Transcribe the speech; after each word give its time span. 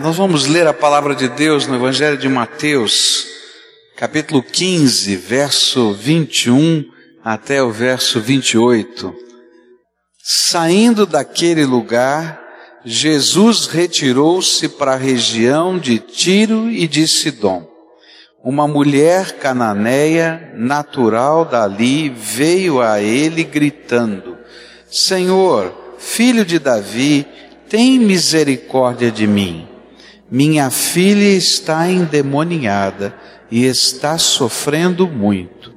Nós 0.00 0.16
vamos 0.16 0.46
ler 0.46 0.66
a 0.66 0.74
palavra 0.74 1.14
de 1.14 1.28
Deus 1.28 1.68
no 1.68 1.76
Evangelho 1.76 2.18
de 2.18 2.28
Mateus, 2.28 3.28
capítulo 3.96 4.42
15, 4.42 5.14
verso 5.14 5.92
21 5.92 6.84
até 7.22 7.62
o 7.62 7.70
verso 7.70 8.20
28. 8.20 9.14
Saindo 10.20 11.06
daquele 11.06 11.64
lugar, 11.64 12.42
Jesus 12.84 13.68
retirou-se 13.68 14.68
para 14.68 14.94
a 14.94 14.96
região 14.96 15.78
de 15.78 16.00
Tiro 16.00 16.68
e 16.68 16.88
de 16.88 17.06
Sidom. 17.06 17.64
Uma 18.42 18.66
mulher 18.66 19.38
cananeia, 19.38 20.50
natural 20.56 21.44
dali, 21.44 22.08
veio 22.08 22.80
a 22.80 23.00
ele 23.00 23.44
gritando: 23.44 24.36
Senhor, 24.90 25.72
filho 25.98 26.44
de 26.44 26.58
Davi, 26.58 27.24
tem 27.68 28.00
misericórdia 28.00 29.10
de 29.12 29.26
mim. 29.26 29.68
Minha 30.36 30.68
filha 30.68 31.36
está 31.36 31.88
endemoniada 31.88 33.14
e 33.48 33.66
está 33.66 34.18
sofrendo 34.18 35.06
muito. 35.06 35.72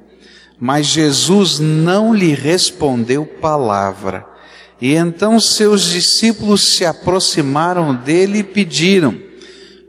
Mas 0.58 0.86
Jesus 0.86 1.60
não 1.60 2.12
lhe 2.12 2.34
respondeu 2.34 3.24
palavra. 3.24 4.26
E 4.80 4.96
então 4.96 5.38
seus 5.38 5.84
discípulos 5.84 6.66
se 6.66 6.84
aproximaram 6.84 7.94
dele 7.94 8.38
e 8.38 8.42
pediram: 8.42 9.16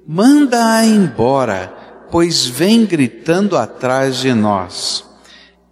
Manda-a 0.08 0.86
embora, 0.86 1.74
pois 2.12 2.46
vem 2.46 2.86
gritando 2.86 3.58
atrás 3.58 4.18
de 4.18 4.36
nós. 4.36 5.04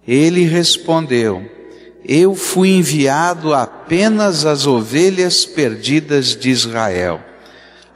Ele 0.08 0.42
respondeu: 0.42 1.48
Eu 2.04 2.34
fui 2.34 2.70
enviado 2.70 3.54
apenas 3.54 4.44
às 4.44 4.66
ovelhas 4.66 5.46
perdidas 5.46 6.34
de 6.34 6.50
Israel. 6.50 7.27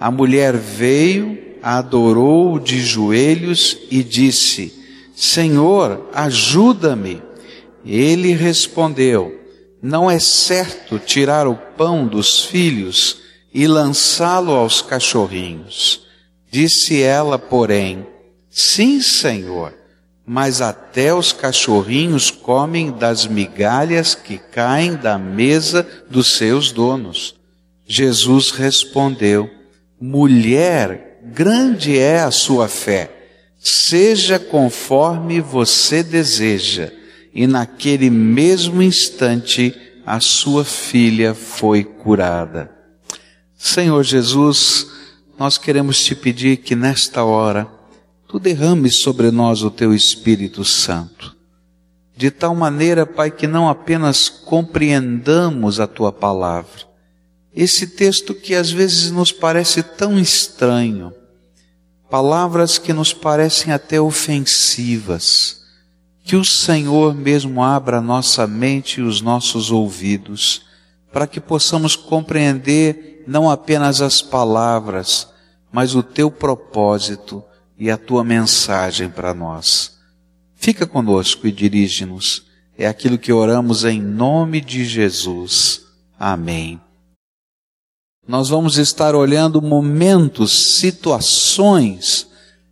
A 0.02 0.10
mulher 0.10 0.56
veio, 0.56 1.38
adorou 1.62 2.58
de 2.58 2.80
joelhos 2.80 3.78
e 3.88 4.02
disse: 4.02 4.74
Senhor, 5.14 6.08
ajuda-me. 6.12 7.22
Ele 7.86 8.32
respondeu: 8.32 9.40
Não 9.80 10.10
é 10.10 10.18
certo 10.18 10.98
tirar 10.98 11.46
o 11.46 11.54
pão 11.54 12.04
dos 12.04 12.44
filhos 12.44 13.18
e 13.54 13.68
lançá-lo 13.68 14.50
aos 14.50 14.82
cachorrinhos. 14.82 16.04
Disse 16.50 17.00
ela, 17.00 17.38
porém: 17.38 18.04
Sim, 18.50 19.00
Senhor, 19.00 19.72
mas 20.26 20.60
até 20.60 21.14
os 21.14 21.32
cachorrinhos 21.32 22.28
comem 22.28 22.90
das 22.90 23.24
migalhas 23.24 24.16
que 24.16 24.36
caem 24.36 24.96
da 24.96 25.16
mesa 25.16 25.86
dos 26.10 26.36
seus 26.36 26.72
donos. 26.72 27.36
Jesus 27.86 28.50
respondeu: 28.50 29.61
Mulher, 30.04 31.20
grande 31.32 31.96
é 31.96 32.22
a 32.22 32.32
sua 32.32 32.66
fé, 32.66 33.08
seja 33.60 34.36
conforme 34.36 35.40
você 35.40 36.02
deseja. 36.02 36.90
E 37.32 37.46
naquele 37.46 38.10
mesmo 38.10 38.82
instante, 38.82 39.72
a 40.04 40.18
sua 40.18 40.64
filha 40.64 41.34
foi 41.34 41.84
curada. 41.84 42.68
Senhor 43.56 44.02
Jesus, 44.02 44.88
nós 45.38 45.56
queremos 45.56 46.02
te 46.02 46.16
pedir 46.16 46.56
que 46.56 46.74
nesta 46.74 47.22
hora, 47.22 47.68
tu 48.26 48.40
derrames 48.40 48.96
sobre 48.96 49.30
nós 49.30 49.62
o 49.62 49.70
teu 49.70 49.94
Espírito 49.94 50.64
Santo. 50.64 51.36
De 52.16 52.28
tal 52.28 52.56
maneira, 52.56 53.06
Pai, 53.06 53.30
que 53.30 53.46
não 53.46 53.68
apenas 53.68 54.28
compreendamos 54.28 55.78
a 55.78 55.86
tua 55.86 56.10
palavra, 56.10 56.91
esse 57.54 57.86
texto 57.86 58.34
que 58.34 58.54
às 58.54 58.70
vezes 58.70 59.10
nos 59.10 59.30
parece 59.30 59.82
tão 59.82 60.18
estranho, 60.18 61.12
palavras 62.10 62.78
que 62.78 62.92
nos 62.92 63.12
parecem 63.12 63.72
até 63.72 64.00
ofensivas, 64.00 65.62
que 66.24 66.36
o 66.36 66.44
Senhor 66.44 67.14
mesmo 67.14 67.62
abra 67.62 68.00
nossa 68.00 68.46
mente 68.46 69.00
e 69.00 69.02
os 69.02 69.20
nossos 69.20 69.70
ouvidos, 69.70 70.62
para 71.12 71.26
que 71.26 71.40
possamos 71.40 71.94
compreender 71.94 73.24
não 73.26 73.50
apenas 73.50 74.00
as 74.00 74.22
palavras, 74.22 75.28
mas 75.70 75.94
o 75.94 76.02
teu 76.02 76.30
propósito 76.30 77.44
e 77.78 77.90
a 77.90 77.98
tua 77.98 78.24
mensagem 78.24 79.10
para 79.10 79.34
nós. 79.34 79.98
Fica 80.54 80.86
conosco 80.86 81.46
e 81.46 81.52
dirige-nos. 81.52 82.46
É 82.78 82.86
aquilo 82.86 83.18
que 83.18 83.32
oramos 83.32 83.84
em 83.84 84.00
nome 84.00 84.60
de 84.60 84.84
Jesus. 84.84 85.82
Amém 86.18 86.80
nós 88.26 88.48
vamos 88.48 88.78
estar 88.78 89.16
olhando 89.16 89.60
momentos, 89.60 90.52
situações 90.78 92.28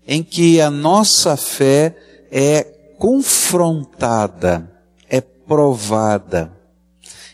em 0.06 0.22
que 0.22 0.60
a 0.60 0.70
nossa 0.70 1.36
fé 1.36 1.96
é 2.30 2.62
confrontada, 2.98 4.70
é 5.08 5.20
provada. 5.20 6.52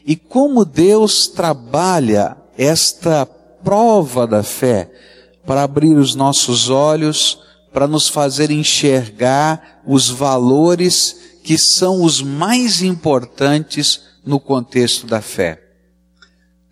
E 0.04 0.16
como 0.16 0.64
Deus 0.64 1.26
trabalha 1.28 2.36
esta 2.56 3.26
prova 3.26 4.26
da 4.26 4.42
fé 4.42 4.90
para 5.44 5.62
abrir 5.62 5.96
os 5.96 6.14
nossos 6.14 6.70
olhos, 6.70 7.38
para 7.70 7.86
nos 7.86 8.08
fazer 8.08 8.50
enxergar 8.50 9.82
os 9.86 10.08
valores 10.08 11.38
que 11.44 11.58
são 11.58 12.02
os 12.02 12.22
mais 12.22 12.82
importantes 12.82 14.00
no 14.24 14.40
contexto 14.40 15.06
da 15.06 15.20
fé. 15.20 15.65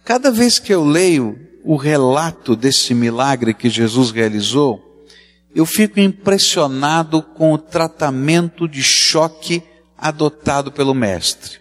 Cada 0.05 0.31
vez 0.31 0.59
que 0.59 0.73
eu 0.73 0.85
leio 0.85 1.39
o 1.65 1.77
relato 1.77 2.55
desse 2.55 2.93
milagre 2.93 3.55
que 3.55 3.71
Jesus 3.71 4.11
realizou, 4.11 5.07
eu 5.55 5.65
fico 5.65 5.99
impressionado 5.99 7.23
com 7.23 7.55
o 7.55 7.59
tratamento 7.59 8.69
de 8.69 8.83
choque 8.83 9.63
adotado 9.97 10.71
pelo 10.71 10.95
Mestre. 10.95 11.59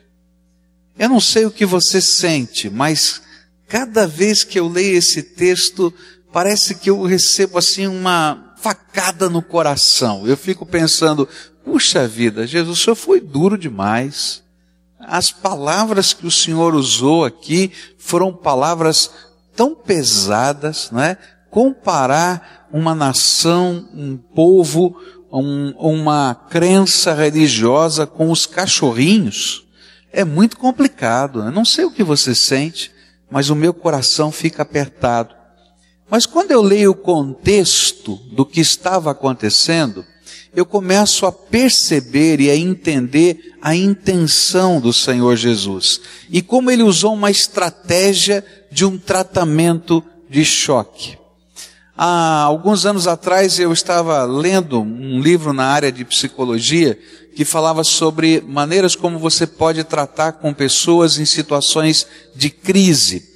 Eu 1.00 1.08
não 1.08 1.22
sei 1.22 1.46
o 1.46 1.52
que 1.52 1.66
você 1.66 2.02
sente, 2.02 2.70
mas 2.70 3.22
cada 3.68 4.06
vez 4.06 4.44
que 4.44 4.60
eu 4.60 4.68
leio 4.68 4.98
esse 4.98 5.24
texto, 5.24 5.94
parece 6.32 6.76
que 6.76 6.90
eu 6.90 7.02
recebo 7.04 7.58
assim 7.58 7.88
uma 7.88 8.56
facada 8.58 9.30
no 9.30 9.42
coração. 9.42 10.28
Eu 10.28 10.36
fico 10.36 10.66
pensando, 10.66 11.30
puxa 11.64 12.06
vida, 12.08 12.46
Jesus, 12.46 12.80
o 12.80 12.84
senhor 12.84 12.96
foi 12.96 13.22
duro 13.22 13.58
demais. 13.58 14.43
As 15.08 15.32
palavras 15.32 16.14
que 16.14 16.26
o 16.26 16.32
Senhor 16.32 16.74
usou 16.76 17.26
aqui 17.26 17.72
foram 17.98 18.34
palavras 18.34 19.12
tão 19.56 19.76
pesadas, 19.76 20.90
não 20.92 21.02
é? 21.02 21.18
Comparar 21.50 22.68
uma 22.72 22.96
nação, 22.96 23.88
um 23.94 24.18
povo, 24.18 24.96
um, 25.32 25.74
uma 25.78 26.36
crença 26.50 27.14
religiosa 27.14 28.08
com 28.08 28.32
os 28.32 28.46
cachorrinhos 28.46 29.64
é 30.12 30.24
muito 30.24 30.58
complicado. 30.58 31.40
Eu 31.40 31.52
não 31.52 31.66
sei 31.66 31.86
o 31.86 31.92
que 31.92 32.04
você 32.04 32.36
sente, 32.36 32.92
mas 33.30 33.50
o 33.50 33.56
meu 33.56 33.74
coração 33.74 34.32
fica 34.32 34.62
apertado. 34.62 35.36
Mas 36.10 36.28
quando 36.28 36.52
eu 36.52 36.62
leio 36.62 36.92
o 36.92 36.96
contexto 36.96 38.16
do 38.32 38.46
que 38.46 38.62
estava 38.62 39.10
acontecendo, 39.10 40.06
eu 40.56 40.66
começo 40.66 41.26
a 41.26 41.32
perceber 41.32 42.40
e 42.40 42.50
a 42.50 42.56
entender 42.56 43.56
a 43.62 43.76
intenção 43.76 44.80
do 44.80 44.94
Senhor 44.94 45.36
Jesus 45.36 46.02
e 46.30 46.42
como 46.42 46.70
ele 46.70 46.84
usou 46.84 47.14
uma 47.14 47.32
estratégia 47.32 48.46
de 48.72 48.86
um 48.86 48.98
tratamento 48.98 50.04
de 50.30 50.46
choque. 50.46 51.18
Há 51.96 52.42
alguns 52.42 52.86
anos 52.86 53.08
atrás 53.08 53.60
eu 53.60 53.72
estava 53.72 54.24
lendo 54.24 54.82
um 54.82 55.20
livro 55.20 55.54
na 55.54 55.66
área 55.66 55.92
de 55.92 56.04
psicologia 56.04 56.98
que 57.36 57.46
falava 57.46 57.84
sobre 57.84 58.42
maneiras 58.42 58.96
como 58.96 59.20
você 59.20 59.46
pode 59.48 59.84
tratar 59.84 60.34
com 60.34 60.54
pessoas 60.54 61.18
em 61.18 61.26
situações 61.26 62.08
de 62.36 62.50
crise 62.50 63.33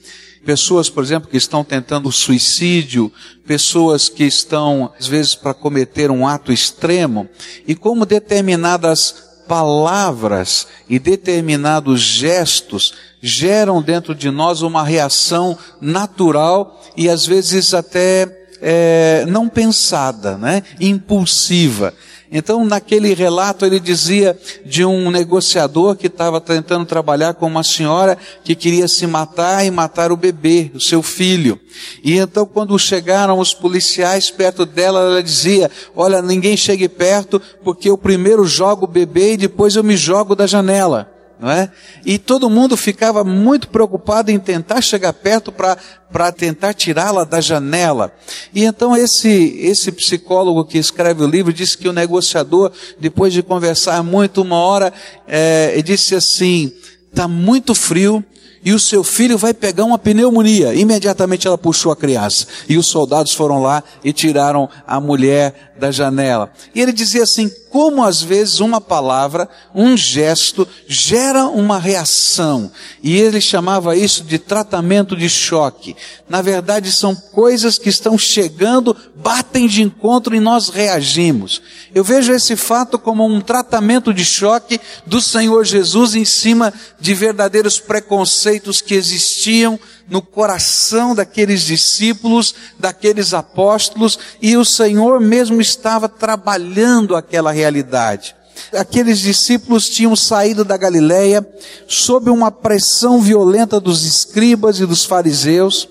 pessoas, 0.47 0.89
por 0.89 1.03
exemplo, 1.03 1.29
que 1.29 1.35
estão 1.35 1.61
tentando 1.61 2.09
suicídio, 2.09 3.11
pessoas 3.45 4.07
que 4.07 4.23
estão, 4.23 4.93
às 4.97 5.05
vezes, 5.05 5.35
para 5.35 5.53
cometer 5.53 6.09
um 6.09 6.25
ato 6.25 6.53
extremo, 6.53 7.27
e 7.67 7.75
como 7.75 8.05
determinadas 8.05 9.43
palavras 9.45 10.65
e 10.87 10.99
determinados 10.99 11.99
gestos 11.99 12.93
geram 13.21 13.81
dentro 13.81 14.15
de 14.15 14.31
nós 14.31 14.61
uma 14.61 14.85
reação 14.85 15.57
natural 15.81 16.81
e 16.95 17.09
às 17.09 17.25
vezes 17.25 17.73
até 17.73 18.47
é, 18.61 19.25
não 19.27 19.49
pensada, 19.49 20.37
né? 20.37 20.63
impulsiva. 20.79 21.93
Então, 22.31 22.65
naquele 22.65 23.13
relato, 23.13 23.65
ele 23.65 23.79
dizia 23.79 24.37
de 24.65 24.83
um 24.83 25.09
negociador 25.09 25.95
que 25.95 26.07
estava 26.07 26.41
tentando 26.41 26.85
trabalhar 26.85 27.33
com 27.33 27.47
uma 27.47 27.63
senhora 27.63 28.17
que 28.43 28.55
queria 28.55 28.87
se 28.87 29.07
matar 29.07 29.65
e 29.65 29.71
matar 29.71 30.11
o 30.11 30.17
bebê, 30.17 30.69
o 30.73 30.79
seu 30.79 31.01
filho. 31.01 31.59
E 32.03 32.17
então, 32.17 32.45
quando 32.45 32.77
chegaram 32.77 33.39
os 33.39 33.53
policiais 33.53 34.29
perto 34.29 34.65
dela, 34.65 34.99
ela 34.99 35.23
dizia: 35.23 35.71
Olha, 35.95 36.21
ninguém 36.21 36.57
chegue 36.57 36.89
perto, 36.89 37.41
porque 37.63 37.89
eu 37.89 37.97
primeiro 37.97 38.45
jogo 38.45 38.85
o 38.85 38.89
bebê 38.89 39.33
e 39.33 39.37
depois 39.37 39.75
eu 39.75 39.83
me 39.83 39.95
jogo 39.95 40.35
da 40.35 40.45
janela. 40.45 41.16
Não 41.39 41.49
é? 41.49 41.69
E 42.05 42.17
todo 42.17 42.49
mundo 42.49 42.75
ficava 42.75 43.23
muito 43.23 43.67
preocupado 43.69 44.31
em 44.31 44.39
tentar 44.39 44.81
chegar 44.81 45.13
perto 45.13 45.51
para 45.51 46.31
tentar 46.31 46.73
tirá-la 46.73 47.23
da 47.23 47.39
janela. 47.39 48.11
E 48.53 48.63
então 48.63 48.95
esse, 48.95 49.57
esse 49.59 49.91
psicólogo 49.91 50.65
que 50.65 50.77
escreve 50.77 51.23
o 51.23 51.27
livro 51.27 51.53
disse 51.53 51.77
que 51.77 51.87
o 51.87 51.93
negociador, 51.93 52.71
depois 52.99 53.33
de 53.33 53.43
conversar 53.43 54.01
muito, 54.03 54.41
uma 54.41 54.57
hora, 54.57 54.93
é, 55.27 55.79
disse 55.81 56.15
assim, 56.15 56.71
está 57.09 57.27
muito 57.27 57.75
frio, 57.75 58.23
e 58.67 58.73
o 58.73 58.79
seu 58.79 59.01
filho 59.01 59.37
vai 59.37 59.53
pegar 59.53 59.85
uma 59.85 59.97
pneumonia. 59.97 60.73
Imediatamente 60.73 61.47
ela 61.47 61.57
puxou 61.57 61.89
a 61.89 61.95
criança. 61.95 62.47
E 62.67 62.77
os 62.77 62.85
soldados 62.85 63.33
foram 63.33 63.61
lá 63.61 63.81
e 64.03 64.11
tiraram 64.11 64.67
a 64.85 64.99
mulher 64.99 65.71
da 65.79 65.89
janela. 65.89 66.51
E 66.75 66.81
ele 66.81 66.91
dizia 66.91 67.23
assim: 67.23 67.49
como 67.69 68.03
às 68.03 68.21
vezes 68.21 68.59
uma 68.59 68.81
palavra, 68.81 69.47
um 69.73 69.95
gesto, 69.95 70.67
gera 70.87 71.45
uma 71.45 71.77
reação. 71.77 72.71
E 73.03 73.15
ele 73.15 73.39
chamava 73.39 73.95
isso 73.95 74.23
de 74.23 74.39
tratamento 74.39 75.15
de 75.15 75.29
choque. 75.29 75.95
Na 76.27 76.41
verdade, 76.41 76.91
são 76.91 77.15
coisas 77.15 77.77
que 77.77 77.89
estão 77.89 78.17
chegando, 78.17 78.95
batem 79.15 79.67
de 79.67 79.81
encontro 79.81 80.35
e 80.35 80.39
nós 80.39 80.69
reagimos. 80.69 81.61
Eu 81.93 82.03
vejo 82.03 82.33
esse 82.33 82.55
fato 82.55 82.97
como 82.97 83.25
um 83.25 83.39
tratamento 83.39 84.13
de 84.13 84.25
choque 84.25 84.79
do 85.05 85.21
Senhor 85.21 85.63
Jesus 85.63 86.15
em 86.15 86.25
cima 86.25 86.73
de 86.99 87.13
verdadeiros 87.13 87.79
preconceitos 87.79 88.56
que 88.81 88.93
existiam 88.95 89.79
no 90.09 90.21
coração 90.21 91.13
daqueles 91.13 91.61
discípulos, 91.61 92.55
daqueles 92.79 93.33
apóstolos, 93.33 94.17
e 94.41 94.55
o 94.55 94.65
Senhor 94.65 95.19
mesmo 95.19 95.61
estava 95.61 96.07
trabalhando 96.07 97.15
aquela 97.15 97.51
realidade. 97.51 98.35
Aqueles 98.73 99.19
discípulos 99.19 99.89
tinham 99.89 100.15
saído 100.15 100.65
da 100.65 100.77
Galileia 100.77 101.47
sob 101.87 102.29
uma 102.29 102.51
pressão 102.51 103.21
violenta 103.21 103.79
dos 103.79 104.03
escribas 104.03 104.79
e 104.79 104.85
dos 104.85 105.05
fariseus. 105.05 105.87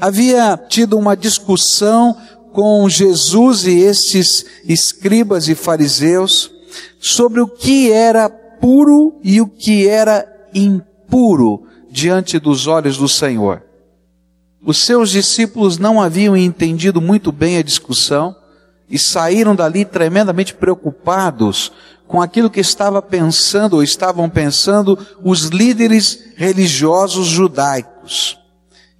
Havia 0.00 0.58
tido 0.68 0.98
uma 0.98 1.16
discussão 1.16 2.16
com 2.52 2.88
Jesus 2.88 3.64
e 3.64 3.78
esses 3.78 4.44
escribas 4.64 5.48
e 5.48 5.54
fariseus 5.54 6.50
sobre 7.00 7.40
o 7.40 7.48
que 7.48 7.90
era 7.90 8.28
puro 8.28 9.18
e 9.22 9.40
o 9.40 9.46
que 9.46 9.88
era 9.88 10.26
impuro 10.54 11.69
diante 11.90 12.38
dos 12.38 12.66
olhos 12.66 12.96
do 12.96 13.08
Senhor. 13.08 13.62
Os 14.62 14.78
seus 14.84 15.10
discípulos 15.10 15.78
não 15.78 16.00
haviam 16.00 16.36
entendido 16.36 17.00
muito 17.00 17.32
bem 17.32 17.56
a 17.56 17.62
discussão 17.62 18.36
e 18.88 18.98
saíram 18.98 19.54
dali 19.54 19.84
tremendamente 19.84 20.52
preocupados 20.54 21.72
com 22.06 22.20
aquilo 22.20 22.50
que 22.50 22.60
estava 22.60 23.00
pensando 23.00 23.76
ou 23.76 23.82
estavam 23.82 24.28
pensando 24.28 24.98
os 25.22 25.44
líderes 25.44 26.32
religiosos 26.36 27.28
judaicos. 27.28 28.38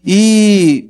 E 0.05 0.89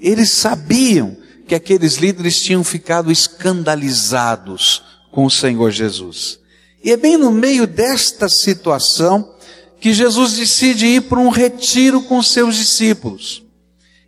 eles 0.00 0.30
sabiam 0.30 1.16
que 1.46 1.54
aqueles 1.54 1.96
líderes 1.96 2.40
tinham 2.42 2.64
ficado 2.64 3.12
escandalizados 3.12 4.82
com 5.12 5.24
o 5.26 5.30
Senhor 5.30 5.70
Jesus. 5.70 6.40
E 6.82 6.90
é 6.90 6.96
bem 6.96 7.16
no 7.16 7.30
meio 7.30 7.66
desta 7.66 8.28
situação 8.28 9.34
que 9.80 9.92
Jesus 9.92 10.34
decide 10.34 10.86
ir 10.86 11.02
para 11.02 11.18
um 11.18 11.28
retiro 11.28 12.02
com 12.02 12.22
seus 12.22 12.56
discípulos. 12.56 13.42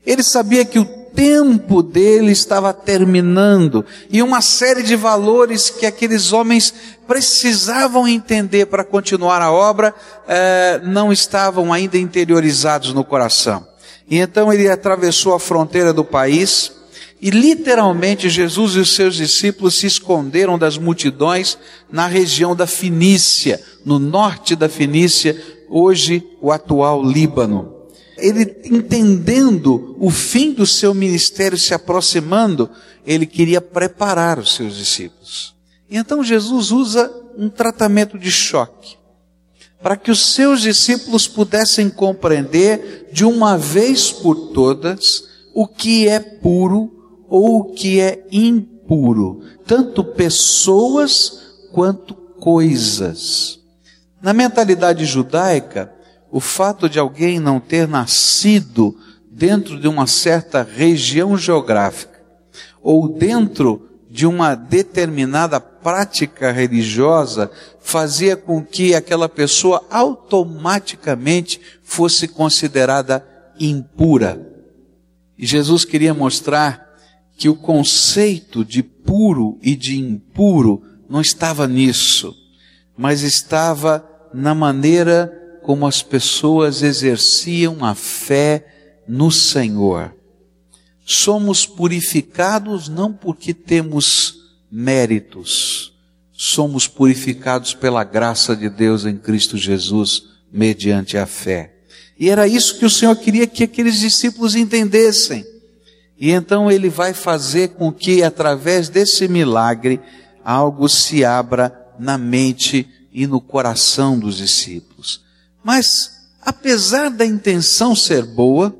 Ele 0.04 0.22
sabia 0.22 0.64
que 0.64 0.78
o 0.78 0.84
tempo 0.84 1.82
dele 1.82 2.32
estava 2.32 2.72
terminando 2.72 3.84
e 4.10 4.22
uma 4.22 4.40
série 4.40 4.82
de 4.82 4.96
valores 4.96 5.68
que 5.70 5.86
aqueles 5.86 6.32
homens 6.32 6.72
precisavam 7.06 8.06
entender 8.06 8.66
para 8.66 8.84
continuar 8.84 9.42
a 9.42 9.52
obra 9.52 9.94
eh, 10.28 10.80
não 10.84 11.12
estavam 11.12 11.72
ainda 11.72 11.98
interiorizados 11.98 12.92
no 12.92 13.04
coração. 13.04 13.66
E 14.08 14.18
então 14.18 14.52
ele 14.52 14.68
atravessou 14.68 15.34
a 15.34 15.40
fronteira 15.40 15.92
do 15.92 16.04
país 16.04 16.72
e 17.20 17.30
literalmente 17.30 18.30
Jesus 18.30 18.76
e 18.76 18.78
os 18.78 18.94
seus 18.94 19.14
discípulos 19.14 19.74
se 19.74 19.86
esconderam 19.86 20.58
das 20.58 20.78
multidões 20.78 21.58
na 21.90 22.06
região 22.06 22.56
da 22.56 22.66
Finícia, 22.66 23.60
no 23.84 23.98
norte 23.98 24.56
da 24.56 24.68
Finícia, 24.68 25.36
hoje 25.70 26.26
o 26.42 26.50
atual 26.50 27.02
Líbano. 27.02 27.72
Ele 28.18 28.60
entendendo 28.64 29.96
o 29.98 30.10
fim 30.10 30.52
do 30.52 30.66
seu 30.66 30.92
ministério 30.92 31.56
se 31.56 31.72
aproximando, 31.72 32.68
ele 33.06 33.24
queria 33.24 33.60
preparar 33.60 34.38
os 34.38 34.54
seus 34.54 34.76
discípulos. 34.76 35.54
E 35.88 35.96
então 35.96 36.22
Jesus 36.22 36.70
usa 36.70 37.10
um 37.38 37.48
tratamento 37.48 38.18
de 38.18 38.30
choque 38.30 39.00
para 39.82 39.96
que 39.96 40.10
os 40.10 40.34
seus 40.34 40.60
discípulos 40.60 41.26
pudessem 41.26 41.88
compreender 41.88 43.08
de 43.12 43.24
uma 43.24 43.56
vez 43.56 44.12
por 44.12 44.52
todas 44.52 45.24
o 45.54 45.66
que 45.66 46.06
é 46.06 46.20
puro 46.20 47.24
ou 47.28 47.60
o 47.60 47.64
que 47.72 48.00
é 48.00 48.26
impuro, 48.30 49.40
tanto 49.66 50.04
pessoas 50.04 51.40
quanto 51.72 52.14
coisas. 52.14 53.59
Na 54.22 54.32
mentalidade 54.32 55.04
judaica, 55.04 55.92
o 56.30 56.40
fato 56.40 56.88
de 56.88 56.98
alguém 56.98 57.40
não 57.40 57.58
ter 57.58 57.88
nascido 57.88 58.96
dentro 59.30 59.80
de 59.80 59.88
uma 59.88 60.06
certa 60.06 60.62
região 60.62 61.36
geográfica 61.36 62.20
ou 62.82 63.08
dentro 63.08 63.88
de 64.10 64.26
uma 64.26 64.54
determinada 64.54 65.60
prática 65.60 66.50
religiosa 66.50 67.50
fazia 67.80 68.36
com 68.36 68.62
que 68.62 68.94
aquela 68.94 69.28
pessoa 69.28 69.84
automaticamente 69.88 71.60
fosse 71.82 72.26
considerada 72.26 73.24
impura. 73.58 74.46
E 75.38 75.46
Jesus 75.46 75.84
queria 75.84 76.12
mostrar 76.12 76.86
que 77.36 77.48
o 77.48 77.56
conceito 77.56 78.64
de 78.64 78.82
puro 78.82 79.58
e 79.62 79.74
de 79.74 79.98
impuro 79.98 80.82
não 81.08 81.20
estava 81.20 81.66
nisso, 81.66 82.34
mas 82.96 83.22
estava 83.22 84.09
na 84.32 84.54
maneira 84.54 85.32
como 85.62 85.86
as 85.86 86.02
pessoas 86.02 86.82
exerciam 86.82 87.84
a 87.84 87.94
fé 87.94 88.66
no 89.06 89.30
Senhor. 89.30 90.14
Somos 91.04 91.66
purificados 91.66 92.88
não 92.88 93.12
porque 93.12 93.52
temos 93.52 94.36
méritos, 94.70 95.92
somos 96.32 96.86
purificados 96.86 97.74
pela 97.74 98.04
graça 98.04 98.54
de 98.54 98.68
Deus 98.70 99.04
em 99.04 99.16
Cristo 99.16 99.56
Jesus, 99.56 100.22
mediante 100.52 101.18
a 101.18 101.26
fé. 101.26 101.74
E 102.18 102.28
era 102.28 102.46
isso 102.46 102.78
que 102.78 102.84
o 102.84 102.90
Senhor 102.90 103.16
queria 103.16 103.46
que 103.46 103.64
aqueles 103.64 103.98
discípulos 103.98 104.54
entendessem. 104.54 105.44
E 106.18 106.30
então 106.30 106.70
ele 106.70 106.90
vai 106.90 107.14
fazer 107.14 107.68
com 107.70 107.90
que, 107.90 108.22
através 108.22 108.88
desse 108.88 109.26
milagre, 109.26 109.98
algo 110.44 110.88
se 110.88 111.24
abra 111.24 111.74
na 111.98 112.18
mente 112.18 112.86
e 113.12 113.26
no 113.26 113.40
coração 113.40 114.18
dos 114.18 114.36
discípulos. 114.36 115.24
Mas, 115.62 116.28
apesar 116.40 117.10
da 117.10 117.26
intenção 117.26 117.94
ser 117.94 118.24
boa, 118.24 118.74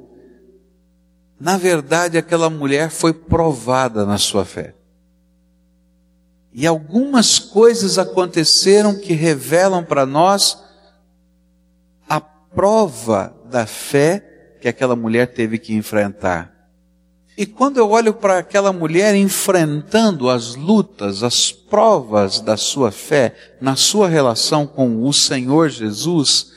na 1.39 1.57
verdade 1.57 2.19
aquela 2.19 2.51
mulher 2.51 2.91
foi 2.91 3.13
provada 3.13 4.05
na 4.05 4.19
sua 4.19 4.45
fé. 4.45 4.75
E 6.53 6.67
algumas 6.67 7.39
coisas 7.39 7.99
aconteceram 7.99 8.99
que 8.99 9.13
revelam 9.13 9.85
para 9.85 10.05
nós 10.05 10.59
a 12.09 12.21
prova 12.21 13.35
da 13.49 13.67
fé 13.67 14.57
que 14.61 14.69
aquela 14.69 14.97
mulher 14.97 15.33
teve 15.33 15.59
que 15.59 15.75
enfrentar. 15.75 16.60
E 17.41 17.47
quando 17.47 17.79
eu 17.79 17.89
olho 17.89 18.13
para 18.13 18.37
aquela 18.37 18.71
mulher 18.71 19.15
enfrentando 19.15 20.29
as 20.29 20.57
lutas, 20.57 21.23
as 21.23 21.51
provas 21.51 22.39
da 22.39 22.55
sua 22.55 22.93
fé, 22.93 23.35
na 23.59 23.77
sua 23.77 24.11
relação 24.11 24.67
com 24.67 25.07
o 25.07 25.11
Senhor 25.11 25.71
Jesus, 25.71 26.53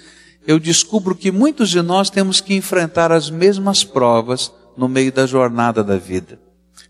eu 0.45 0.59
descubro 0.59 1.15
que 1.15 1.31
muitos 1.31 1.69
de 1.69 1.81
nós 1.81 2.09
temos 2.09 2.41
que 2.41 2.53
enfrentar 2.53 3.13
as 3.13 3.29
mesmas 3.29 3.85
provas 3.85 4.51
no 4.75 4.89
meio 4.89 5.09
da 5.09 5.25
jornada 5.25 5.85
da 5.85 5.95
vida. 5.95 6.37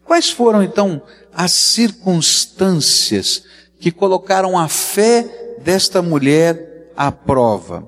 Quais 0.04 0.32
foram 0.32 0.64
então 0.64 1.00
as 1.32 1.52
circunstâncias 1.52 3.44
que 3.80 3.92
colocaram 3.92 4.58
a 4.58 4.68
fé 4.68 5.60
desta 5.64 6.02
mulher 6.02 6.92
à 6.98 7.12
prova? 7.12 7.88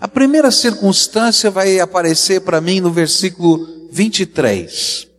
A 0.00 0.08
primeira 0.08 0.50
circunstância 0.50 1.50
vai 1.50 1.78
aparecer 1.78 2.40
para 2.40 2.58
mim 2.58 2.80
no 2.80 2.90
versículo 2.90 3.68
23. 3.92 5.09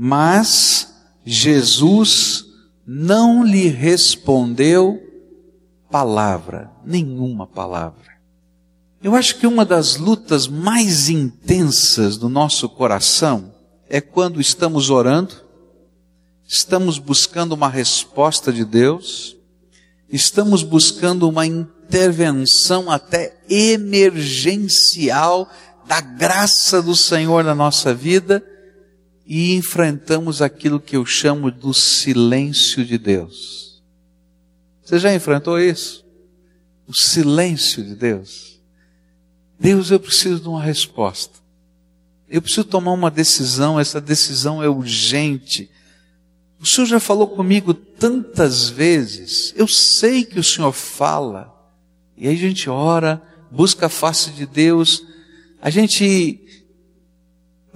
Mas 0.00 0.94
Jesus 1.24 2.46
não 2.86 3.42
lhe 3.42 3.66
respondeu 3.66 5.02
palavra, 5.90 6.70
nenhuma 6.84 7.48
palavra. 7.48 8.16
Eu 9.02 9.16
acho 9.16 9.36
que 9.36 9.46
uma 9.46 9.64
das 9.64 9.96
lutas 9.96 10.46
mais 10.46 11.08
intensas 11.08 12.16
do 12.16 12.28
nosso 12.28 12.68
coração 12.68 13.52
é 13.88 14.00
quando 14.00 14.40
estamos 14.40 14.88
orando, 14.88 15.34
estamos 16.46 17.00
buscando 17.00 17.52
uma 17.52 17.68
resposta 17.68 18.52
de 18.52 18.64
Deus, 18.64 19.36
estamos 20.08 20.62
buscando 20.62 21.28
uma 21.28 21.44
intervenção 21.44 22.88
até 22.88 23.36
emergencial 23.50 25.50
da 25.86 26.00
graça 26.00 26.80
do 26.80 26.94
Senhor 26.94 27.42
na 27.42 27.54
nossa 27.54 27.92
vida 27.92 28.44
e 29.30 29.54
enfrentamos 29.54 30.40
aquilo 30.40 30.80
que 30.80 30.96
eu 30.96 31.04
chamo 31.04 31.50
do 31.50 31.74
silêncio 31.74 32.82
de 32.82 32.96
Deus. 32.96 33.82
Você 34.82 34.98
já 34.98 35.14
enfrentou 35.14 35.60
isso? 35.60 36.02
O 36.86 36.94
silêncio 36.94 37.84
de 37.84 37.94
Deus. 37.94 38.58
Deus, 39.60 39.90
eu 39.90 40.00
preciso 40.00 40.40
de 40.40 40.48
uma 40.48 40.62
resposta. 40.62 41.34
Eu 42.26 42.40
preciso 42.40 42.64
tomar 42.64 42.92
uma 42.92 43.10
decisão, 43.10 43.78
essa 43.78 44.00
decisão 44.00 44.62
é 44.62 44.68
urgente. 44.68 45.70
O 46.58 46.66
Senhor 46.66 46.86
já 46.86 46.98
falou 46.98 47.28
comigo 47.28 47.74
tantas 47.74 48.70
vezes, 48.70 49.52
eu 49.56 49.68
sei 49.68 50.24
que 50.24 50.40
o 50.40 50.44
Senhor 50.44 50.72
fala, 50.72 51.54
e 52.16 52.26
aí 52.26 52.34
a 52.34 52.38
gente 52.38 52.68
ora, 52.68 53.22
busca 53.50 53.86
a 53.86 53.90
face 53.90 54.30
de 54.30 54.46
Deus, 54.46 55.04
a 55.60 55.70
gente 55.70 56.40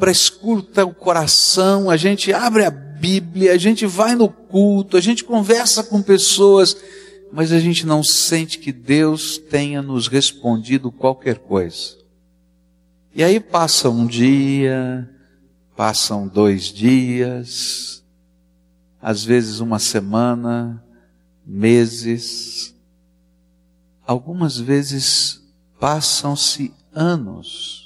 prescruta 0.02 0.85
o 0.85 0.92
coração, 0.92 1.88
a 1.88 1.97
gente 1.97 2.32
abre 2.32 2.64
a 2.64 2.73
Bíblia, 2.73 3.52
a 3.52 3.56
gente 3.56 3.87
vai 3.87 4.16
no 4.16 4.28
culto, 4.28 4.97
a 4.97 5.00
gente 5.00 5.23
conversa 5.23 5.85
com 5.85 6.02
pessoas, 6.02 6.76
mas 7.32 7.52
a 7.52 7.61
gente 7.61 7.87
não 7.87 8.02
sente 8.02 8.59
que 8.59 8.73
Deus 8.73 9.38
tenha 9.38 9.80
nos 9.80 10.09
respondido 10.09 10.90
qualquer 10.90 11.38
coisa. 11.38 11.99
E 13.14 13.23
aí 13.23 13.38
passa 13.38 13.90
um 13.90 14.04
dia, 14.04 15.09
passam 15.76 16.26
dois 16.26 16.64
dias, 16.64 18.02
às 19.00 19.23
vezes 19.23 19.61
uma 19.61 19.78
semana, 19.78 20.82
meses, 21.47 22.75
algumas 24.04 24.59
vezes 24.59 25.40
passam-se 25.78 26.75
anos. 26.92 27.81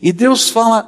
E 0.00 0.12
Deus 0.12 0.48
fala 0.48 0.82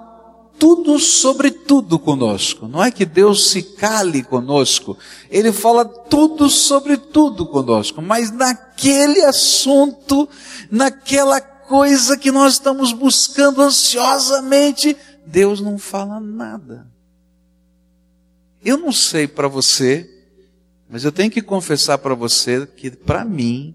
tudo 0.59 0.99
sobre 0.99 1.50
tudo 1.50 1.99
conosco. 1.99 2.69
Não 2.69 2.85
é 2.85 2.90
que 2.90 3.07
Deus 3.07 3.50
se 3.50 3.62
cale 3.62 4.23
conosco, 4.23 4.97
Ele 5.31 5.52
fala 5.52 5.85
tudo 5.85 6.50
sobre 6.50 6.99
tudo 6.99 7.47
conosco, 7.47 8.02
mas 8.02 8.31
naquele 8.31 9.25
assunto, 9.25 10.29
naquela 10.71 11.40
coisa 11.40 12.17
que 12.17 12.31
nós 12.31 12.55
estamos 12.55 12.93
buscando 12.93 13.62
ansiosamente, 13.62 14.97
Deus 15.26 15.61
não 15.61 15.79
fala 15.79 16.21
nada. 16.21 16.87
Eu 18.62 18.76
não 18.76 18.93
sei 18.93 19.26
para 19.26 19.49
você, 19.49 20.09
mas 20.90 21.05
eu 21.05 21.12
tenho 21.12 21.31
que 21.31 21.40
confessar 21.40 21.97
para 21.99 22.14
você 22.14 22.67
que, 22.67 22.90
para 22.90 23.25
mim, 23.25 23.75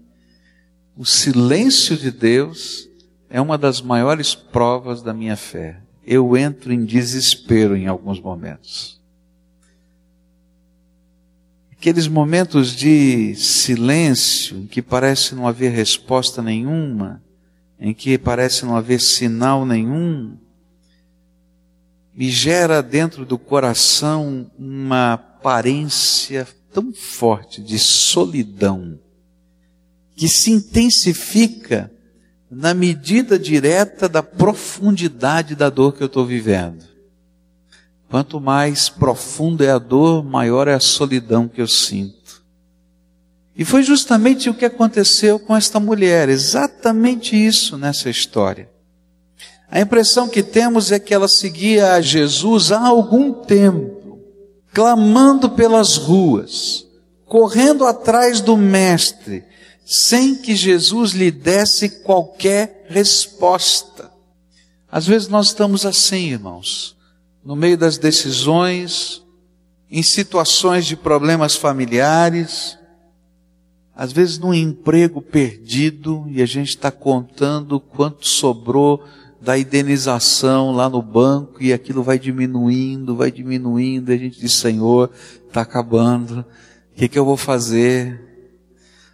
o 0.96 1.04
silêncio 1.04 1.96
de 1.96 2.12
Deus 2.12 2.85
é 3.28 3.40
uma 3.40 3.58
das 3.58 3.80
maiores 3.80 4.34
provas 4.34 5.02
da 5.02 5.12
minha 5.12 5.36
fé. 5.36 5.80
Eu 6.04 6.36
entro 6.36 6.72
em 6.72 6.84
desespero 6.84 7.76
em 7.76 7.86
alguns 7.86 8.20
momentos. 8.20 9.00
Aqueles 11.72 12.08
momentos 12.08 12.74
de 12.74 13.34
silêncio, 13.34 14.58
em 14.58 14.66
que 14.66 14.80
parece 14.80 15.34
não 15.34 15.46
haver 15.46 15.72
resposta 15.72 16.40
nenhuma, 16.40 17.22
em 17.78 17.92
que 17.92 18.16
parece 18.16 18.64
não 18.64 18.76
haver 18.76 19.00
sinal 19.00 19.66
nenhum, 19.66 20.36
me 22.14 22.30
gera 22.30 22.82
dentro 22.82 23.26
do 23.26 23.36
coração 23.38 24.50
uma 24.58 25.12
aparência 25.12 26.48
tão 26.72 26.92
forte 26.94 27.62
de 27.62 27.78
solidão, 27.78 28.98
que 30.16 30.28
se 30.28 30.50
intensifica 30.50 31.92
na 32.50 32.72
medida 32.72 33.38
direta 33.38 34.08
da 34.08 34.22
profundidade 34.22 35.54
da 35.54 35.68
dor 35.68 35.92
que 35.92 36.02
eu 36.02 36.06
estou 36.06 36.24
vivendo. 36.24 36.84
Quanto 38.08 38.40
mais 38.40 38.88
profunda 38.88 39.64
é 39.64 39.70
a 39.70 39.78
dor, 39.78 40.24
maior 40.24 40.68
é 40.68 40.74
a 40.74 40.80
solidão 40.80 41.48
que 41.48 41.60
eu 41.60 41.66
sinto. 41.66 42.42
E 43.56 43.64
foi 43.64 43.82
justamente 43.82 44.48
o 44.48 44.54
que 44.54 44.64
aconteceu 44.64 45.38
com 45.38 45.56
esta 45.56 45.80
mulher, 45.80 46.28
exatamente 46.28 47.34
isso 47.34 47.76
nessa 47.76 48.08
história. 48.08 48.68
A 49.68 49.80
impressão 49.80 50.28
que 50.28 50.42
temos 50.42 50.92
é 50.92 50.98
que 50.98 51.12
ela 51.12 51.26
seguia 51.26 51.94
a 51.94 52.00
Jesus 52.00 52.70
há 52.70 52.86
algum 52.86 53.32
tempo, 53.32 54.20
clamando 54.72 55.50
pelas 55.50 55.96
ruas, 55.96 56.86
correndo 57.24 57.86
atrás 57.86 58.40
do 58.40 58.56
Mestre, 58.56 59.42
sem 59.88 60.34
que 60.34 60.56
Jesus 60.56 61.12
lhe 61.12 61.30
desse 61.30 62.02
qualquer 62.02 62.86
resposta. 62.88 64.10
Às 64.90 65.06
vezes 65.06 65.28
nós 65.28 65.46
estamos 65.46 65.86
assim, 65.86 66.32
irmãos, 66.32 66.96
no 67.44 67.54
meio 67.54 67.78
das 67.78 67.96
decisões, 67.96 69.22
em 69.88 70.02
situações 70.02 70.86
de 70.86 70.96
problemas 70.96 71.54
familiares, 71.54 72.76
às 73.94 74.12
vezes 74.12 74.38
num 74.38 74.52
emprego 74.52 75.22
perdido 75.22 76.26
e 76.28 76.42
a 76.42 76.46
gente 76.46 76.70
está 76.70 76.90
contando 76.90 77.78
quanto 77.78 78.26
sobrou 78.26 79.04
da 79.40 79.56
indenização 79.56 80.72
lá 80.72 80.90
no 80.90 81.00
banco 81.00 81.62
e 81.62 81.72
aquilo 81.72 82.02
vai 82.02 82.18
diminuindo, 82.18 83.14
vai 83.14 83.30
diminuindo, 83.30 84.10
e 84.10 84.14
a 84.14 84.18
gente 84.18 84.40
diz, 84.40 84.54
Senhor, 84.54 85.12
está 85.46 85.60
acabando, 85.60 86.40
o 86.40 86.96
que, 86.96 87.08
que 87.08 87.18
eu 87.18 87.24
vou 87.24 87.36
fazer? 87.36 88.25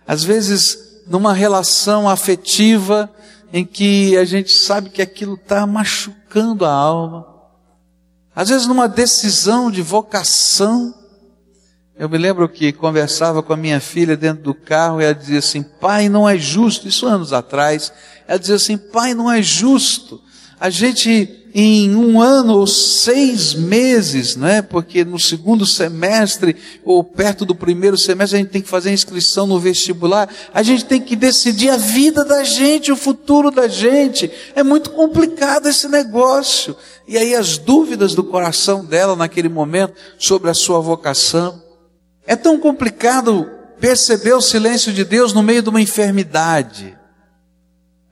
Às 0.06 0.24
vezes, 0.24 1.02
numa 1.06 1.32
relação 1.32 2.08
afetiva 2.08 3.10
em 3.52 3.64
que 3.64 4.16
a 4.16 4.24
gente 4.24 4.52
sabe 4.52 4.90
que 4.90 5.02
aquilo 5.02 5.34
está 5.34 5.66
machucando 5.66 6.64
a 6.64 6.72
alma, 6.72 7.26
às 8.34 8.48
vezes 8.48 8.66
numa 8.66 8.88
decisão 8.88 9.70
de 9.70 9.82
vocação, 9.82 10.94
eu 11.94 12.08
me 12.08 12.16
lembro 12.16 12.48
que 12.48 12.72
conversava 12.72 13.42
com 13.42 13.52
a 13.52 13.56
minha 13.56 13.78
filha 13.78 14.16
dentro 14.16 14.42
do 14.42 14.54
carro 14.54 15.00
e 15.00 15.04
ela 15.04 15.14
dizia 15.14 15.38
assim: 15.38 15.62
Pai, 15.62 16.08
não 16.08 16.28
é 16.28 16.38
justo. 16.38 16.88
Isso 16.88 17.06
anos 17.06 17.32
atrás. 17.32 17.92
Ela 18.26 18.38
dizia 18.38 18.56
assim: 18.56 18.78
Pai, 18.78 19.12
não 19.12 19.30
é 19.30 19.42
justo. 19.42 20.20
A 20.62 20.70
gente, 20.70 21.48
em 21.52 21.96
um 21.96 22.20
ano 22.20 22.56
ou 22.56 22.68
seis 22.68 23.52
meses, 23.52 24.36
né? 24.36 24.62
Porque 24.62 25.04
no 25.04 25.18
segundo 25.18 25.66
semestre 25.66 26.54
ou 26.84 27.02
perto 27.02 27.44
do 27.44 27.52
primeiro 27.52 27.98
semestre 27.98 28.36
a 28.36 28.40
gente 28.40 28.52
tem 28.52 28.62
que 28.62 28.68
fazer 28.68 28.90
a 28.90 28.92
inscrição 28.92 29.44
no 29.44 29.58
vestibular. 29.58 30.28
A 30.54 30.62
gente 30.62 30.84
tem 30.84 31.00
que 31.00 31.16
decidir 31.16 31.68
a 31.68 31.76
vida 31.76 32.24
da 32.24 32.44
gente, 32.44 32.92
o 32.92 32.96
futuro 32.96 33.50
da 33.50 33.66
gente. 33.66 34.30
É 34.54 34.62
muito 34.62 34.90
complicado 34.90 35.66
esse 35.66 35.88
negócio. 35.88 36.76
E 37.08 37.18
aí 37.18 37.34
as 37.34 37.58
dúvidas 37.58 38.14
do 38.14 38.22
coração 38.22 38.84
dela 38.84 39.16
naquele 39.16 39.48
momento 39.48 39.94
sobre 40.16 40.48
a 40.48 40.54
sua 40.54 40.78
vocação. 40.78 41.60
É 42.24 42.36
tão 42.36 42.56
complicado 42.56 43.50
perceber 43.80 44.34
o 44.34 44.40
silêncio 44.40 44.92
de 44.92 45.04
Deus 45.04 45.32
no 45.32 45.42
meio 45.42 45.60
de 45.60 45.70
uma 45.70 45.80
enfermidade. 45.80 46.96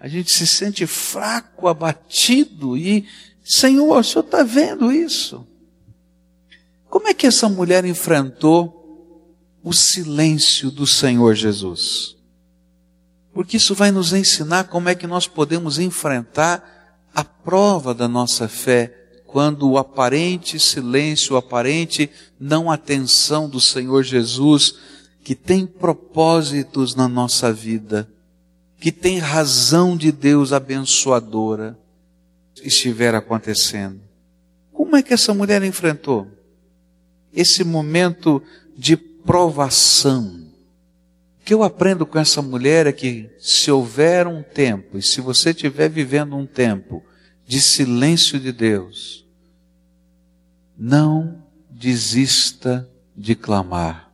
A 0.01 0.09
gente 0.09 0.33
se 0.33 0.47
sente 0.47 0.87
fraco, 0.87 1.69
abatido 1.69 2.75
e, 2.75 3.07
Senhor, 3.45 3.99
o 3.99 4.03
Senhor 4.03 4.25
está 4.25 4.43
vendo 4.43 4.91
isso? 4.91 5.47
Como 6.89 7.07
é 7.07 7.13
que 7.13 7.27
essa 7.27 7.51
mulher 7.51 7.85
enfrentou 7.85 9.37
o 9.63 9.75
silêncio 9.75 10.71
do 10.71 10.87
Senhor 10.87 11.35
Jesus? 11.35 12.17
Porque 13.35 13.59
isso 13.59 13.75
vai 13.75 13.91
nos 13.91 14.15
ensinar 14.15 14.65
como 14.65 14.89
é 14.89 14.95
que 14.95 15.07
nós 15.07 15.29
podemos 15.29 15.79
enfrentar 15.79 16.99
a 17.15 17.23
prova 17.23 17.93
da 17.93 18.09
nossa 18.09 18.49
fé 18.49 18.97
quando 19.27 19.69
o 19.69 19.79
aparente 19.79 20.59
silêncio, 20.59 21.35
o 21.35 21.39
aparente 21.39 22.11
não 22.41 22.71
atenção 22.71 23.49
do 23.49 23.61
Senhor 23.61 24.03
Jesus, 24.03 24.75
que 25.23 25.35
tem 25.35 25.67
propósitos 25.67 26.95
na 26.95 27.07
nossa 27.07 27.53
vida, 27.53 28.11
que 28.81 28.91
tem 28.91 29.19
razão 29.19 29.95
de 29.95 30.11
Deus 30.11 30.53
abençoadora, 30.53 31.79
estiver 32.63 33.15
acontecendo. 33.15 34.01
Como 34.73 34.97
é 34.97 35.03
que 35.03 35.13
essa 35.13 35.35
mulher 35.35 35.63
enfrentou 35.63 36.27
esse 37.33 37.63
momento 37.63 38.43
de 38.77 38.97
provação? 38.97 40.47
O 41.41 41.45
que 41.45 41.53
eu 41.53 41.63
aprendo 41.63 42.07
com 42.07 42.19
essa 42.19 42.41
mulher 42.41 42.87
é 42.87 42.93
que 42.93 43.29
se 43.39 43.71
houver 43.71 44.27
um 44.27 44.43
tempo, 44.43 44.97
e 44.97 45.03
se 45.03 45.21
você 45.21 45.51
estiver 45.51 45.91
vivendo 45.91 46.35
um 46.35 46.47
tempo 46.47 47.05
de 47.47 47.61
silêncio 47.61 48.41
de 48.41 48.51
Deus, 48.51 49.27
não 50.79 51.43
desista 51.69 52.89
de 53.15 53.35
clamar. 53.35 54.11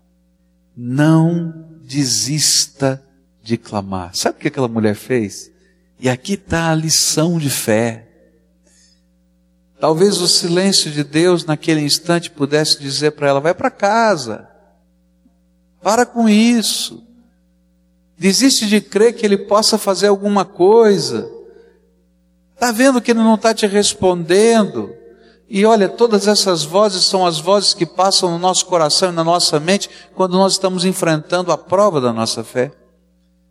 Não 0.76 1.68
desista 1.84 3.05
de 3.46 3.56
clamar. 3.56 4.10
Sabe 4.14 4.36
o 4.36 4.40
que 4.40 4.48
aquela 4.48 4.66
mulher 4.66 4.96
fez? 4.96 5.52
E 6.00 6.08
aqui 6.08 6.34
está 6.34 6.70
a 6.70 6.74
lição 6.74 7.38
de 7.38 7.48
fé. 7.48 8.08
Talvez 9.78 10.20
o 10.20 10.26
silêncio 10.26 10.90
de 10.90 11.04
Deus 11.04 11.44
naquele 11.44 11.80
instante 11.80 12.30
pudesse 12.30 12.80
dizer 12.80 13.12
para 13.12 13.28
ela: 13.28 13.40
vai 13.40 13.54
para 13.54 13.70
casa, 13.70 14.48
para 15.80 16.04
com 16.04 16.28
isso. 16.28 17.04
desiste 18.18 18.66
de 18.66 18.80
crer 18.80 19.14
que 19.14 19.24
ele 19.24 19.38
possa 19.38 19.78
fazer 19.78 20.08
alguma 20.08 20.44
coisa. 20.44 21.30
Está 22.54 22.72
vendo 22.72 23.00
que 23.00 23.12
ele 23.12 23.20
não 23.20 23.34
está 23.34 23.54
te 23.54 23.66
respondendo? 23.66 24.92
E 25.48 25.64
olha, 25.64 25.88
todas 25.88 26.26
essas 26.26 26.64
vozes 26.64 27.04
são 27.04 27.24
as 27.24 27.38
vozes 27.38 27.74
que 27.74 27.86
passam 27.86 28.30
no 28.30 28.38
nosso 28.38 28.66
coração 28.66 29.10
e 29.10 29.14
na 29.14 29.22
nossa 29.22 29.60
mente 29.60 29.88
quando 30.14 30.32
nós 30.32 30.54
estamos 30.54 30.84
enfrentando 30.84 31.52
a 31.52 31.58
prova 31.58 32.00
da 32.00 32.12
nossa 32.12 32.42
fé. 32.42 32.72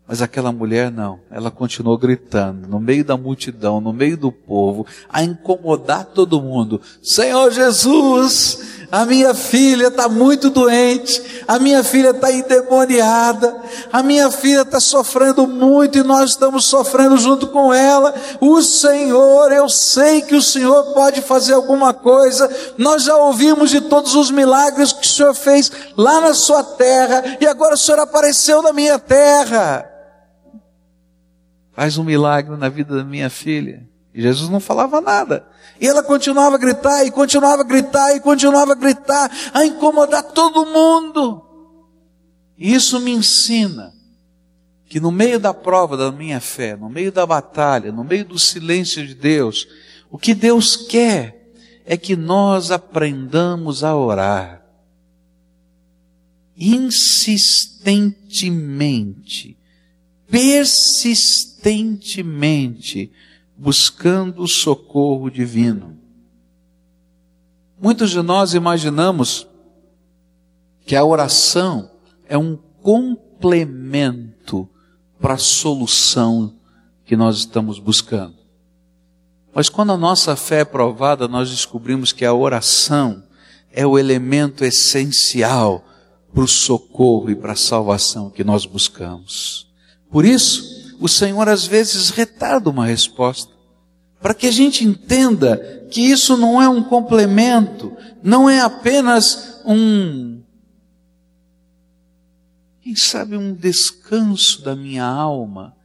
Mas 0.08 0.22
aquela 0.22 0.52
mulher 0.52 0.92
não, 0.92 1.20
ela 1.32 1.50
continuou 1.50 1.98
gritando, 1.98 2.68
no 2.68 2.80
meio 2.80 3.04
da 3.04 3.18
multidão, 3.18 3.82
no 3.82 3.92
meio 3.92 4.16
do 4.16 4.32
povo, 4.32 4.86
a 5.10 5.24
incomodar 5.24 6.06
todo 6.06 6.40
mundo: 6.40 6.80
Senhor 7.02 7.52
Jesus, 7.52 8.60
a 8.92 9.04
minha 9.04 9.34
filha 9.34 9.88
está 9.88 10.08
muito 10.08 10.52
doente, 10.52 11.44
a 11.48 11.58
minha 11.58 11.84
filha 11.84 12.12
está 12.12 12.32
endemoniada, 12.32 13.60
a 13.92 14.04
minha 14.04 14.30
filha 14.30 14.62
está 14.62 14.80
sofrendo 14.80 15.48
muito 15.48 15.98
e 15.98 16.04
nós 16.04 16.30
estamos 16.30 16.66
sofrendo 16.66 17.18
junto 17.18 17.48
com 17.48 17.74
ela. 17.74 18.14
O 18.40 18.62
Senhor, 18.62 19.52
eu 19.52 19.68
sei 19.68 20.22
que 20.22 20.36
o 20.36 20.42
Senhor 20.42 20.84
pode 20.94 21.24
fazer 21.24 21.54
alguma 21.54 21.96
coisa, 21.96 22.48
nós 22.78 23.06
já 23.06 23.18
ouvimos 23.18 23.72
de 23.72 23.82
todos 23.82 24.14
os 24.14 24.30
milagres 24.30 24.94
que 24.94 25.08
o 25.08 25.10
Senhor 25.10 25.34
fez 25.34 25.72
lá 25.98 26.22
na 26.22 26.36
sua 26.36 26.64
terra 26.64 27.38
e 27.42 27.48
agora 27.48 27.74
o 27.74 27.78
Senhor 27.78 28.00
apareceu 28.00 28.62
na 28.62 28.72
minha 28.72 29.00
terra 29.00 29.95
faz 31.76 31.98
um 31.98 32.04
milagre 32.04 32.56
na 32.56 32.70
vida 32.70 32.96
da 32.96 33.04
minha 33.04 33.30
filha. 33.30 33.86
E 34.14 34.22
Jesus 34.22 34.50
não 34.50 34.62
falava 34.62 35.02
nada. 35.02 35.46
E 35.80 35.86
ela 35.86 36.02
continuava 36.02 36.56
a 36.56 36.60
gritar, 36.60 37.06
e 37.06 37.12
continuava 37.12 37.62
a 37.62 37.66
gritar, 37.66 38.16
e 38.16 38.22
continuava 38.22 38.72
a 38.72 38.76
gritar, 38.76 39.30
a 39.54 39.66
incomodar 39.66 40.24
todo 40.24 40.66
mundo. 40.66 41.44
E 42.58 42.74
isso 42.74 43.02
me 43.02 43.12
ensina 43.12 43.94
que 44.88 45.02
no 45.02 45.12
meio 45.12 45.40
da 45.40 45.54
prova 45.54 45.98
da 45.98 46.12
minha 46.12 46.40
fé, 46.40 46.78
no 46.78 46.90
meio 46.90 47.12
da 47.12 47.26
batalha, 47.26 47.92
no 47.92 48.06
meio 48.06 48.24
do 48.24 48.40
silêncio 48.40 49.06
de 49.06 49.14
Deus, 49.14 49.68
o 50.10 50.18
que 50.18 50.34
Deus 50.34 50.78
quer 50.78 51.52
é 51.86 51.98
que 51.98 52.16
nós 52.16 52.72
aprendamos 52.72 53.84
a 53.84 53.94
orar 53.94 54.64
insistentemente 56.58 59.58
persistentemente 60.30 63.12
buscando 63.58 64.44
o 64.44 64.48
socorro 64.48 65.30
divino. 65.30 65.98
Muitos 67.80 68.12
de 68.12 68.22
nós 68.22 68.54
imaginamos 68.54 69.48
que 70.86 70.96
a 70.96 71.04
oração 71.04 71.92
é 72.28 72.38
um 72.38 72.58
complemento 72.82 74.70
para 75.20 75.34
a 75.34 75.38
solução 75.38 76.56
que 77.06 77.16
nós 77.16 77.38
estamos 77.38 77.80
buscando. 77.80 78.36
Mas 79.54 79.70
quando 79.70 79.94
a 79.94 79.98
nossa 79.98 80.36
fé 80.36 80.62
é 80.62 80.66
provada, 80.66 81.28
nós 81.28 81.50
descobrimos 81.50 82.12
que 82.12 82.26
a 82.26 82.34
oração 82.34 83.24
é 83.72 83.86
o 83.86 83.98
elemento 83.98 84.66
essencial 84.66 85.86
para 86.34 86.44
o 86.44 86.48
socorro 86.48 87.30
e 87.30 87.36
para 87.36 87.54
a 87.54 87.58
salvação 87.58 88.30
que 88.30 88.44
nós 88.44 88.66
buscamos. 88.66 89.66
Por 90.16 90.24
isso, 90.24 90.96
o 90.98 91.10
Senhor 91.10 91.50
às 91.50 91.68
vezes 91.68 92.10
retarda 92.10 92.70
uma 92.70 92.86
resposta, 92.86 93.52
para 94.22 94.34
que 94.34 94.48
a 94.48 94.52
gente 94.52 94.86
entenda 94.86 95.58
que 95.92 96.00
isso 96.00 96.38
não 96.38 96.62
é 96.62 96.70
um 96.70 96.82
complemento, 96.82 97.92
não 98.24 98.50
é 98.50 98.62
apenas 98.62 99.60
um, 99.66 100.42
quem 102.82 102.96
sabe, 102.96 103.36
um 103.36 103.54
descanso 103.54 104.64
da 104.64 104.74
minha 104.74 105.04
alma, 105.04 105.76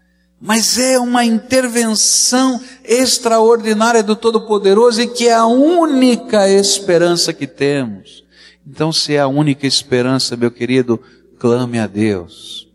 mas 0.40 0.78
é 0.78 0.96
uma 0.96 1.24
intervenção 1.24 2.60
extraordinária 2.84 4.00
do 4.00 4.14
Todo-Poderoso 4.14 5.02
e 5.02 5.08
que 5.08 5.26
é 5.26 5.34
a 5.34 5.46
única 5.46 6.48
esperança 6.48 7.32
que 7.32 7.48
temos. 7.48 8.22
Então, 8.64 8.92
se 8.92 9.16
é 9.16 9.18
a 9.18 9.26
única 9.26 9.66
esperança, 9.66 10.36
meu 10.36 10.52
querido, 10.52 11.00
clame 11.36 11.80
a 11.80 11.88
Deus. 11.88 12.69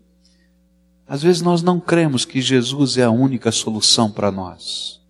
Às 1.08 1.22
vezes 1.22 1.40
nós 1.40 1.62
não 1.62 1.78
cremos 1.78 2.24
que 2.24 2.40
Jesus 2.40 2.96
é 2.96 3.04
a 3.04 3.10
única 3.10 3.52
solução 3.52 4.10
para 4.10 4.30
nós. 4.30 5.00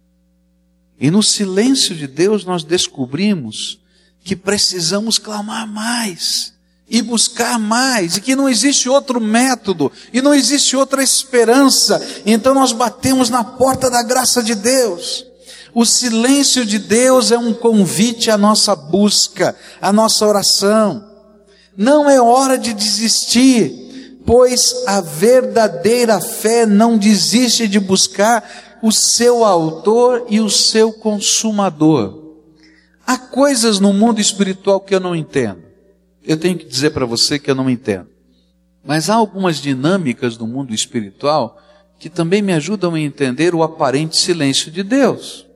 E 1.00 1.10
no 1.10 1.22
silêncio 1.22 1.94
de 1.94 2.06
Deus 2.06 2.44
nós 2.44 2.62
descobrimos 2.62 3.78
que 4.22 4.36
precisamos 4.36 5.18
clamar 5.18 5.66
mais 5.66 6.54
e 6.88 7.02
buscar 7.02 7.58
mais, 7.58 8.16
e 8.16 8.20
que 8.20 8.36
não 8.36 8.48
existe 8.48 8.88
outro 8.88 9.20
método, 9.20 9.90
e 10.12 10.22
não 10.22 10.32
existe 10.32 10.76
outra 10.76 11.02
esperança. 11.02 12.00
Então 12.24 12.54
nós 12.54 12.72
batemos 12.72 13.28
na 13.28 13.42
porta 13.42 13.90
da 13.90 14.02
graça 14.02 14.42
de 14.42 14.54
Deus. 14.54 15.26
O 15.74 15.84
silêncio 15.84 16.64
de 16.64 16.78
Deus 16.78 17.32
é 17.32 17.38
um 17.38 17.52
convite 17.52 18.30
à 18.30 18.38
nossa 18.38 18.74
busca, 18.76 19.54
à 19.80 19.92
nossa 19.92 20.24
oração. 20.26 21.04
Não 21.76 22.08
é 22.08 22.20
hora 22.20 22.56
de 22.56 22.72
desistir 22.72 23.85
pois 24.26 24.84
a 24.88 25.00
verdadeira 25.00 26.20
fé 26.20 26.66
não 26.66 26.98
desiste 26.98 27.68
de 27.68 27.78
buscar 27.78 28.44
o 28.82 28.90
seu 28.90 29.44
autor 29.44 30.26
e 30.28 30.40
o 30.40 30.50
seu 30.50 30.92
consumador. 30.92 32.24
Há 33.06 33.16
coisas 33.16 33.78
no 33.78 33.92
mundo 33.92 34.20
espiritual 34.20 34.80
que 34.80 34.94
eu 34.94 35.00
não 35.00 35.14
entendo. 35.14 35.62
Eu 36.24 36.36
tenho 36.36 36.58
que 36.58 36.66
dizer 36.66 36.90
para 36.90 37.06
você 37.06 37.38
que 37.38 37.48
eu 37.48 37.54
não 37.54 37.70
entendo. 37.70 38.08
Mas 38.84 39.08
há 39.08 39.14
algumas 39.14 39.58
dinâmicas 39.58 40.36
do 40.36 40.46
mundo 40.46 40.74
espiritual 40.74 41.56
que 41.98 42.10
também 42.10 42.42
me 42.42 42.52
ajudam 42.52 42.94
a 42.94 43.00
entender 43.00 43.54
o 43.54 43.62
aparente 43.62 44.16
silêncio 44.16 44.70
de 44.72 44.82
Deus. 44.82 45.46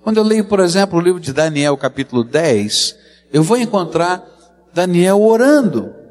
Quando 0.00 0.16
eu 0.16 0.24
leio, 0.24 0.46
por 0.46 0.60
exemplo, 0.60 0.98
o 0.98 1.02
livro 1.02 1.20
de 1.20 1.32
Daniel, 1.32 1.76
capítulo 1.76 2.24
10, 2.24 2.96
eu 3.32 3.42
vou 3.42 3.56
encontrar 3.56 4.24
Daniel 4.74 5.20
orando. 5.20 6.01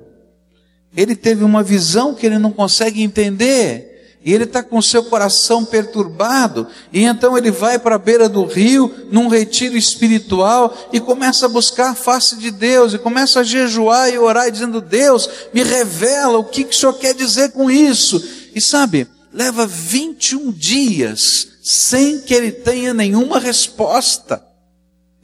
Ele 0.96 1.16
teve 1.16 1.44
uma 1.44 1.64
visão 1.64 2.14
que 2.14 2.26
ele 2.26 2.38
não 2.38 2.52
consegue 2.52 3.02
entender. 3.02 3.92
E 4.24 4.32
ele 4.32 4.44
está 4.44 4.62
com 4.62 4.80
seu 4.84 5.04
coração 5.04 5.66
perturbado, 5.66 6.68
e 6.94 7.06
então 7.06 7.36
ele 7.36 7.50
vai 7.50 7.80
para 7.80 7.96
a 7.96 8.00
beira 8.00 8.30
do 8.30 8.46
rio, 8.46 9.08
num 9.12 9.28
retiro 9.28 9.76
espiritual, 9.76 10.78
e 10.94 11.00
começa 11.00 11.48
a 11.48 11.50
buscar 11.50 11.90
a 11.90 11.96
face 11.96 12.38
de 12.38 12.52
Deus, 12.52 12.94
e 12.94 13.00
começa 13.00 13.40
a 13.40 13.44
jejuar 13.44 14.14
e 14.14 14.20
orar, 14.20 14.52
dizendo: 14.52 14.80
Deus, 14.80 15.28
me 15.52 15.64
revela 15.64 16.38
o 16.38 16.44
que, 16.44 16.64
que 16.64 16.76
o 16.76 16.78
Senhor 16.78 16.94
quer 16.94 17.16
dizer 17.16 17.52
com 17.52 17.72
isso. 17.72 18.24
E 18.54 18.62
sabe, 18.62 19.08
leva 19.34 19.66
21 19.66 20.52
dias 20.52 21.48
sem 21.64 22.22
que 22.22 22.34
ele 22.36 22.52
tenha 22.52 22.94
nenhuma 22.94 23.40
resposta. 23.40 24.44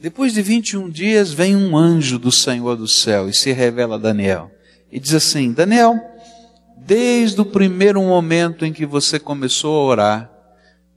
Depois 0.00 0.32
de 0.32 0.42
21 0.42 0.90
dias, 0.90 1.32
vem 1.32 1.54
um 1.54 1.76
anjo 1.76 2.18
do 2.18 2.32
Senhor 2.32 2.76
do 2.76 2.88
céu 2.88 3.28
e 3.28 3.34
se 3.34 3.52
revela 3.52 3.94
a 3.94 3.98
Daniel 3.98 4.50
e 4.90 4.98
diz 4.98 5.14
assim: 5.14 5.52
Daniel, 5.52 6.00
desde 6.76 7.40
o 7.40 7.44
primeiro 7.44 8.00
momento 8.00 8.64
em 8.64 8.72
que 8.72 8.86
você 8.86 9.18
começou 9.18 9.76
a 9.76 9.84
orar, 9.84 10.32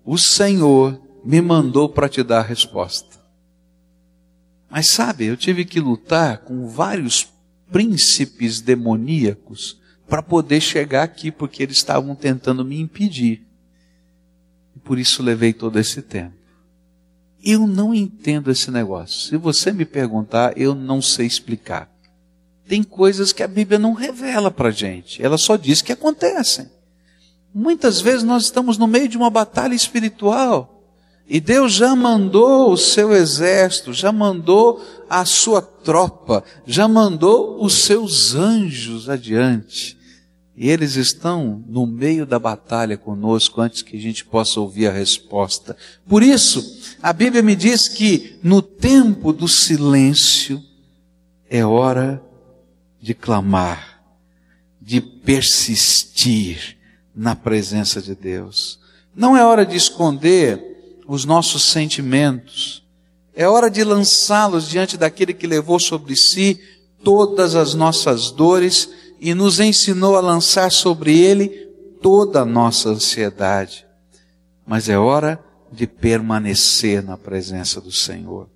o 0.05 0.17
Senhor 0.17 0.99
me 1.23 1.41
mandou 1.41 1.89
para 1.89 2.09
te 2.09 2.23
dar 2.23 2.39
a 2.39 2.43
resposta. 2.43 3.19
Mas 4.69 4.91
sabe, 4.91 5.25
eu 5.25 5.35
tive 5.35 5.65
que 5.65 5.79
lutar 5.79 6.39
com 6.39 6.67
vários 6.67 7.27
príncipes 7.69 8.61
demoníacos 8.61 9.79
para 10.07 10.23
poder 10.23 10.61
chegar 10.61 11.03
aqui, 11.03 11.31
porque 11.31 11.61
eles 11.61 11.77
estavam 11.77 12.15
tentando 12.15 12.63
me 12.63 12.79
impedir. 12.79 13.45
E 14.75 14.79
por 14.79 14.97
isso 14.97 15.21
levei 15.21 15.53
todo 15.53 15.77
esse 15.77 16.01
tempo. 16.01 16.35
Eu 17.43 17.67
não 17.67 17.93
entendo 17.93 18.51
esse 18.51 18.71
negócio. 18.71 19.29
Se 19.29 19.37
você 19.37 19.71
me 19.73 19.85
perguntar, 19.85 20.57
eu 20.57 20.73
não 20.73 21.01
sei 21.01 21.25
explicar 21.25 21.91
tem 22.71 22.83
coisas 22.83 23.33
que 23.33 23.43
a 23.43 23.49
Bíblia 23.49 23.77
não 23.77 23.91
revela 23.91 24.49
para 24.49 24.71
gente, 24.71 25.21
ela 25.21 25.37
só 25.37 25.57
diz 25.57 25.81
que 25.81 25.91
acontecem. 25.91 26.69
Muitas 27.53 27.99
vezes 27.99 28.23
nós 28.23 28.43
estamos 28.43 28.77
no 28.77 28.87
meio 28.87 29.09
de 29.09 29.17
uma 29.17 29.29
batalha 29.29 29.75
espiritual 29.75 30.81
e 31.27 31.41
Deus 31.41 31.73
já 31.73 31.93
mandou 31.97 32.71
o 32.71 32.77
seu 32.77 33.11
exército, 33.11 33.91
já 33.91 34.09
mandou 34.09 34.81
a 35.09 35.25
sua 35.25 35.61
tropa, 35.61 36.45
já 36.65 36.87
mandou 36.87 37.61
os 37.61 37.73
seus 37.73 38.35
anjos 38.35 39.09
adiante. 39.09 39.97
E 40.55 40.69
eles 40.69 40.95
estão 40.95 41.61
no 41.67 41.85
meio 41.85 42.25
da 42.25 42.39
batalha 42.39 42.97
conosco 42.97 43.59
antes 43.59 43.81
que 43.81 43.97
a 43.97 43.99
gente 43.99 44.23
possa 44.23 44.61
ouvir 44.61 44.87
a 44.87 44.93
resposta. 44.93 45.75
Por 46.07 46.23
isso, 46.23 46.79
a 47.03 47.11
Bíblia 47.11 47.43
me 47.43 47.53
diz 47.53 47.89
que 47.89 48.39
no 48.41 48.61
tempo 48.61 49.33
do 49.33 49.49
silêncio 49.49 50.63
é 51.49 51.65
hora 51.65 52.23
de 52.25 52.30
clamar, 53.13 54.03
de 54.79 55.01
persistir 55.01 56.77
na 57.15 57.35
presença 57.35 58.01
de 58.01 58.15
Deus. 58.15 58.79
Não 59.15 59.35
é 59.35 59.45
hora 59.45 59.65
de 59.65 59.75
esconder 59.75 61.01
os 61.07 61.25
nossos 61.25 61.63
sentimentos, 61.63 62.83
é 63.33 63.47
hora 63.47 63.69
de 63.69 63.83
lançá-los 63.83 64.69
diante 64.69 64.97
daquele 64.97 65.33
que 65.33 65.47
levou 65.47 65.79
sobre 65.79 66.15
si 66.15 66.59
todas 67.03 67.55
as 67.55 67.73
nossas 67.73 68.31
dores 68.31 68.89
e 69.19 69.33
nos 69.33 69.59
ensinou 69.59 70.15
a 70.15 70.21
lançar 70.21 70.71
sobre 70.71 71.17
ele 71.17 71.49
toda 72.01 72.41
a 72.41 72.45
nossa 72.45 72.89
ansiedade, 72.89 73.85
mas 74.65 74.89
é 74.89 74.97
hora 74.97 75.43
de 75.71 75.87
permanecer 75.87 77.03
na 77.03 77.17
presença 77.17 77.79
do 77.79 77.91
Senhor. 77.91 78.49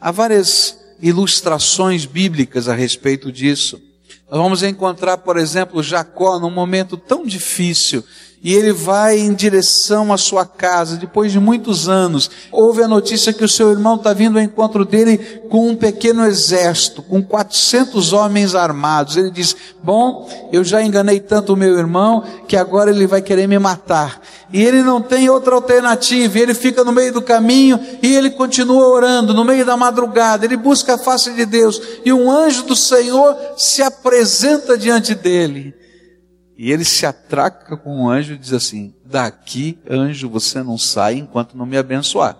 Há 0.00 0.10
várias 0.10 0.77
ilustrações 1.00 2.04
bíblicas 2.04 2.68
a 2.68 2.74
respeito 2.74 3.30
disso. 3.30 3.80
Nós 4.30 4.40
vamos 4.40 4.62
encontrar, 4.62 5.18
por 5.18 5.36
exemplo, 5.38 5.82
Jacó 5.82 6.38
num 6.38 6.50
momento 6.50 6.96
tão 6.96 7.24
difícil 7.24 8.04
e 8.42 8.54
ele 8.54 8.72
vai 8.72 9.18
em 9.18 9.34
direção 9.34 10.12
à 10.12 10.16
sua 10.16 10.46
casa, 10.46 10.96
depois 10.96 11.32
de 11.32 11.40
muitos 11.40 11.88
anos. 11.88 12.30
Houve 12.52 12.82
a 12.82 12.88
notícia 12.88 13.32
que 13.32 13.44
o 13.44 13.48
seu 13.48 13.70
irmão 13.70 13.96
está 13.96 14.12
vindo 14.12 14.38
ao 14.38 14.44
encontro 14.44 14.84
dele 14.84 15.18
com 15.48 15.68
um 15.68 15.74
pequeno 15.74 16.24
exército, 16.24 17.02
com 17.02 17.20
400 17.22 18.12
homens 18.12 18.54
armados. 18.54 19.16
Ele 19.16 19.30
diz: 19.30 19.56
Bom, 19.82 20.28
eu 20.52 20.62
já 20.62 20.82
enganei 20.82 21.18
tanto 21.18 21.52
o 21.52 21.56
meu 21.56 21.76
irmão 21.76 22.22
que 22.46 22.56
agora 22.56 22.90
ele 22.90 23.06
vai 23.06 23.20
querer 23.20 23.48
me 23.48 23.58
matar. 23.58 24.20
E 24.52 24.62
ele 24.62 24.82
não 24.82 25.00
tem 25.00 25.28
outra 25.28 25.54
alternativa, 25.54 26.38
ele 26.38 26.54
fica 26.54 26.82
no 26.82 26.92
meio 26.92 27.12
do 27.12 27.20
caminho 27.20 27.78
e 28.02 28.14
ele 28.14 28.30
continua 28.30 28.86
orando, 28.86 29.34
no 29.34 29.44
meio 29.44 29.66
da 29.66 29.76
madrugada, 29.76 30.46
ele 30.46 30.56
busca 30.56 30.94
a 30.94 30.98
face 30.98 31.34
de 31.34 31.44
Deus, 31.44 31.80
e 32.04 32.12
um 32.12 32.30
anjo 32.30 32.62
do 32.62 32.74
Senhor 32.74 33.36
se 33.58 33.82
apresenta 33.82 34.78
diante 34.78 35.14
dele. 35.14 35.74
E 36.58 36.72
ele 36.72 36.84
se 36.84 37.06
atraca 37.06 37.76
com 37.76 38.02
o 38.02 38.10
anjo 38.10 38.32
e 38.32 38.38
diz 38.38 38.52
assim: 38.52 38.92
Daqui, 39.04 39.78
anjo, 39.88 40.28
você 40.28 40.60
não 40.60 40.76
sai 40.76 41.14
enquanto 41.14 41.56
não 41.56 41.64
me 41.64 41.78
abençoar. 41.78 42.36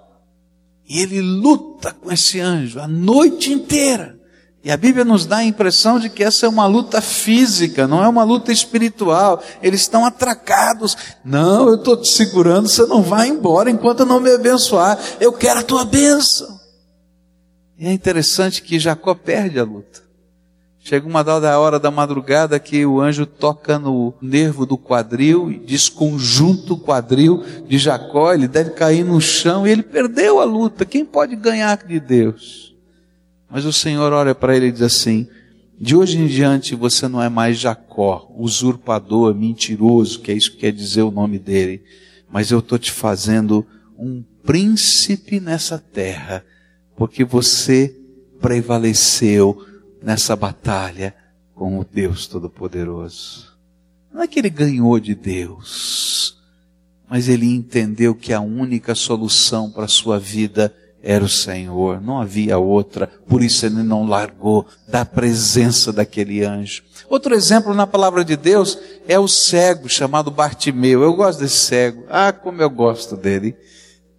E 0.89 0.99
ele 1.01 1.21
luta 1.21 1.93
com 1.93 2.11
esse 2.11 2.41
anjo 2.41 2.81
a 2.81 2.89
noite 2.89 3.53
inteira. 3.53 4.19
E 4.65 4.73
a 4.73 4.77
Bíblia 4.77 5.05
nos 5.05 5.25
dá 5.25 5.37
a 5.37 5.45
impressão 5.45 6.01
de 6.01 6.11
que 6.11 6.25
essa 6.25 6.47
é 6.47 6.49
uma 6.49 6.67
luta 6.67 7.01
física, 7.01 7.87
não 7.87 8.03
é 8.03 8.09
uma 8.09 8.25
luta 8.25 8.51
espiritual. 8.51 9.41
Eles 9.63 9.83
estão 9.83 10.05
atracados. 10.05 10.97
Não, 11.25 11.69
eu 11.69 11.77
estou 11.77 11.97
te 11.97 12.11
segurando, 12.11 12.69
você 12.69 12.85
não 12.87 13.03
vai 13.03 13.29
embora 13.29 13.71
enquanto 13.71 14.05
não 14.05 14.19
me 14.19 14.33
abençoar. 14.33 14.99
Eu 15.21 15.33
quero 15.33 15.61
a 15.61 15.63
tua 15.63 15.85
bênção. 15.85 16.59
E 17.79 17.87
é 17.87 17.93
interessante 17.93 18.63
que 18.63 18.81
Jacó 18.81 19.15
perde 19.15 19.61
a 19.61 19.65
luta. 19.65 20.08
Chega 20.89 21.07
uma 21.07 21.23
dada 21.23 21.59
hora 21.59 21.79
da 21.79 21.91
madrugada 21.91 22.59
que 22.59 22.87
o 22.87 22.99
anjo 22.99 23.27
toca 23.27 23.79
no 23.79 24.15
nervo 24.23 24.65
do 24.65 24.79
quadril 24.79 25.63
desconjunta 25.67 26.73
o 26.73 26.81
quadril 26.81 27.45
de 27.69 27.77
Jacó, 27.77 28.33
ele 28.33 28.49
deve 28.49 28.71
cair 28.71 29.05
no 29.05 29.21
chão 29.21 29.67
e 29.67 29.71
ele 29.71 29.83
perdeu 29.83 30.41
a 30.41 30.45
luta. 30.45 30.87
Quem 30.87 31.05
pode 31.05 31.37
ganhar 31.37 31.77
de 31.87 32.01
Deus? 32.01 32.75
Mas 33.51 33.67
o 33.67 33.73
Senhor 33.73 34.15
olha 34.15 34.35
para 34.35 34.57
ele 34.57 34.69
e 34.69 34.73
diz 34.73 34.81
assim: 34.81 35.29
de 35.79 35.95
hoje 35.95 36.17
em 36.17 36.27
diante 36.27 36.75
você 36.75 37.07
não 37.07 37.23
é 37.23 37.29
mais 37.29 37.59
Jacó, 37.59 38.27
usurpador, 38.35 39.35
mentiroso, 39.35 40.21
que 40.21 40.33
é 40.33 40.35
isso 40.35 40.53
que 40.53 40.57
quer 40.57 40.73
dizer 40.73 41.03
o 41.03 41.11
nome 41.11 41.39
dele, 41.39 41.83
mas 42.33 42.51
eu 42.51 42.61
estou 42.61 42.79
te 42.79 42.91
fazendo 42.91 43.63
um 43.99 44.25
príncipe 44.43 45.39
nessa 45.39 45.79
terra, 45.79 46.43
porque 46.97 47.25
você 47.25 47.95
prevaleceu 48.41 49.68
nessa 50.03 50.35
batalha 50.37 51.15
com 51.55 51.79
o 51.79 51.85
Deus 51.85 52.27
Todo-Poderoso. 52.27 53.57
Não 54.13 54.23
é 54.23 54.29
que 54.29 54.39
ele 54.39 54.51
ganhou 54.51 54.99
de 54.99 55.15
Deus, 55.15 56.39
mas 57.09 57.29
ele 57.29 57.47
entendeu 57.47 58.15
que 58.15 58.33
a 58.33 58.41
única 58.41 58.95
solução 58.95 59.71
para 59.71 59.85
a 59.85 59.89
sua 59.89 60.19
vida 60.19 60.75
era 61.03 61.25
o 61.25 61.29
Senhor, 61.29 62.01
não 62.01 62.21
havia 62.21 62.59
outra, 62.59 63.07
por 63.29 63.43
isso 63.43 63.65
ele 63.65 63.83
não 63.83 64.07
largou 64.07 64.67
da 64.89 65.05
presença 65.05 65.93
daquele 65.93 66.45
anjo. 66.45 66.83
Outro 67.09 67.35
exemplo 67.35 67.73
na 67.73 67.87
palavra 67.87 68.25
de 68.25 68.37
Deus 68.37 68.79
é 69.07 69.19
o 69.19 69.29
cego 69.29 69.89
chamado 69.89 70.31
Bartimeu. 70.31 71.03
Eu 71.03 71.15
gosto 71.15 71.39
desse 71.41 71.57
cego, 71.57 72.05
ah, 72.11 72.33
como 72.33 72.61
eu 72.61 72.69
gosto 72.69 73.17
dele. 73.17 73.57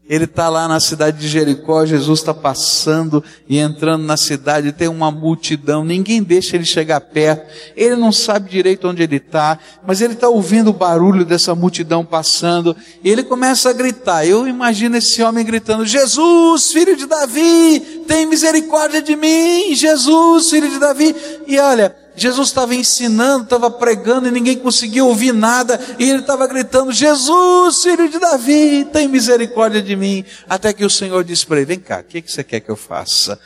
Ele 0.10 0.24
está 0.24 0.50
lá 0.50 0.68
na 0.68 0.80
cidade 0.80 1.20
de 1.20 1.28
Jericó, 1.28 1.86
Jesus 1.86 2.20
está 2.20 2.34
passando 2.34 3.24
e 3.48 3.60
entrando 3.60 4.04
na 4.04 4.18
cidade, 4.18 4.72
tem 4.72 4.88
uma 4.88 5.12
multidão, 5.12 5.86
ninguém 5.86 6.24
deixa 6.24 6.56
ele 6.56 6.66
chegar 6.66 7.00
perto, 7.00 7.46
ele 7.76 7.96
não 7.96 8.12
sabe 8.12 8.50
direito 8.50 8.88
onde 8.88 9.04
ele 9.04 9.18
está, 9.18 9.60
mas 9.86 10.02
ele 10.02 10.14
está 10.14 10.28
ouvindo 10.28 10.72
o 10.72 10.74
barulho 10.74 11.24
dessa 11.24 11.54
multidão 11.54 12.04
passando, 12.04 12.76
e 13.04 13.10
ele 13.10 13.22
começa 13.22 13.70
a 13.70 13.74
gritar. 13.74 14.26
Eu 14.26 14.48
imagino 14.48 14.98
esse 14.98 15.22
homem 15.22 15.46
gritando: 15.46 15.86
Jesus, 15.86 16.72
filho 16.72 16.98
de 16.98 17.06
Davi, 17.06 18.04
tem 18.08 18.26
misericórdia 18.26 19.04
de 19.04 19.16
mim, 19.16 19.76
Jesus, 19.76 20.50
filho 20.50 20.72
de 20.72 20.80
Davi. 20.80 21.16
E 21.46 21.60
olha, 21.60 21.96
Jesus 22.20 22.50
estava 22.50 22.76
ensinando, 22.76 23.46
estava 23.46 23.72
pregando 23.72 24.28
e 24.28 24.32
ninguém 24.32 24.58
conseguia 24.58 25.04
ouvir 25.04 25.34
nada, 25.34 25.80
e 25.98 26.10
ele 26.10 26.20
estava 26.20 26.48
gritando: 26.48 26.92
Jesus, 26.92 27.84
filho 27.84 28.10
de 28.10 28.20
Davi, 28.20 28.86
tem 28.86 29.08
misericórdia 29.08 29.82
de 29.82 29.96
mim. 29.96 30.24
Até 30.48 30.74
que 30.74 30.86
o 30.86 30.90
Senhor 30.90 31.24
disse 31.24 31.46
para 31.46 31.58
ele: 31.58 31.66
Vem 31.66 31.80
cá, 31.80 32.00
o 32.00 32.04
que, 32.04 32.22
que 32.22 32.32
você 32.32 32.44
quer 32.44 32.60
que 32.60 32.70
eu 32.70 32.76
faça? 32.76 33.40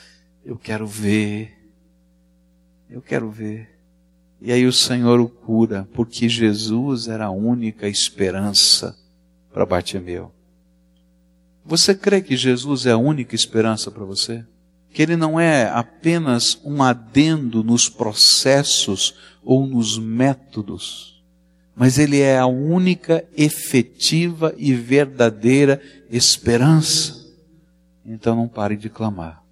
Eu 0.45 0.57
quero 0.57 0.85
ver, 0.85 1.53
eu 2.89 3.01
quero 3.01 3.29
ver. 3.29 3.69
E 4.41 4.51
aí 4.51 4.65
o 4.65 4.73
Senhor 4.73 5.21
o 5.21 5.29
cura, 5.29 5.87
porque 5.93 6.27
Jesus 6.27 7.07
era 7.07 7.25
a 7.25 7.31
única 7.31 7.87
esperança 7.87 8.93
para 9.53 9.65
Bartimeu. 9.65 10.31
Você 11.65 11.95
crê 11.95 12.21
que 12.21 12.35
Jesus 12.35 12.85
é 12.85 12.91
a 12.91 12.97
única 12.97 13.35
esperança 13.35 13.89
para 13.89 14.03
você? 14.03 14.43
Que 14.93 15.01
ele 15.01 15.15
não 15.17 15.39
é 15.39 15.67
apenas 15.69 16.59
um 16.63 16.83
adendo 16.83 17.63
nos 17.63 17.89
processos 17.89 19.15
ou 19.43 19.65
nos 19.65 19.97
métodos, 19.97 21.23
mas 21.75 21.97
ele 21.97 22.19
é 22.19 22.37
a 22.37 22.45
única 22.45 23.25
efetiva 23.35 24.53
e 24.55 24.71
verdadeira 24.75 25.81
esperança. 26.11 27.25
Então 28.05 28.35
não 28.35 28.47
pare 28.47 28.77
de 28.77 28.87
clamar. 28.87 29.43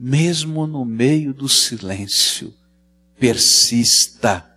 Mesmo 0.00 0.66
no 0.66 0.86
meio 0.86 1.34
do 1.34 1.48
silêncio, 1.48 2.54
persista. 3.18 4.50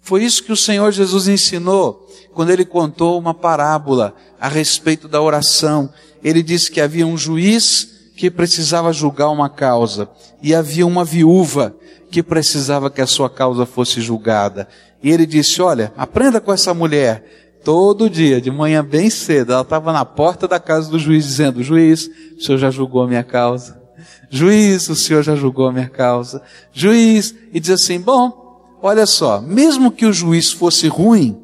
Foi 0.00 0.22
isso 0.22 0.44
que 0.44 0.52
o 0.52 0.56
Senhor 0.56 0.92
Jesus 0.92 1.26
ensinou 1.26 2.08
quando 2.32 2.50
ele 2.50 2.64
contou 2.64 3.18
uma 3.18 3.34
parábola 3.34 4.14
a 4.40 4.48
respeito 4.48 5.08
da 5.08 5.20
oração. 5.20 5.92
Ele 6.22 6.42
disse 6.42 6.70
que 6.70 6.80
havia 6.80 7.06
um 7.06 7.16
juiz 7.18 7.93
que 8.16 8.30
precisava 8.30 8.92
julgar 8.92 9.30
uma 9.30 9.48
causa 9.48 10.08
e 10.42 10.54
havia 10.54 10.86
uma 10.86 11.04
viúva 11.04 11.74
que 12.10 12.22
precisava 12.22 12.90
que 12.90 13.00
a 13.00 13.06
sua 13.06 13.28
causa 13.28 13.66
fosse 13.66 14.00
julgada. 14.00 14.68
E 15.02 15.10
ele 15.10 15.26
disse: 15.26 15.60
Olha, 15.60 15.92
aprenda 15.96 16.40
com 16.40 16.52
essa 16.52 16.72
mulher. 16.72 17.42
Todo 17.64 18.10
dia, 18.10 18.42
de 18.42 18.50
manhã 18.50 18.84
bem 18.84 19.08
cedo, 19.08 19.52
ela 19.52 19.62
estava 19.62 19.90
na 19.90 20.04
porta 20.04 20.46
da 20.46 20.60
casa 20.60 20.90
do 20.90 20.98
juiz 20.98 21.24
dizendo: 21.24 21.62
Juiz, 21.62 22.08
o 22.38 22.40
senhor 22.40 22.58
já 22.58 22.70
julgou 22.70 23.02
a 23.02 23.08
minha 23.08 23.24
causa. 23.24 23.82
Juiz, 24.30 24.88
o 24.88 24.94
senhor 24.94 25.22
já 25.22 25.34
julgou 25.34 25.66
a 25.66 25.72
minha 25.72 25.88
causa. 25.88 26.42
Juiz, 26.72 27.34
e 27.52 27.58
diz 27.58 27.70
assim: 27.70 27.98
Bom, 27.98 28.78
olha 28.82 29.06
só, 29.06 29.40
mesmo 29.40 29.90
que 29.90 30.06
o 30.06 30.12
juiz 30.12 30.52
fosse 30.52 30.88
ruim, 30.88 31.40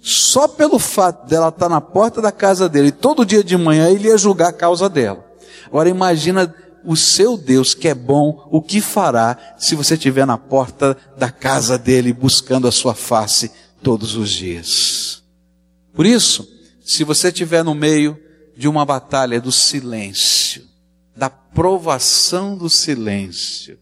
só 0.00 0.46
pelo 0.46 0.78
fato 0.78 1.26
dela 1.26 1.48
estar 1.48 1.68
na 1.68 1.80
porta 1.80 2.22
da 2.22 2.30
casa 2.30 2.68
dele, 2.68 2.92
todo 2.92 3.26
dia 3.26 3.42
de 3.42 3.56
manhã 3.56 3.88
ele 3.88 4.08
ia 4.08 4.18
julgar 4.18 4.50
a 4.50 4.52
causa 4.52 4.88
dela. 4.88 5.25
Agora 5.66 5.88
imagina 5.88 6.54
o 6.84 6.96
seu 6.96 7.36
Deus 7.36 7.74
que 7.74 7.88
é 7.88 7.94
bom, 7.94 8.48
o 8.50 8.62
que 8.62 8.80
fará 8.80 9.56
se 9.58 9.74
você 9.74 9.94
estiver 9.94 10.26
na 10.26 10.38
porta 10.38 10.96
da 11.18 11.30
casa 11.30 11.76
dele 11.76 12.12
buscando 12.12 12.68
a 12.68 12.72
sua 12.72 12.94
face 12.94 13.50
todos 13.82 14.14
os 14.14 14.30
dias. 14.30 15.22
Por 15.92 16.06
isso, 16.06 16.48
se 16.84 17.02
você 17.02 17.28
estiver 17.28 17.64
no 17.64 17.74
meio 17.74 18.16
de 18.56 18.68
uma 18.68 18.84
batalha 18.84 19.40
do 19.40 19.50
silêncio, 19.50 20.64
da 21.16 21.28
provação 21.28 22.56
do 22.56 22.70
silêncio, 22.70 23.78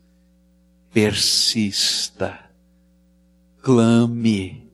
persista, 0.93 2.39
clame, 3.61 4.71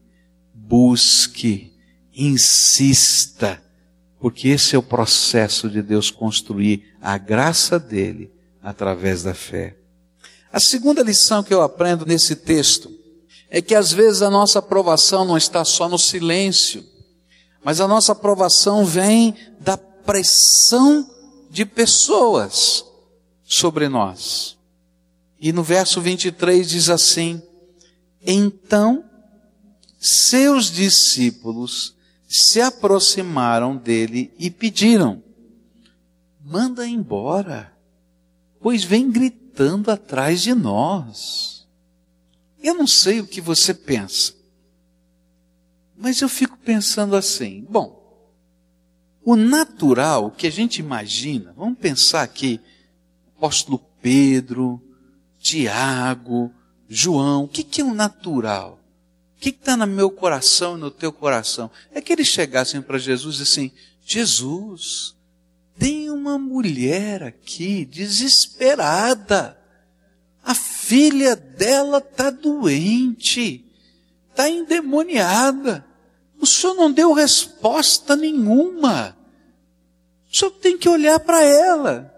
busque, 0.55 1.73
insista, 2.15 3.63
porque 4.21 4.49
esse 4.49 4.77
é 4.77 4.79
o 4.79 4.83
processo 4.83 5.69
de 5.69 5.81
Deus 5.81 6.11
construir 6.11 6.95
a 7.01 7.17
graça 7.17 7.79
dele 7.79 8.31
através 8.63 9.23
da 9.23 9.35
fé. 9.35 9.77
A 10.53 10.61
segunda 10.61 11.03
lição 11.03 11.43
que 11.43 11.55
eu 11.55 11.63
aprendo 11.63 12.05
nesse 12.05 12.37
texto 12.37 12.93
é 13.49 13.63
que 13.63 13.75
às 13.75 13.93
vezes 13.93 14.21
a 14.21 14.31
nossa 14.31 14.59
aprovação 14.59 15.25
não 15.25 15.39
está 15.39 15.65
só 15.65 15.89
no 15.89 15.99
silêncio, 15.99 16.85
mas 17.65 17.81
a 17.81 17.89
nossa 17.89 18.13
aprovação 18.13 18.85
vem 18.85 19.35
da 19.59 19.77
pressão 19.77 21.09
de 21.51 21.65
pessoas 21.65 22.85
sobre 23.43 23.89
nós. 23.89 24.57
E 25.41 25.53
no 25.53 25.63
verso 25.63 26.01
23 26.01 26.69
diz 26.69 26.91
assim: 26.91 27.43
Então 28.25 29.05
seus 29.99 30.71
discípulos 30.71 31.95
se 32.31 32.61
aproximaram 32.61 33.77
dele 33.77 34.33
e 34.39 34.49
pediram: 34.53 35.21
Manda 36.41 36.87
embora, 36.87 37.77
pois 38.61 38.85
vem 38.85 39.11
gritando 39.11 39.91
atrás 39.91 40.41
de 40.41 40.55
nós. 40.55 41.67
Eu 42.63 42.75
não 42.75 42.87
sei 42.87 43.21
o 43.21 43.27
que 43.27 43.41
você 43.41 43.75
pensa, 43.75 44.35
Mas 45.97 46.21
eu 46.21 46.29
fico 46.29 46.57
pensando 46.59 47.17
assim, 47.17 47.67
bom, 47.69 47.99
o 49.25 49.35
natural 49.35 50.31
que 50.31 50.47
a 50.47 50.51
gente 50.51 50.79
imagina, 50.79 51.53
vamos 51.57 51.79
pensar 51.79 52.23
aqui, 52.23 52.61
apóstolo 53.37 53.79
Pedro, 54.01 54.81
Tiago, 55.39 56.53
João, 56.89 57.45
o 57.45 57.49
que, 57.49 57.65
que 57.65 57.81
é 57.81 57.85
o 57.85 57.95
natural? 57.95 58.80
Que 59.41 59.49
está 59.49 59.75
no 59.75 59.87
meu 59.87 60.11
coração 60.11 60.77
e 60.77 60.81
no 60.81 60.91
teu 60.91 61.11
coração? 61.11 61.71
É 61.93 62.01
que 62.01 62.13
eles 62.13 62.29
chegassem 62.29 62.83
para 62.83 62.99
Jesus 62.99 63.39
e 63.39 63.43
assim, 63.43 63.73
Jesus, 64.05 65.17
tem 65.79 66.11
uma 66.11 66.39
mulher 66.39 67.23
aqui 67.23 67.87
desesperada. 67.87 69.59
A 70.45 70.55
filha 70.55 71.35
dela 71.35 71.99
está 71.99 72.29
doente, 72.29 73.65
está 74.29 74.51
endemoniada. 74.51 75.87
O 76.39 76.47
senhor 76.47 76.75
não 76.75 76.93
deu 76.93 77.15
resposta 77.15 78.15
nenhuma. 78.15 79.17
O 80.31 80.37
senhor 80.37 80.51
tem 80.51 80.77
que 80.77 80.89
olhar 80.89 81.19
para 81.21 81.43
ela. 81.43 82.10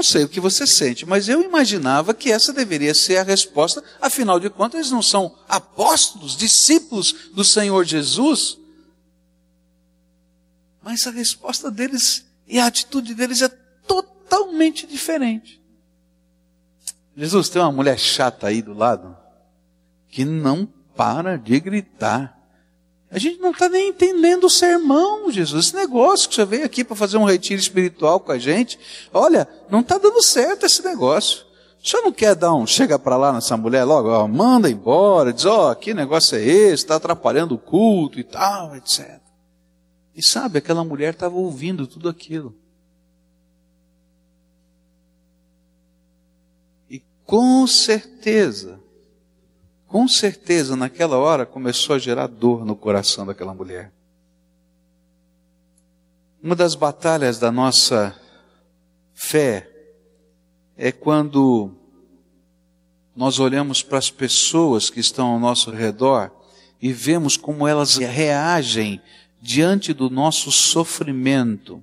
Não 0.00 0.04
sei 0.04 0.24
o 0.24 0.28
que 0.30 0.40
você 0.40 0.66
sente, 0.66 1.04
mas 1.04 1.28
eu 1.28 1.42
imaginava 1.42 2.14
que 2.14 2.32
essa 2.32 2.54
deveria 2.54 2.94
ser 2.94 3.18
a 3.18 3.22
resposta. 3.22 3.84
Afinal 4.00 4.40
de 4.40 4.48
contas, 4.48 4.80
eles 4.80 4.90
não 4.90 5.02
são 5.02 5.36
apóstolos, 5.46 6.38
discípulos 6.38 7.14
do 7.34 7.44
Senhor 7.44 7.84
Jesus. 7.84 8.56
Mas 10.82 11.06
a 11.06 11.10
resposta 11.10 11.70
deles 11.70 12.24
e 12.48 12.58
a 12.58 12.64
atitude 12.64 13.12
deles 13.12 13.42
é 13.42 13.48
totalmente 13.86 14.86
diferente. 14.86 15.60
Jesus 17.14 17.50
tem 17.50 17.60
uma 17.60 17.70
mulher 17.70 17.98
chata 17.98 18.46
aí 18.46 18.62
do 18.62 18.72
lado 18.72 19.14
que 20.08 20.24
não 20.24 20.64
para 20.96 21.36
de 21.36 21.60
gritar. 21.60 22.39
A 23.10 23.18
gente 23.18 23.40
não 23.40 23.50
está 23.50 23.68
nem 23.68 23.88
entendendo 23.88 24.44
o 24.44 24.50
sermão, 24.50 25.30
Jesus. 25.32 25.66
Esse 25.66 25.74
negócio 25.74 26.28
que 26.28 26.34
você 26.36 26.44
veio 26.44 26.64
aqui 26.64 26.84
para 26.84 26.94
fazer 26.94 27.16
um 27.16 27.24
retiro 27.24 27.60
espiritual 27.60 28.20
com 28.20 28.30
a 28.30 28.38
gente. 28.38 28.78
Olha, 29.12 29.48
não 29.68 29.80
está 29.80 29.98
dando 29.98 30.22
certo 30.22 30.64
esse 30.64 30.84
negócio. 30.84 31.44
O 31.82 31.88
senhor 31.88 32.02
não 32.02 32.12
quer 32.12 32.34
dar 32.34 32.54
um, 32.54 32.66
chega 32.66 32.98
para 32.98 33.16
lá 33.16 33.32
nessa 33.32 33.56
mulher 33.56 33.84
logo, 33.84 34.10
ó, 34.10 34.28
manda 34.28 34.70
embora, 34.70 35.32
diz, 35.32 35.46
ó, 35.46 35.74
que 35.74 35.94
negócio 35.94 36.36
é 36.36 36.42
esse, 36.42 36.74
está 36.74 36.96
atrapalhando 36.96 37.54
o 37.54 37.58
culto 37.58 38.20
e 38.20 38.24
tal, 38.24 38.76
etc. 38.76 39.18
E 40.14 40.22
sabe, 40.22 40.58
aquela 40.58 40.84
mulher 40.84 41.14
estava 41.14 41.36
ouvindo 41.36 41.86
tudo 41.86 42.08
aquilo. 42.08 42.54
E 46.90 47.02
com 47.24 47.66
certeza, 47.66 48.79
com 49.90 50.06
certeza, 50.06 50.76
naquela 50.76 51.18
hora 51.18 51.44
começou 51.44 51.96
a 51.96 51.98
gerar 51.98 52.28
dor 52.28 52.64
no 52.64 52.76
coração 52.76 53.26
daquela 53.26 53.52
mulher. 53.52 53.92
Uma 56.40 56.54
das 56.54 56.76
batalhas 56.76 57.40
da 57.40 57.50
nossa 57.50 58.14
fé 59.12 59.68
é 60.76 60.92
quando 60.92 61.72
nós 63.16 63.40
olhamos 63.40 63.82
para 63.82 63.98
as 63.98 64.12
pessoas 64.12 64.90
que 64.90 65.00
estão 65.00 65.26
ao 65.26 65.40
nosso 65.40 65.72
redor 65.72 66.30
e 66.80 66.92
vemos 66.92 67.36
como 67.36 67.66
elas 67.66 67.96
reagem 67.96 69.02
diante 69.42 69.92
do 69.92 70.08
nosso 70.08 70.52
sofrimento, 70.52 71.82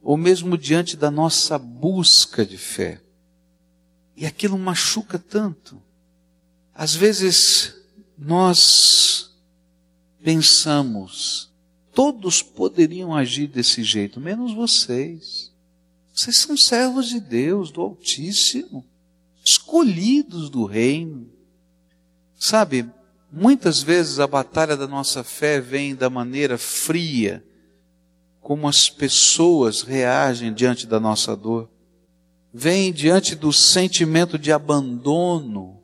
ou 0.00 0.16
mesmo 0.16 0.56
diante 0.56 0.96
da 0.96 1.10
nossa 1.10 1.58
busca 1.58 2.46
de 2.46 2.56
fé. 2.56 3.02
E 4.16 4.24
aquilo 4.24 4.58
machuca 4.58 5.18
tanto. 5.18 5.78
Às 6.74 6.94
vezes 6.94 7.74
nós 8.16 9.30
pensamos, 10.22 11.50
todos 11.94 12.42
poderiam 12.42 13.14
agir 13.14 13.46
desse 13.46 13.82
jeito, 13.82 14.20
menos 14.20 14.54
vocês. 14.54 15.52
Vocês 16.14 16.38
são 16.38 16.56
servos 16.56 17.08
de 17.08 17.20
Deus, 17.20 17.70
do 17.70 17.80
Altíssimo, 17.80 18.84
escolhidos 19.44 20.48
do 20.48 20.64
Reino. 20.64 21.28
Sabe, 22.38 22.88
muitas 23.30 23.82
vezes 23.82 24.18
a 24.18 24.26
batalha 24.26 24.76
da 24.76 24.86
nossa 24.86 25.24
fé 25.24 25.60
vem 25.60 25.94
da 25.94 26.08
maneira 26.08 26.56
fria, 26.56 27.44
como 28.40 28.68
as 28.68 28.88
pessoas 28.88 29.82
reagem 29.82 30.52
diante 30.52 30.86
da 30.86 30.98
nossa 30.98 31.36
dor. 31.36 31.70
Vem 32.52 32.92
diante 32.92 33.34
do 33.34 33.52
sentimento 33.52 34.38
de 34.38 34.52
abandono 34.52 35.81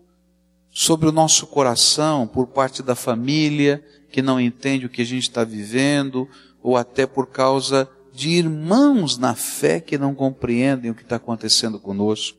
sobre 0.79 1.09
o 1.09 1.13
nosso 1.13 1.45
coração 1.49 2.25
por 2.25 2.47
parte 2.47 2.85
da 2.85 2.95
família 2.95 3.85
que 4.13 4.23
não 4.23 4.41
entende 4.41 4.87
o 4.87 4.89
que 4.89 5.03
a 5.03 5.05
gente 5.05 5.25
está 5.25 5.43
vivendo, 5.43 6.29
ou 6.63 6.77
até 6.77 7.05
por 7.05 7.27
causa 7.27 7.91
de 8.13 8.29
irmãos 8.31 9.19
na 9.19 9.35
fé 9.35 9.81
que 9.81 9.99
não 9.99 10.15
compreendem 10.15 10.89
o 10.89 10.95
que 10.95 11.03
está 11.03 11.17
acontecendo 11.17 11.81
conosco. 11.81 12.39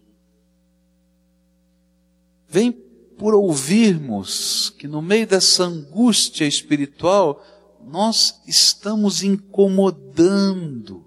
Vem 2.48 2.72
por 2.72 3.36
ouvirmos 3.36 4.74
que 4.80 4.88
no 4.88 5.02
meio 5.02 5.28
dessa 5.28 5.66
angústia 5.66 6.46
espiritual 6.46 7.46
nós 7.86 8.42
estamos 8.48 9.22
incomodando. 9.22 11.06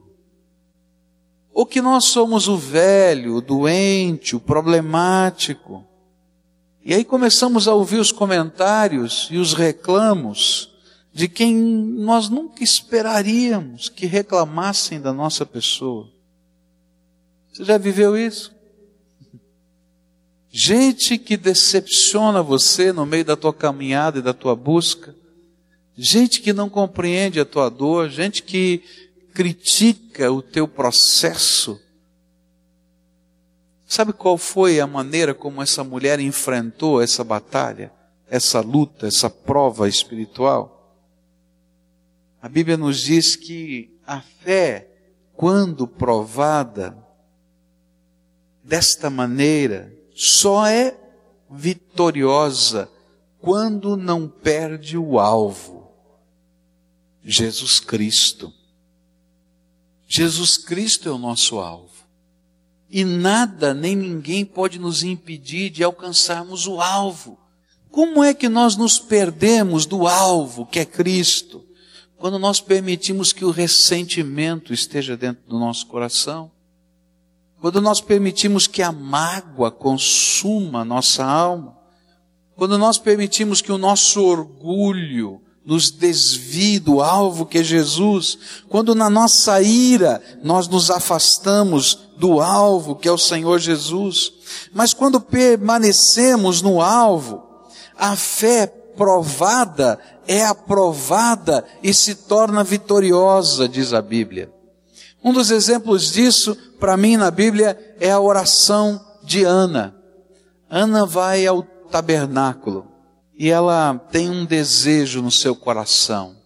Ou 1.51 1.65
que 1.65 1.81
nós 1.81 2.05
somos 2.05 2.47
o 2.47 2.59
velho, 2.59 3.37
o 3.37 3.41
doente, 3.41 4.37
o 4.37 4.41
problemático 4.41 5.91
e 6.85 6.93
aí 6.93 7.05
começamos 7.05 7.69
a 7.69 7.75
ouvir 7.75 7.99
os 7.99 8.11
comentários 8.11 9.29
e 9.31 9.39
os 9.39 9.55
reclamos 9.55 10.71
de 11.13 11.29
quem 11.29 11.55
nós 11.55 12.29
nunca 12.29 12.65
esperaríamos 12.65 13.89
que 13.89 14.07
reclamassem 14.07 15.01
da 15.01 15.13
nossa 15.13 15.45
pessoa. 15.45 16.11
Você 17.53 17.65
já 17.65 17.79
viveu 17.79 18.17
isso? 18.17 18.53
Gente 20.51 21.19
que 21.19 21.37
decepciona 21.37 22.43
você 22.43 22.93
no 22.93 23.07
meio 23.07 23.25
da 23.25 23.37
tua 23.37 23.53
caminhada 23.53 24.19
e 24.19 24.23
da 24.23 24.33
tua 24.33 24.57
busca, 24.57 25.15
gente 25.97 26.41
que 26.41 26.53
não 26.53 26.69
compreende 26.69 27.39
a 27.39 27.45
tua 27.45 27.69
dor, 27.69 28.09
gente 28.09 28.43
que 28.43 28.83
critica 29.35 30.31
o 30.31 30.43
teu 30.43 30.67
processo, 30.67 31.81
Sabe 33.95 34.15
qual 34.15 34.39
foi 34.39 34.81
a 34.81 34.87
maneira 34.87 35.35
como 35.35 35.61
essa 35.61 35.85
mulher 35.85 36.19
enfrentou 36.19 37.03
essa 37.03 37.23
batalha, 37.23 37.93
essa 38.27 38.63
luta, 38.63 39.07
essa 39.07 39.29
prova 39.29 39.87
espiritual? 39.87 40.97
A 42.41 42.49
Bíblia 42.49 42.79
nos 42.79 43.03
diz 43.03 43.37
que 43.37 43.95
a 44.07 44.23
fé, 44.23 44.89
quando 45.35 45.87
provada 45.87 46.97
desta 48.65 49.11
maneira, 49.11 49.95
só 50.15 50.67
é 50.67 50.99
vitoriosa 51.51 52.91
quando 53.43 53.95
não 53.95 54.27
perde 54.27 54.97
o 54.97 55.21
alvo. 55.21 55.93
Jesus 57.23 57.79
Cristo. 57.79 58.51
Jesus 60.09 60.57
Cristo 60.57 61.11
é 61.11 61.13
o 61.13 61.19
nosso 61.19 61.59
alvo. 61.59 61.92
E 62.95 63.07
nada 63.07 63.73
nem 63.73 63.97
ninguém 63.97 64.45
pode 64.45 64.79
nos 64.79 65.03
impedir 65.03 65.71
de 65.71 65.83
alcançarmos 65.83 66.67
o 66.67 66.79
alvo. 66.79 67.39
Como 67.91 68.23
é 68.23 68.35
que 68.35 68.51
nós 68.51 68.77
nos 68.77 68.99
perdemos 68.99 69.87
do 69.87 70.07
alvo, 70.07 70.67
que 70.67 70.79
é 70.79 70.85
Cristo, 70.85 71.65
quando 72.19 72.39
nós 72.39 72.61
permitimos 72.61 73.33
que 73.33 73.47
o 73.47 73.51
ressentimento 73.51 74.75
esteja 74.75 75.17
dentro 75.17 75.43
do 75.49 75.59
nosso 75.59 75.87
coração? 75.87 76.51
Quando 77.63 77.81
nós 77.81 77.99
permitimos 78.03 78.67
que 78.67 78.83
a 78.83 78.93
mágoa 78.93 79.71
consuma 79.71 80.85
nossa 80.85 81.25
alma? 81.25 81.75
Quando 82.55 82.77
nós 82.77 82.99
permitimos 82.99 83.63
que 83.63 83.73
o 83.73 83.79
nosso 83.79 84.23
orgulho 84.23 85.41
nos 85.65 85.91
desvie 85.91 86.79
do 86.79 87.01
alvo 87.01 87.47
que 87.47 87.59
é 87.59 87.65
Jesus, 87.65 88.39
quando 88.69 88.95
na 88.95 89.09
nossa 89.09 89.63
ira 89.63 90.23
nós 90.43 90.69
nos 90.69 90.91
afastamos 90.91 92.11
do 92.23 92.41
alvo 92.41 92.95
que 92.95 93.09
é 93.09 93.13
o 93.13 93.19
Senhor 93.19 93.59
Jesus, 93.59 94.33
mas 94.73 94.95
quando 94.95 95.21
permanecemos 95.21 96.63
no 96.63 96.81
alvo, 96.81 97.43
a 97.99 98.15
fé 98.15 98.69
provada 98.69 99.99
é 100.29 100.45
aprovada 100.45 101.65
e 101.83 101.93
se 101.93 102.15
torna 102.15 102.63
vitoriosa, 102.63 103.69
diz 103.69 103.93
a 103.93 104.01
Bíblia. 104.01 104.53
Um 105.25 105.33
dos 105.33 105.51
exemplos 105.51 106.13
disso, 106.13 106.57
para 106.79 106.97
mim, 106.97 107.17
na 107.17 107.29
Bíblia, 107.29 107.77
é 107.99 108.13
a 108.13 108.21
oração 108.21 109.05
de 109.25 109.43
Ana. 109.43 109.93
Ana 110.71 111.05
vai 111.05 111.45
ao 111.45 111.65
tabernáculo 111.91 112.87
e 113.37 113.51
ela 113.51 114.01
tem 114.13 114.31
um 114.31 114.45
desejo 114.45 115.21
no 115.21 115.31
seu 115.33 115.57
coração. 115.57 116.37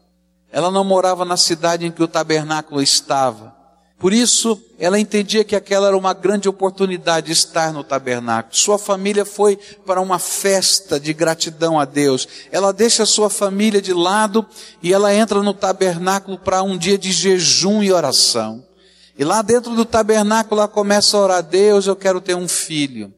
Ela 0.50 0.70
não 0.70 0.84
morava 0.84 1.26
na 1.26 1.36
cidade 1.36 1.84
em 1.84 1.92
que 1.92 2.02
o 2.02 2.08
tabernáculo 2.08 2.80
estava. 2.80 3.55
Por 3.98 4.12
isso, 4.12 4.60
ela 4.78 5.00
entendia 5.00 5.42
que 5.42 5.56
aquela 5.56 5.86
era 5.86 5.96
uma 5.96 6.12
grande 6.12 6.48
oportunidade 6.48 7.28
de 7.28 7.32
estar 7.32 7.72
no 7.72 7.82
tabernáculo. 7.82 8.54
Sua 8.54 8.78
família 8.78 9.24
foi 9.24 9.58
para 9.86 10.02
uma 10.02 10.18
festa 10.18 11.00
de 11.00 11.14
gratidão 11.14 11.80
a 11.80 11.86
Deus. 11.86 12.28
Ela 12.52 12.72
deixa 12.72 13.04
a 13.04 13.06
sua 13.06 13.30
família 13.30 13.80
de 13.80 13.94
lado 13.94 14.44
e 14.82 14.92
ela 14.92 15.14
entra 15.14 15.42
no 15.42 15.54
tabernáculo 15.54 16.38
para 16.38 16.62
um 16.62 16.76
dia 16.76 16.98
de 16.98 17.10
jejum 17.10 17.82
e 17.82 17.90
oração. 17.90 18.62
E 19.18 19.24
lá 19.24 19.40
dentro 19.40 19.74
do 19.74 19.86
tabernáculo 19.86 20.60
ela 20.60 20.68
começa 20.68 21.16
a 21.16 21.20
orar: 21.20 21.42
Deus, 21.42 21.86
eu 21.86 21.96
quero 21.96 22.20
ter 22.20 22.36
um 22.36 22.46
filho. 22.46 23.12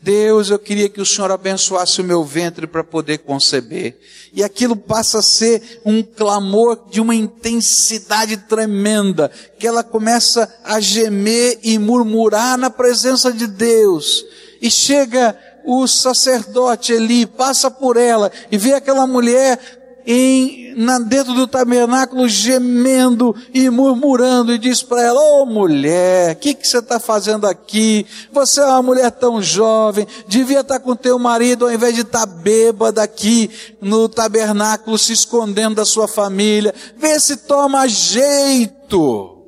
Deus, 0.00 0.48
eu 0.48 0.58
queria 0.60 0.88
que 0.88 1.00
o 1.00 1.06
Senhor 1.06 1.30
abençoasse 1.30 2.00
o 2.00 2.04
meu 2.04 2.24
ventre 2.24 2.68
para 2.68 2.84
poder 2.84 3.18
conceber. 3.18 3.98
E 4.32 4.44
aquilo 4.44 4.76
passa 4.76 5.18
a 5.18 5.22
ser 5.22 5.80
um 5.84 6.02
clamor 6.02 6.88
de 6.88 7.00
uma 7.00 7.14
intensidade 7.14 8.36
tremenda, 8.36 9.30
que 9.58 9.66
ela 9.66 9.82
começa 9.82 10.52
a 10.62 10.78
gemer 10.78 11.58
e 11.64 11.78
murmurar 11.78 12.56
na 12.56 12.70
presença 12.70 13.32
de 13.32 13.48
Deus. 13.48 14.24
E 14.62 14.70
chega 14.70 15.36
o 15.64 15.86
sacerdote 15.86 16.92
Eli, 16.92 17.26
passa 17.26 17.70
por 17.70 17.96
ela 17.96 18.32
e 18.50 18.56
vê 18.56 18.72
aquela 18.72 19.06
mulher 19.06 19.77
em, 20.10 20.74
na, 20.74 20.98
dentro 20.98 21.34
do 21.34 21.46
tabernáculo 21.46 22.26
gemendo 22.26 23.36
e 23.52 23.68
murmurando 23.68 24.54
e 24.54 24.58
diz 24.58 24.82
para 24.82 25.02
ela, 25.02 25.20
ô 25.20 25.42
oh, 25.42 25.46
mulher, 25.46 26.34
o 26.34 26.36
que, 26.36 26.54
que 26.54 26.66
você 26.66 26.78
está 26.78 26.98
fazendo 26.98 27.46
aqui? 27.46 28.06
Você 28.32 28.58
é 28.58 28.64
uma 28.64 28.82
mulher 28.82 29.10
tão 29.10 29.42
jovem, 29.42 30.06
devia 30.26 30.60
estar 30.60 30.78
tá 30.78 30.80
com 30.80 30.96
teu 30.96 31.18
marido 31.18 31.66
ao 31.66 31.72
invés 31.72 31.94
de 31.94 32.00
estar 32.00 32.26
tá 32.26 32.32
bêbada 32.34 33.02
aqui 33.02 33.50
no 33.82 34.08
tabernáculo 34.08 34.96
se 34.96 35.12
escondendo 35.12 35.74
da 35.74 35.84
sua 35.84 36.08
família, 36.08 36.74
vê 36.96 37.20
se 37.20 37.36
toma 37.36 37.86
jeito. 37.86 39.44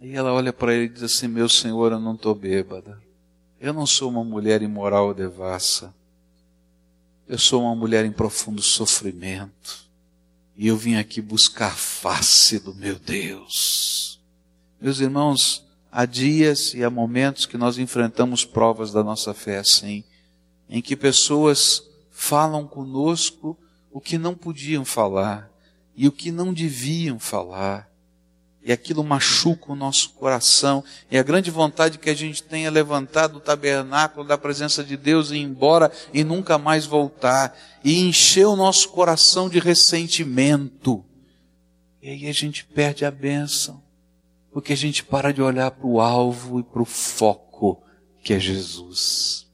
E 0.00 0.16
ela 0.16 0.32
olha 0.32 0.52
para 0.52 0.74
ele 0.74 0.86
e 0.86 0.88
diz 0.88 1.04
assim, 1.04 1.28
meu 1.28 1.48
senhor, 1.48 1.92
eu 1.92 2.00
não 2.00 2.14
estou 2.14 2.34
bêbada. 2.34 2.98
Eu 3.60 3.72
não 3.72 3.86
sou 3.86 4.10
uma 4.10 4.24
mulher 4.24 4.60
imoral 4.60 5.14
devassa. 5.14 5.94
Eu 7.28 7.38
sou 7.38 7.62
uma 7.62 7.74
mulher 7.74 8.04
em 8.04 8.12
profundo 8.12 8.60
sofrimento 8.60 9.88
e 10.56 10.66
eu 10.66 10.76
vim 10.76 10.96
aqui 10.96 11.20
buscar 11.20 11.68
a 11.68 11.76
face 11.76 12.58
do 12.58 12.74
meu 12.74 12.98
Deus. 12.98 14.20
Meus 14.80 14.98
irmãos, 14.98 15.64
há 15.90 16.04
dias 16.04 16.74
e 16.74 16.82
há 16.82 16.90
momentos 16.90 17.46
que 17.46 17.56
nós 17.56 17.78
enfrentamos 17.78 18.44
provas 18.44 18.92
da 18.92 19.04
nossa 19.04 19.32
fé 19.32 19.58
assim, 19.58 20.02
em 20.68 20.82
que 20.82 20.96
pessoas 20.96 21.82
falam 22.10 22.66
conosco 22.66 23.56
o 23.90 24.00
que 24.00 24.18
não 24.18 24.34
podiam 24.34 24.84
falar 24.84 25.50
e 25.94 26.08
o 26.08 26.12
que 26.12 26.32
não 26.32 26.52
deviam 26.52 27.18
falar 27.18 27.91
e 28.64 28.72
aquilo 28.72 29.02
machuca 29.02 29.72
o 29.72 29.76
nosso 29.76 30.10
coração. 30.10 30.84
E 31.10 31.18
a 31.18 31.22
grande 31.22 31.50
vontade 31.50 31.98
que 31.98 32.10
a 32.10 32.14
gente 32.14 32.42
tenha 32.42 32.70
levantado 32.70 33.36
o 33.36 33.40
tabernáculo 33.40 34.26
da 34.26 34.38
presença 34.38 34.84
de 34.84 34.96
Deus 34.96 35.30
e 35.30 35.36
ir 35.36 35.42
embora 35.42 35.90
e 36.14 36.22
nunca 36.22 36.58
mais 36.58 36.86
voltar. 36.86 37.56
E 37.84 38.00
encher 38.00 38.46
o 38.46 38.56
nosso 38.56 38.88
coração 38.90 39.48
de 39.48 39.58
ressentimento. 39.58 41.04
E 42.00 42.08
aí 42.08 42.28
a 42.28 42.32
gente 42.32 42.64
perde 42.64 43.04
a 43.04 43.10
bênção. 43.10 43.82
Porque 44.52 44.74
a 44.74 44.76
gente 44.76 45.02
para 45.02 45.32
de 45.32 45.42
olhar 45.42 45.70
para 45.70 45.86
o 45.86 46.00
alvo 46.00 46.60
e 46.60 46.62
para 46.62 46.82
o 46.82 46.86
foco 46.86 47.82
que 48.22 48.32
é 48.32 48.38
Jesus. 48.38 49.46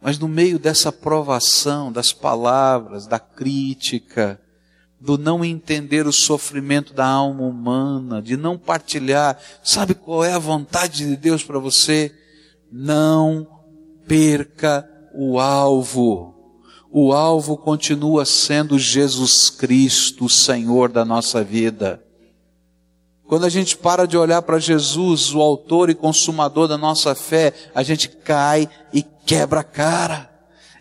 Mas 0.00 0.18
no 0.18 0.28
meio 0.28 0.58
dessa 0.58 0.90
provação, 0.90 1.92
das 1.92 2.12
palavras, 2.12 3.06
da 3.06 3.18
crítica, 3.18 4.40
do 5.00 5.18
não 5.18 5.44
entender 5.44 6.06
o 6.06 6.12
sofrimento 6.12 6.94
da 6.94 7.06
alma 7.06 7.42
humana, 7.42 8.22
de 8.22 8.36
não 8.36 8.56
partilhar. 8.56 9.38
Sabe 9.62 9.94
qual 9.94 10.24
é 10.24 10.32
a 10.32 10.38
vontade 10.38 11.06
de 11.06 11.16
Deus 11.16 11.42
para 11.44 11.58
você? 11.58 12.14
Não 12.72 13.46
perca 14.06 14.88
o 15.14 15.38
alvo. 15.38 16.34
O 16.90 17.12
alvo 17.12 17.56
continua 17.56 18.24
sendo 18.24 18.78
Jesus 18.78 19.50
Cristo, 19.50 20.24
o 20.24 20.30
Senhor 20.30 20.90
da 20.90 21.04
nossa 21.04 21.44
vida. 21.44 22.02
Quando 23.26 23.44
a 23.44 23.48
gente 23.48 23.76
para 23.76 24.06
de 24.06 24.16
olhar 24.16 24.40
para 24.42 24.58
Jesus, 24.58 25.34
o 25.34 25.42
autor 25.42 25.90
e 25.90 25.94
consumador 25.94 26.68
da 26.68 26.78
nossa 26.78 27.14
fé, 27.14 27.52
a 27.74 27.82
gente 27.82 28.08
cai 28.08 28.68
e 28.92 29.02
quebra 29.02 29.60
a 29.60 29.64
cara. 29.64 30.35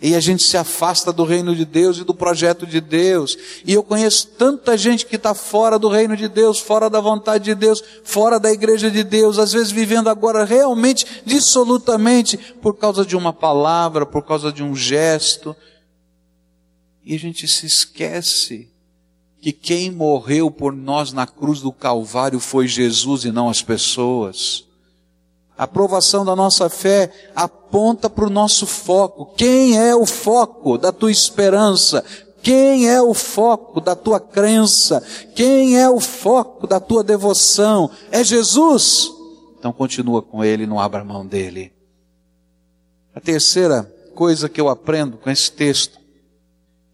E 0.05 0.13
a 0.13 0.19
gente 0.19 0.43
se 0.43 0.55
afasta 0.55 1.11
do 1.11 1.23
reino 1.23 1.55
de 1.55 1.65
Deus 1.65 1.97
e 1.97 2.03
do 2.03 2.13
projeto 2.13 2.67
de 2.67 2.79
Deus. 2.79 3.35
E 3.65 3.73
eu 3.73 3.81
conheço 3.81 4.27
tanta 4.37 4.77
gente 4.77 5.03
que 5.03 5.15
está 5.15 5.33
fora 5.33 5.79
do 5.79 5.89
reino 5.89 6.15
de 6.15 6.27
Deus, 6.27 6.59
fora 6.59 6.91
da 6.91 7.01
vontade 7.01 7.45
de 7.45 7.55
Deus, 7.55 7.83
fora 8.03 8.39
da 8.39 8.51
igreja 8.51 8.91
de 8.91 9.03
Deus, 9.03 9.39
às 9.39 9.51
vezes 9.51 9.71
vivendo 9.71 10.07
agora 10.07 10.45
realmente, 10.45 11.07
dissolutamente, 11.25 12.37
por 12.37 12.77
causa 12.77 13.03
de 13.03 13.17
uma 13.17 13.33
palavra, 13.33 14.05
por 14.05 14.21
causa 14.21 14.51
de 14.51 14.61
um 14.61 14.75
gesto. 14.75 15.55
E 17.03 17.15
a 17.15 17.17
gente 17.17 17.47
se 17.47 17.65
esquece 17.65 18.69
que 19.41 19.51
quem 19.51 19.89
morreu 19.89 20.51
por 20.51 20.71
nós 20.71 21.13
na 21.13 21.25
cruz 21.25 21.61
do 21.61 21.71
Calvário 21.71 22.39
foi 22.39 22.67
Jesus 22.67 23.25
e 23.25 23.31
não 23.31 23.49
as 23.49 23.63
pessoas. 23.63 24.65
A 25.57 25.63
aprovação 25.63 26.25
da 26.25 26.35
nossa 26.35 26.69
fé 26.69 27.11
aponta 27.35 28.09
para 28.09 28.25
o 28.25 28.29
nosso 28.29 28.67
foco. 28.67 29.33
Quem 29.37 29.77
é 29.77 29.95
o 29.95 30.05
foco 30.05 30.77
da 30.77 30.91
tua 30.91 31.11
esperança? 31.11 32.03
Quem 32.41 32.89
é 32.89 33.01
o 33.01 33.13
foco 33.13 33.81
da 33.81 33.95
tua 33.95 34.19
crença? 34.19 35.01
Quem 35.33 35.79
é 35.79 35.89
o 35.89 35.99
foco 35.99 36.67
da 36.67 36.79
tua 36.79 37.03
devoção? 37.03 37.89
É 38.11 38.23
Jesus? 38.23 39.09
Então 39.57 39.73
continua 39.73 40.21
com 40.21 40.43
ele, 40.43 40.67
não 40.67 40.79
abra 40.79 41.03
mão 41.03 41.25
dele. 41.25 41.73
A 43.15 43.21
terceira 43.21 43.83
coisa 44.13 44.49
que 44.49 44.59
eu 44.59 44.69
aprendo 44.69 45.17
com 45.17 45.29
esse 45.29 45.51
texto 45.51 45.97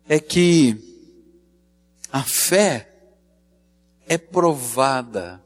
é 0.07 0.19
que 0.19 0.77
a 2.13 2.23
fé 2.23 2.87
é 4.07 4.17
provada 4.17 5.41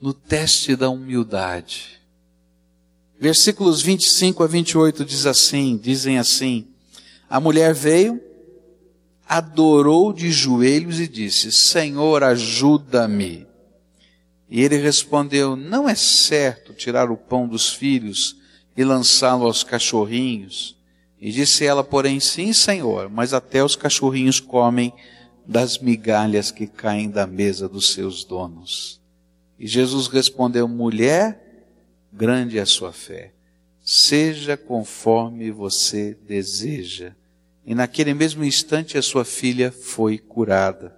no 0.00 0.14
teste 0.14 0.74
da 0.74 0.88
humildade. 0.88 1.99
Versículos 3.20 3.82
25 3.82 4.42
a 4.42 4.46
28 4.46 5.04
diz 5.04 5.26
assim, 5.26 5.76
dizem 5.76 6.18
assim: 6.18 6.66
A 7.28 7.38
mulher 7.38 7.74
veio, 7.74 8.18
adorou 9.28 10.10
de 10.10 10.30
joelhos 10.30 10.98
e 10.98 11.06
disse: 11.06 11.52
Senhor, 11.52 12.24
ajuda-me. 12.24 13.46
E 14.48 14.62
ele 14.62 14.78
respondeu: 14.78 15.54
Não 15.54 15.86
é 15.86 15.94
certo 15.94 16.72
tirar 16.72 17.10
o 17.10 17.16
pão 17.16 17.46
dos 17.46 17.68
filhos 17.68 18.36
e 18.74 18.82
lançá-lo 18.82 19.44
aos 19.44 19.62
cachorrinhos. 19.62 20.74
E 21.20 21.30
disse 21.30 21.66
ela, 21.66 21.84
porém, 21.84 22.18
sim, 22.18 22.54
Senhor, 22.54 23.10
mas 23.10 23.34
até 23.34 23.62
os 23.62 23.76
cachorrinhos 23.76 24.40
comem 24.40 24.94
das 25.46 25.76
migalhas 25.76 26.50
que 26.50 26.66
caem 26.66 27.10
da 27.10 27.26
mesa 27.26 27.68
dos 27.68 27.92
seus 27.92 28.24
donos. 28.24 28.98
E 29.58 29.66
Jesus 29.66 30.06
respondeu: 30.06 30.66
Mulher, 30.66 31.49
grande 32.12 32.58
é 32.58 32.62
a 32.62 32.66
sua 32.66 32.92
fé. 32.92 33.32
Seja 33.84 34.56
conforme 34.56 35.50
você 35.50 36.16
deseja. 36.26 37.14
E 37.64 37.74
naquele 37.74 38.14
mesmo 38.14 38.44
instante 38.44 38.98
a 38.98 39.02
sua 39.02 39.24
filha 39.24 39.72
foi 39.72 40.18
curada. 40.18 40.96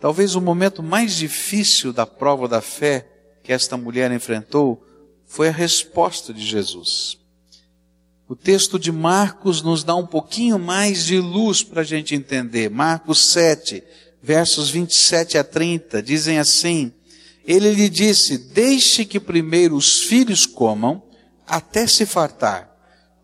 Talvez 0.00 0.34
o 0.34 0.40
momento 0.40 0.82
mais 0.82 1.16
difícil 1.16 1.92
da 1.92 2.06
prova 2.06 2.46
da 2.46 2.60
fé 2.60 3.08
que 3.42 3.52
esta 3.52 3.76
mulher 3.76 4.10
enfrentou 4.12 4.84
foi 5.26 5.48
a 5.48 5.52
resposta 5.52 6.32
de 6.32 6.44
Jesus. 6.44 7.18
O 8.28 8.34
texto 8.34 8.78
de 8.78 8.90
Marcos 8.90 9.62
nos 9.62 9.84
dá 9.84 9.94
um 9.94 10.06
pouquinho 10.06 10.58
mais 10.58 11.04
de 11.04 11.18
luz 11.18 11.62
para 11.62 11.82
a 11.82 11.84
gente 11.84 12.14
entender. 12.14 12.68
Marcos 12.68 13.24
7, 13.28 13.82
versos 14.20 14.68
27 14.68 15.38
a 15.38 15.44
30, 15.44 16.02
dizem 16.02 16.38
assim: 16.38 16.92
ele 17.46 17.70
lhe 17.70 17.88
disse: 17.88 18.36
Deixe 18.36 19.04
que 19.04 19.20
primeiro 19.20 19.76
os 19.76 20.02
filhos 20.02 20.44
comam, 20.44 21.02
até 21.46 21.86
se 21.86 22.04
fartar, 22.04 22.68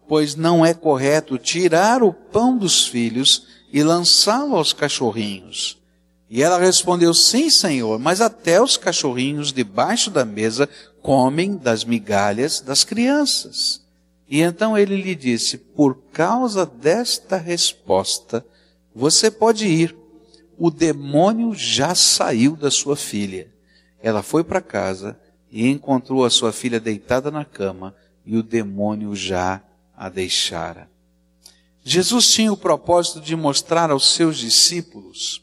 pois 0.07 0.37
não 0.37 0.65
é 0.65 0.73
correto 0.73 1.37
tirar 1.37 2.03
o 2.03 2.13
pão 2.13 2.57
dos 2.57 2.87
filhos 2.87 3.47
e 3.73 3.83
lançá-lo 3.83 4.57
aos 4.57 4.73
cachorrinhos. 4.73 5.79
E 6.31 6.43
ela 6.43 6.59
respondeu: 6.59 7.13
Sim, 7.13 7.51
senhor, 7.51 7.99
mas 7.99 8.21
até 8.21 8.63
os 8.63 8.77
cachorrinhos 8.77 9.53
debaixo 9.53 10.11
da 10.11 10.25
mesa 10.25 10.69
comem 11.03 11.57
das 11.57 11.85
migalhas 11.85 12.61
das 12.61 12.85
crianças. 12.85 13.83
E 14.29 14.41
então 14.41 14.79
ele 14.79 14.97
lhe 14.97 15.15
disse: 15.17 15.59
Por 15.59 15.97
causa 16.13 16.65
desta 16.65 17.37
resposta, 17.37 18.47
você 18.95 19.31
pode 19.31 19.67
ir. 19.67 19.97
O 20.57 20.71
demônio 20.71 21.55
já 21.55 21.95
saiu 21.95 22.55
da 22.55 22.71
sua 22.71 22.95
filha. 22.95 23.53
Ela 24.03 24.23
foi 24.23 24.43
para 24.43 24.61
casa 24.61 25.17
e 25.51 25.69
encontrou 25.69 26.25
a 26.25 26.31
sua 26.31 26.53
filha 26.53 26.81
deitada 26.81 27.31
na 27.31 27.45
cama 27.45 27.95
e 28.27 28.37
o 28.37 28.43
demônio 28.43 29.15
já 29.15 29.63
a 29.97 30.09
deixara. 30.09 30.91
Jesus 31.85 32.31
tinha 32.33 32.53
o 32.53 32.57
propósito 32.57 33.21
de 33.21 33.37
mostrar 33.37 33.91
aos 33.91 34.15
seus 34.15 34.39
discípulos 34.39 35.43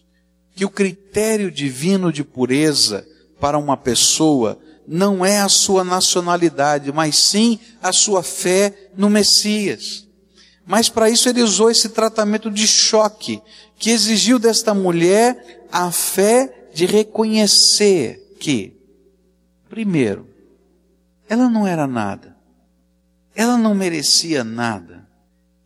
que 0.56 0.66
o 0.66 0.70
critério 0.70 1.52
divino 1.52 2.12
de 2.12 2.24
pureza 2.24 3.08
para 3.40 3.58
uma 3.58 3.78
pessoa 3.78 4.60
não 4.88 5.24
é 5.24 5.40
a 5.40 5.48
sua 5.48 5.84
nacionalidade, 5.84 6.92
mas 6.92 7.18
sim 7.18 7.60
a 7.82 7.92
sua 7.92 8.24
fé 8.24 8.90
no 8.98 9.10
Messias. 9.10 10.08
Mas 10.66 10.90
para 10.90 11.10
isso 11.10 11.30
ele 11.30 11.44
usou 11.44 11.70
esse 11.70 11.90
tratamento 11.90 12.50
de 12.50 12.68
choque, 12.68 13.42
que 13.78 13.92
exigiu 13.92 14.40
desta 14.40 14.74
mulher 14.74 15.68
a 15.72 15.92
fé 15.92 16.70
de 16.74 16.86
reconhecer 16.86 18.29
que, 18.40 18.74
primeiro, 19.70 20.28
ela 21.28 21.50
não 21.50 21.68
era 21.68 21.86
nada, 21.86 22.36
ela 23.36 23.58
não 23.58 23.76
merecia 23.76 24.44
nada, 24.44 25.08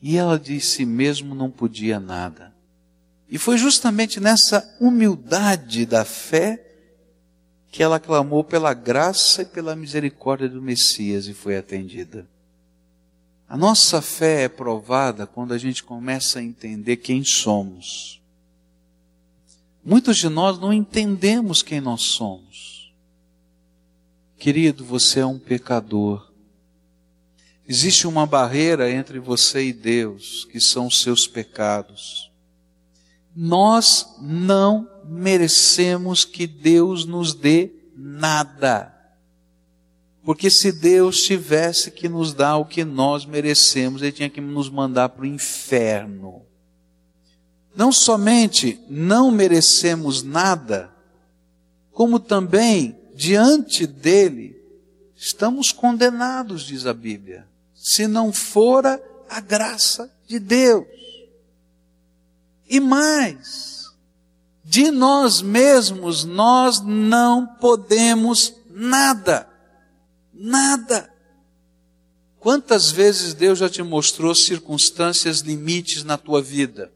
e 0.02 0.18
ela 0.18 0.38
de 0.38 0.60
si 0.60 0.86
mesmo 0.86 1.34
não 1.34 1.50
podia 1.50 2.00
nada. 2.00 2.54
E 3.30 3.38
foi 3.38 3.58
justamente 3.58 4.20
nessa 4.20 4.76
humildade 4.80 5.86
da 5.86 6.04
fé 6.04 6.62
que 7.72 7.82
ela 7.82 8.00
clamou 8.00 8.44
pela 8.44 8.74
graça 8.74 9.42
e 9.42 9.46
pela 9.46 9.76
misericórdia 9.76 10.48
do 10.48 10.62
Messias 10.62 11.28
e 11.28 11.34
foi 11.34 11.58
atendida. 11.58 12.28
A 13.48 13.58
nossa 13.58 14.02
fé 14.02 14.44
é 14.44 14.50
provada 14.50 15.26
quando 15.26 15.54
a 15.54 15.58
gente 15.58 15.84
começa 15.84 16.40
a 16.40 16.44
entender 16.44 16.98
quem 16.98 17.24
somos. 17.24 18.22
Muitos 19.86 20.18
de 20.18 20.30
nós 20.30 20.58
não 20.58 20.72
entendemos 20.72 21.62
quem 21.62 21.82
nós 21.82 22.02
somos. 22.02 22.94
Querido, 24.38 24.86
você 24.86 25.20
é 25.20 25.26
um 25.26 25.38
pecador. 25.38 26.32
Existe 27.68 28.08
uma 28.08 28.26
barreira 28.26 28.92
entre 28.92 29.20
você 29.20 29.66
e 29.68 29.74
Deus, 29.74 30.46
que 30.46 30.60
são 30.60 30.88
os 30.88 31.02
seus 31.02 31.28
pecados. 31.28 32.32
Nós 33.36 34.16
não 34.22 34.90
merecemos 35.06 36.24
que 36.24 36.46
Deus 36.46 37.06
nos 37.06 37.34
dê 37.34 37.72
nada. 37.96 38.94
Porque 40.24 40.50
se 40.50 40.72
Deus 40.72 41.24
tivesse 41.24 41.92
que 41.92 42.08
nos 42.08 42.34
dar 42.34 42.58
o 42.58 42.66
que 42.66 42.86
nós 42.86 43.26
merecemos, 43.26 44.02
Ele 44.02 44.12
tinha 44.12 44.30
que 44.30 44.40
nos 44.40 44.70
mandar 44.70 45.10
para 45.10 45.24
o 45.24 45.26
inferno. 45.26 46.46
Não 47.76 47.92
somente 47.92 48.80
não 48.90 49.32
merecemos 49.32 50.22
nada, 50.22 50.92
como 51.92 52.20
também, 52.20 52.98
diante 53.16 53.88
dele, 53.88 54.56
estamos 55.16 55.72
condenados, 55.72 56.64
diz 56.64 56.86
a 56.86 56.94
Bíblia, 56.94 57.48
se 57.74 58.08
não 58.08 58.34
fora 58.34 59.02
a 59.30 59.40
graça 59.40 60.12
de 60.28 60.40
Deus. 60.40 60.86
E 62.70 62.80
mais, 62.80 63.92
de 64.64 64.90
nós 64.90 65.42
mesmos 65.42 66.24
nós 66.24 66.80
não 66.80 67.46
podemos 67.46 68.54
nada. 68.70 69.48
Nada. 70.34 71.12
Quantas 72.40 72.92
vezes 72.92 73.34
Deus 73.34 73.60
já 73.60 73.70
te 73.70 73.82
mostrou 73.82 74.34
circunstâncias 74.34 75.40
limites 75.40 76.04
na 76.04 76.18
tua 76.18 76.42
vida, 76.42 76.92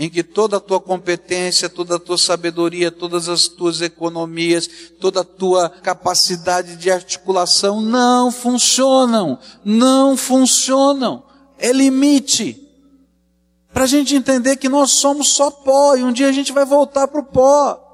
em 0.00 0.08
que 0.08 0.22
toda 0.22 0.58
a 0.58 0.60
tua 0.60 0.80
competência, 0.80 1.68
toda 1.68 1.96
a 1.96 1.98
tua 1.98 2.16
sabedoria, 2.16 2.88
todas 2.88 3.28
as 3.28 3.48
tuas 3.48 3.80
economias, 3.80 4.70
toda 5.00 5.22
a 5.22 5.24
tua 5.24 5.68
capacidade 5.68 6.76
de 6.76 6.88
articulação 6.88 7.80
não 7.80 8.30
funcionam, 8.30 9.40
não 9.64 10.16
funcionam. 10.16 11.24
É 11.58 11.72
limite 11.72 12.64
para 13.72 13.82
a 13.82 13.86
gente 13.88 14.14
entender 14.14 14.56
que 14.56 14.68
nós 14.68 14.92
somos 14.92 15.30
só 15.30 15.50
pó 15.50 15.96
e 15.96 16.04
um 16.04 16.12
dia 16.12 16.28
a 16.28 16.32
gente 16.32 16.52
vai 16.52 16.64
voltar 16.64 17.08
para 17.08 17.20
o 17.20 17.24
pó. 17.24 17.84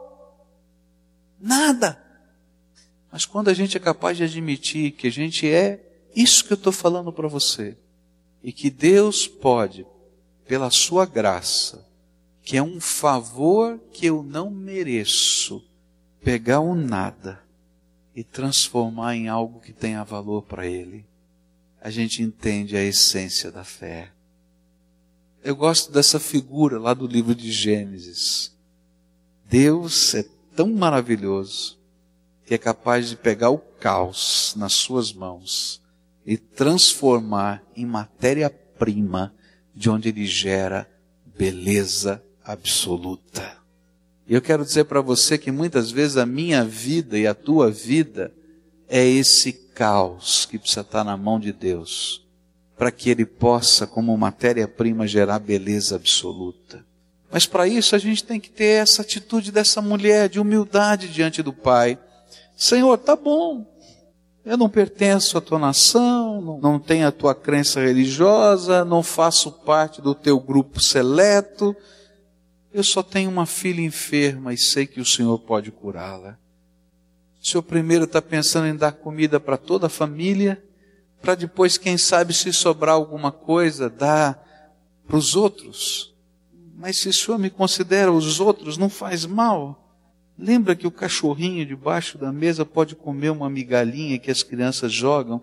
Nada. 1.40 1.98
Mas 3.10 3.24
quando 3.24 3.48
a 3.48 3.54
gente 3.54 3.78
é 3.78 3.80
capaz 3.80 4.18
de 4.18 4.24
admitir 4.24 4.90
que 4.90 5.06
a 5.06 5.10
gente 5.10 5.48
é 5.48 5.80
isso 6.14 6.44
que 6.44 6.52
eu 6.52 6.56
estou 6.56 6.72
falando 6.72 7.10
para 7.10 7.28
você, 7.28 7.78
e 8.42 8.52
que 8.52 8.68
Deus 8.68 9.26
pode, 9.26 9.86
pela 10.46 10.70
sua 10.70 11.06
graça, 11.06 11.93
que 12.44 12.58
é 12.58 12.62
um 12.62 12.78
favor 12.78 13.80
que 13.90 14.04
eu 14.04 14.22
não 14.22 14.50
mereço, 14.50 15.64
pegar 16.22 16.60
o 16.60 16.74
nada 16.74 17.42
e 18.14 18.22
transformar 18.22 19.16
em 19.16 19.28
algo 19.28 19.60
que 19.60 19.72
tenha 19.72 20.04
valor 20.04 20.42
para 20.42 20.66
Ele, 20.66 21.06
a 21.80 21.90
gente 21.90 22.22
entende 22.22 22.76
a 22.76 22.82
essência 22.82 23.50
da 23.50 23.64
fé. 23.64 24.12
Eu 25.42 25.56
gosto 25.56 25.90
dessa 25.90 26.20
figura 26.20 26.78
lá 26.78 26.92
do 26.92 27.06
livro 27.06 27.34
de 27.34 27.50
Gênesis. 27.50 28.54
Deus 29.46 30.14
é 30.14 30.24
tão 30.54 30.72
maravilhoso 30.72 31.78
que 32.44 32.54
é 32.54 32.58
capaz 32.58 33.08
de 33.08 33.16
pegar 33.16 33.50
o 33.50 33.58
caos 33.58 34.54
nas 34.56 34.74
suas 34.74 35.12
mãos 35.12 35.82
e 36.26 36.36
transformar 36.36 37.62
em 37.74 37.86
matéria-prima 37.86 39.34
de 39.74 39.88
onde 39.88 40.10
ele 40.10 40.26
gera 40.26 40.88
beleza 41.36 42.23
absoluta. 42.44 43.56
E 44.26 44.34
eu 44.34 44.42
quero 44.42 44.64
dizer 44.64 44.84
para 44.84 45.00
você 45.00 45.36
que 45.38 45.50
muitas 45.50 45.90
vezes 45.90 46.16
a 46.16 46.26
minha 46.26 46.64
vida 46.64 47.18
e 47.18 47.26
a 47.26 47.34
tua 47.34 47.70
vida 47.70 48.32
é 48.88 49.04
esse 49.06 49.52
caos 49.52 50.46
que 50.46 50.58
precisa 50.58 50.82
estar 50.82 51.04
na 51.04 51.16
mão 51.16 51.40
de 51.40 51.52
Deus 51.52 52.24
para 52.76 52.90
que 52.90 53.08
ele 53.08 53.24
possa, 53.24 53.86
como 53.86 54.16
matéria-prima, 54.16 55.06
gerar 55.06 55.38
beleza 55.38 55.96
absoluta. 55.96 56.84
Mas 57.30 57.46
para 57.46 57.66
isso 57.66 57.94
a 57.94 57.98
gente 57.98 58.24
tem 58.24 58.40
que 58.40 58.50
ter 58.50 58.82
essa 58.82 59.02
atitude 59.02 59.50
dessa 59.50 59.80
mulher 59.80 60.28
de 60.28 60.40
humildade 60.40 61.08
diante 61.08 61.42
do 61.42 61.52
Pai. 61.52 61.98
Senhor, 62.56 62.96
tá 62.98 63.16
bom. 63.16 63.66
Eu 64.44 64.56
não 64.56 64.68
pertenço 64.68 65.38
à 65.38 65.40
tua 65.40 65.58
nação, 65.58 66.58
não 66.60 66.78
tenho 66.78 67.08
a 67.08 67.12
tua 67.12 67.34
crença 67.34 67.80
religiosa, 67.80 68.84
não 68.84 69.02
faço 69.02 69.50
parte 69.50 70.02
do 70.02 70.14
teu 70.14 70.38
grupo 70.38 70.80
seleto. 70.80 71.74
Eu 72.74 72.82
só 72.82 73.04
tenho 73.04 73.30
uma 73.30 73.46
filha 73.46 73.80
enferma 73.80 74.52
e 74.52 74.58
sei 74.58 74.84
que 74.84 75.00
o 75.00 75.04
Senhor 75.04 75.38
pode 75.38 75.70
curá-la. 75.70 76.36
O 77.40 77.46
Senhor 77.46 77.62
primeiro 77.62 78.02
está 78.02 78.20
pensando 78.20 78.66
em 78.66 78.74
dar 78.74 78.90
comida 78.90 79.38
para 79.38 79.56
toda 79.56 79.86
a 79.86 79.88
família, 79.88 80.60
para 81.22 81.36
depois, 81.36 81.78
quem 81.78 81.96
sabe, 81.96 82.34
se 82.34 82.52
sobrar 82.52 82.96
alguma 82.96 83.30
coisa, 83.30 83.88
dar 83.88 84.44
para 85.06 85.16
os 85.16 85.36
outros. 85.36 86.12
Mas 86.76 86.96
se 86.96 87.08
o 87.08 87.12
Senhor 87.12 87.38
me 87.38 87.48
considera 87.48 88.10
os 88.10 88.40
outros, 88.40 88.76
não 88.76 88.88
faz 88.88 89.24
mal. 89.24 89.96
Lembra 90.36 90.74
que 90.74 90.86
o 90.86 90.90
cachorrinho 90.90 91.64
debaixo 91.64 92.18
da 92.18 92.32
mesa 92.32 92.66
pode 92.66 92.96
comer 92.96 93.30
uma 93.30 93.48
migalhinha 93.48 94.18
que 94.18 94.32
as 94.32 94.42
crianças 94.42 94.92
jogam, 94.92 95.40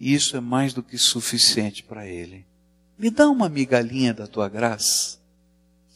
e 0.00 0.12
isso 0.12 0.36
é 0.36 0.40
mais 0.40 0.74
do 0.74 0.82
que 0.82 0.98
suficiente 0.98 1.84
para 1.84 2.08
ele. 2.08 2.44
Me 2.98 3.08
dá 3.08 3.28
uma 3.30 3.48
migalhinha 3.48 4.12
da 4.12 4.26
tua 4.26 4.48
graça. 4.48 5.24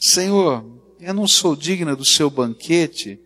Senhor, 0.01 0.64
eu 0.98 1.12
não 1.12 1.28
sou 1.28 1.55
digna 1.55 1.94
do 1.94 2.07
seu 2.07 2.30
banquete, 2.30 3.20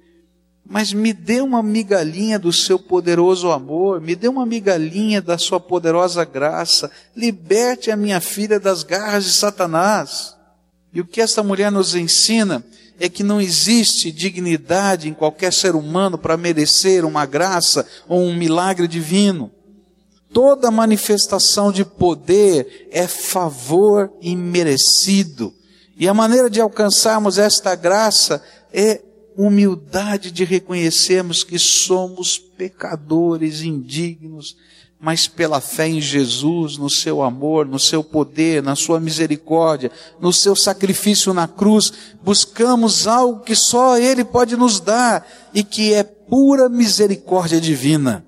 mas 0.66 0.92
me 0.92 1.12
dê 1.12 1.40
uma 1.40 1.62
migalhinha 1.62 2.36
do 2.36 2.52
seu 2.52 2.80
poderoso 2.80 3.52
amor, 3.52 4.00
me 4.00 4.16
dê 4.16 4.26
uma 4.26 4.44
migalhinha 4.44 5.22
da 5.22 5.38
sua 5.38 5.60
poderosa 5.60 6.24
graça, 6.24 6.90
liberte 7.14 7.92
a 7.92 7.96
minha 7.96 8.20
filha 8.20 8.58
das 8.58 8.82
garras 8.82 9.24
de 9.24 9.32
Satanás. 9.32 10.34
E 10.92 11.00
o 11.00 11.04
que 11.04 11.20
esta 11.20 11.44
mulher 11.44 11.70
nos 11.70 11.94
ensina 11.94 12.64
é 12.98 13.08
que 13.08 13.22
não 13.22 13.40
existe 13.40 14.10
dignidade 14.10 15.08
em 15.08 15.14
qualquer 15.14 15.52
ser 15.52 15.76
humano 15.76 16.18
para 16.18 16.36
merecer 16.36 17.04
uma 17.04 17.24
graça 17.24 17.86
ou 18.08 18.20
um 18.20 18.34
milagre 18.34 18.88
divino. 18.88 19.50
Toda 20.32 20.72
manifestação 20.72 21.70
de 21.70 21.84
poder 21.84 22.88
é 22.90 23.06
favor 23.06 24.12
imerecido. 24.20 25.54
E 25.96 26.08
a 26.08 26.14
maneira 26.14 26.50
de 26.50 26.60
alcançarmos 26.60 27.38
esta 27.38 27.74
graça 27.74 28.42
é 28.72 29.00
humildade 29.36 30.30
de 30.30 30.44
reconhecermos 30.44 31.42
que 31.42 31.58
somos 31.58 32.38
pecadores 32.38 33.62
indignos, 33.62 34.56
mas 35.00 35.28
pela 35.28 35.60
fé 35.60 35.88
em 35.88 36.00
Jesus, 36.00 36.78
no 36.78 36.88
seu 36.88 37.22
amor, 37.22 37.66
no 37.66 37.78
seu 37.78 38.02
poder, 38.02 38.62
na 38.62 38.74
sua 38.74 38.98
misericórdia, 38.98 39.90
no 40.20 40.32
seu 40.32 40.56
sacrifício 40.56 41.34
na 41.34 41.46
cruz, 41.46 41.92
buscamos 42.22 43.06
algo 43.06 43.40
que 43.40 43.54
só 43.54 43.98
Ele 43.98 44.24
pode 44.24 44.56
nos 44.56 44.80
dar 44.80 45.26
e 45.52 45.62
que 45.62 45.92
é 45.92 46.02
pura 46.02 46.68
misericórdia 46.68 47.60
divina. 47.60 48.24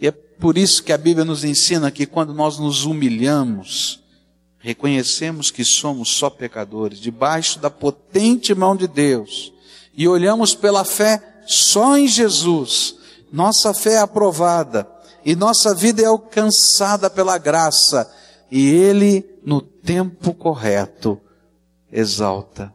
E 0.00 0.06
é 0.06 0.10
por 0.10 0.58
isso 0.58 0.82
que 0.82 0.92
a 0.92 0.98
Bíblia 0.98 1.24
nos 1.24 1.44
ensina 1.44 1.90
que 1.90 2.04
quando 2.04 2.34
nós 2.34 2.58
nos 2.58 2.84
humilhamos, 2.84 4.02
reconhecemos 4.58 5.50
que 5.50 5.64
somos 5.64 6.08
só 6.08 6.28
pecadores, 6.28 6.98
debaixo 6.98 7.58
da 7.58 7.70
potente 7.70 8.54
mão 8.54 8.76
de 8.76 8.88
Deus, 8.88 9.52
e 9.94 10.06
olhamos 10.06 10.54
pela 10.54 10.84
fé 10.84 11.42
só 11.46 11.96
em 11.96 12.06
Jesus, 12.06 12.96
nossa 13.32 13.72
fé 13.72 13.94
é 13.94 13.98
aprovada 13.98 14.88
e 15.24 15.34
nossa 15.34 15.74
vida 15.74 16.02
é 16.02 16.06
alcançada 16.06 17.10
pela 17.10 17.36
graça, 17.38 18.10
e 18.50 18.68
Ele, 18.68 19.24
no 19.44 19.60
tempo 19.60 20.32
correto, 20.32 21.20
exalta 21.92 22.72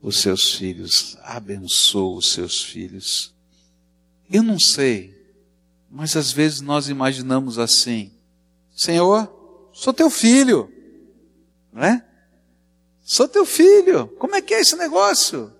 os 0.00 0.20
seus 0.20 0.54
filhos, 0.54 1.16
abençoa 1.22 2.16
os 2.16 2.32
seus 2.32 2.62
filhos. 2.62 3.34
Eu 4.32 4.42
não 4.42 4.58
sei, 4.58 5.14
mas 5.90 6.16
às 6.16 6.32
vezes 6.32 6.60
nós 6.60 6.88
imaginamos 6.88 7.58
assim: 7.58 8.12
Senhor, 8.74 9.30
sou 9.72 9.92
teu 9.92 10.08
filho, 10.08 10.72
não 11.72 11.82
é? 11.82 12.04
Sou 13.02 13.26
teu 13.26 13.44
filho, 13.44 14.08
como 14.18 14.34
é 14.36 14.42
que 14.42 14.54
é 14.54 14.60
esse 14.60 14.76
negócio? 14.76 15.52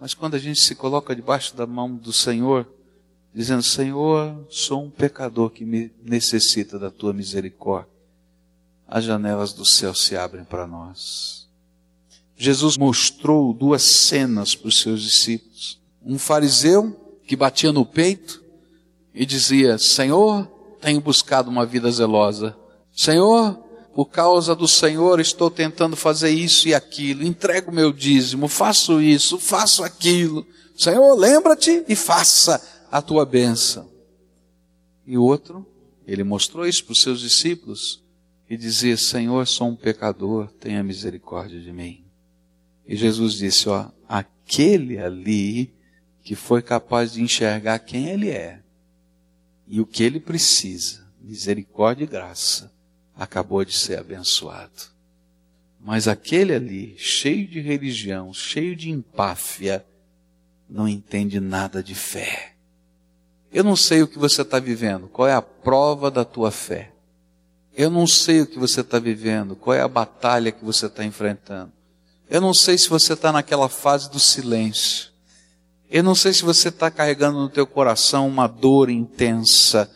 Mas 0.00 0.14
quando 0.14 0.34
a 0.34 0.38
gente 0.38 0.58
se 0.58 0.74
coloca 0.74 1.14
debaixo 1.14 1.54
da 1.54 1.66
mão 1.66 1.94
do 1.94 2.12
Senhor, 2.12 2.66
dizendo: 3.34 3.62
Senhor, 3.62 4.46
sou 4.48 4.82
um 4.82 4.90
pecador 4.90 5.50
que 5.50 5.64
me 5.64 5.92
necessita 6.02 6.78
da 6.78 6.90
tua 6.90 7.12
misericórdia, 7.12 7.90
as 8.88 9.04
janelas 9.04 9.52
do 9.52 9.64
céu 9.64 9.94
se 9.94 10.16
abrem 10.16 10.44
para 10.44 10.66
nós. 10.66 11.48
Jesus 12.36 12.78
mostrou 12.78 13.52
duas 13.52 13.82
cenas 13.82 14.54
para 14.54 14.68
os 14.68 14.80
seus 14.80 15.02
discípulos. 15.02 15.78
Um 16.02 16.18
fariseu 16.18 17.18
que 17.26 17.36
batia 17.36 17.70
no 17.70 17.84
peito 17.84 18.42
e 19.14 19.26
dizia: 19.26 19.76
Senhor, 19.76 20.46
tenho 20.80 21.00
buscado 21.00 21.50
uma 21.50 21.66
vida 21.66 21.90
zelosa. 21.92 22.56
Senhor, 22.90 23.62
por 23.94 24.06
causa 24.06 24.54
do 24.54 24.68
Senhor 24.68 25.20
estou 25.20 25.50
tentando 25.50 25.96
fazer 25.96 26.30
isso 26.30 26.68
e 26.68 26.74
aquilo, 26.74 27.24
entrego 27.24 27.72
meu 27.72 27.92
dízimo, 27.92 28.48
faço 28.48 29.00
isso, 29.00 29.38
faço 29.38 29.82
aquilo. 29.82 30.46
Senhor, 30.76 31.14
lembra-te 31.14 31.84
e 31.88 31.96
faça 31.96 32.62
a 32.90 33.02
tua 33.02 33.26
bênção. 33.26 33.90
E 35.06 35.18
outro, 35.18 35.66
ele 36.06 36.22
mostrou 36.22 36.66
isso 36.66 36.84
para 36.84 36.92
os 36.92 37.02
seus 37.02 37.20
discípulos 37.20 38.02
e 38.48 38.56
dizia: 38.56 38.96
Senhor, 38.96 39.46
sou 39.46 39.68
um 39.68 39.76
pecador, 39.76 40.48
tenha 40.58 40.82
misericórdia 40.82 41.60
de 41.60 41.72
mim. 41.72 42.04
E 42.86 42.96
Jesus 42.96 43.34
disse: 43.34 43.68
Ó, 43.68 43.88
aquele 44.08 44.98
ali 44.98 45.72
que 46.22 46.34
foi 46.34 46.62
capaz 46.62 47.12
de 47.12 47.22
enxergar 47.22 47.78
quem 47.80 48.08
ele 48.08 48.30
é 48.30 48.62
e 49.66 49.80
o 49.80 49.86
que 49.86 50.02
ele 50.02 50.18
precisa, 50.18 51.06
misericórdia 51.20 52.04
e 52.04 52.06
graça, 52.06 52.72
acabou 53.20 53.62
de 53.66 53.74
ser 53.76 53.98
abençoado. 53.98 54.88
Mas 55.78 56.08
aquele 56.08 56.54
ali, 56.54 56.94
cheio 56.96 57.46
de 57.46 57.60
religião, 57.60 58.32
cheio 58.32 58.74
de 58.74 58.88
empáfia, 58.88 59.84
não 60.66 60.88
entende 60.88 61.38
nada 61.38 61.82
de 61.82 61.94
fé. 61.94 62.54
Eu 63.52 63.62
não 63.62 63.76
sei 63.76 64.02
o 64.02 64.08
que 64.08 64.18
você 64.18 64.40
está 64.40 64.58
vivendo, 64.58 65.06
qual 65.06 65.28
é 65.28 65.34
a 65.34 65.42
prova 65.42 66.10
da 66.10 66.24
tua 66.24 66.50
fé. 66.50 66.92
Eu 67.76 67.90
não 67.90 68.06
sei 68.06 68.40
o 68.40 68.46
que 68.46 68.58
você 68.58 68.80
está 68.80 68.98
vivendo, 68.98 69.54
qual 69.54 69.74
é 69.74 69.82
a 69.82 69.88
batalha 69.88 70.50
que 70.50 70.64
você 70.64 70.86
está 70.86 71.04
enfrentando. 71.04 71.72
Eu 72.28 72.40
não 72.40 72.54
sei 72.54 72.78
se 72.78 72.88
você 72.88 73.12
está 73.12 73.30
naquela 73.30 73.68
fase 73.68 74.10
do 74.10 74.18
silêncio. 74.18 75.10
Eu 75.90 76.02
não 76.02 76.14
sei 76.14 76.32
se 76.32 76.42
você 76.42 76.68
está 76.68 76.90
carregando 76.90 77.38
no 77.38 77.50
teu 77.50 77.66
coração 77.66 78.26
uma 78.26 78.46
dor 78.46 78.88
intensa, 78.88 79.90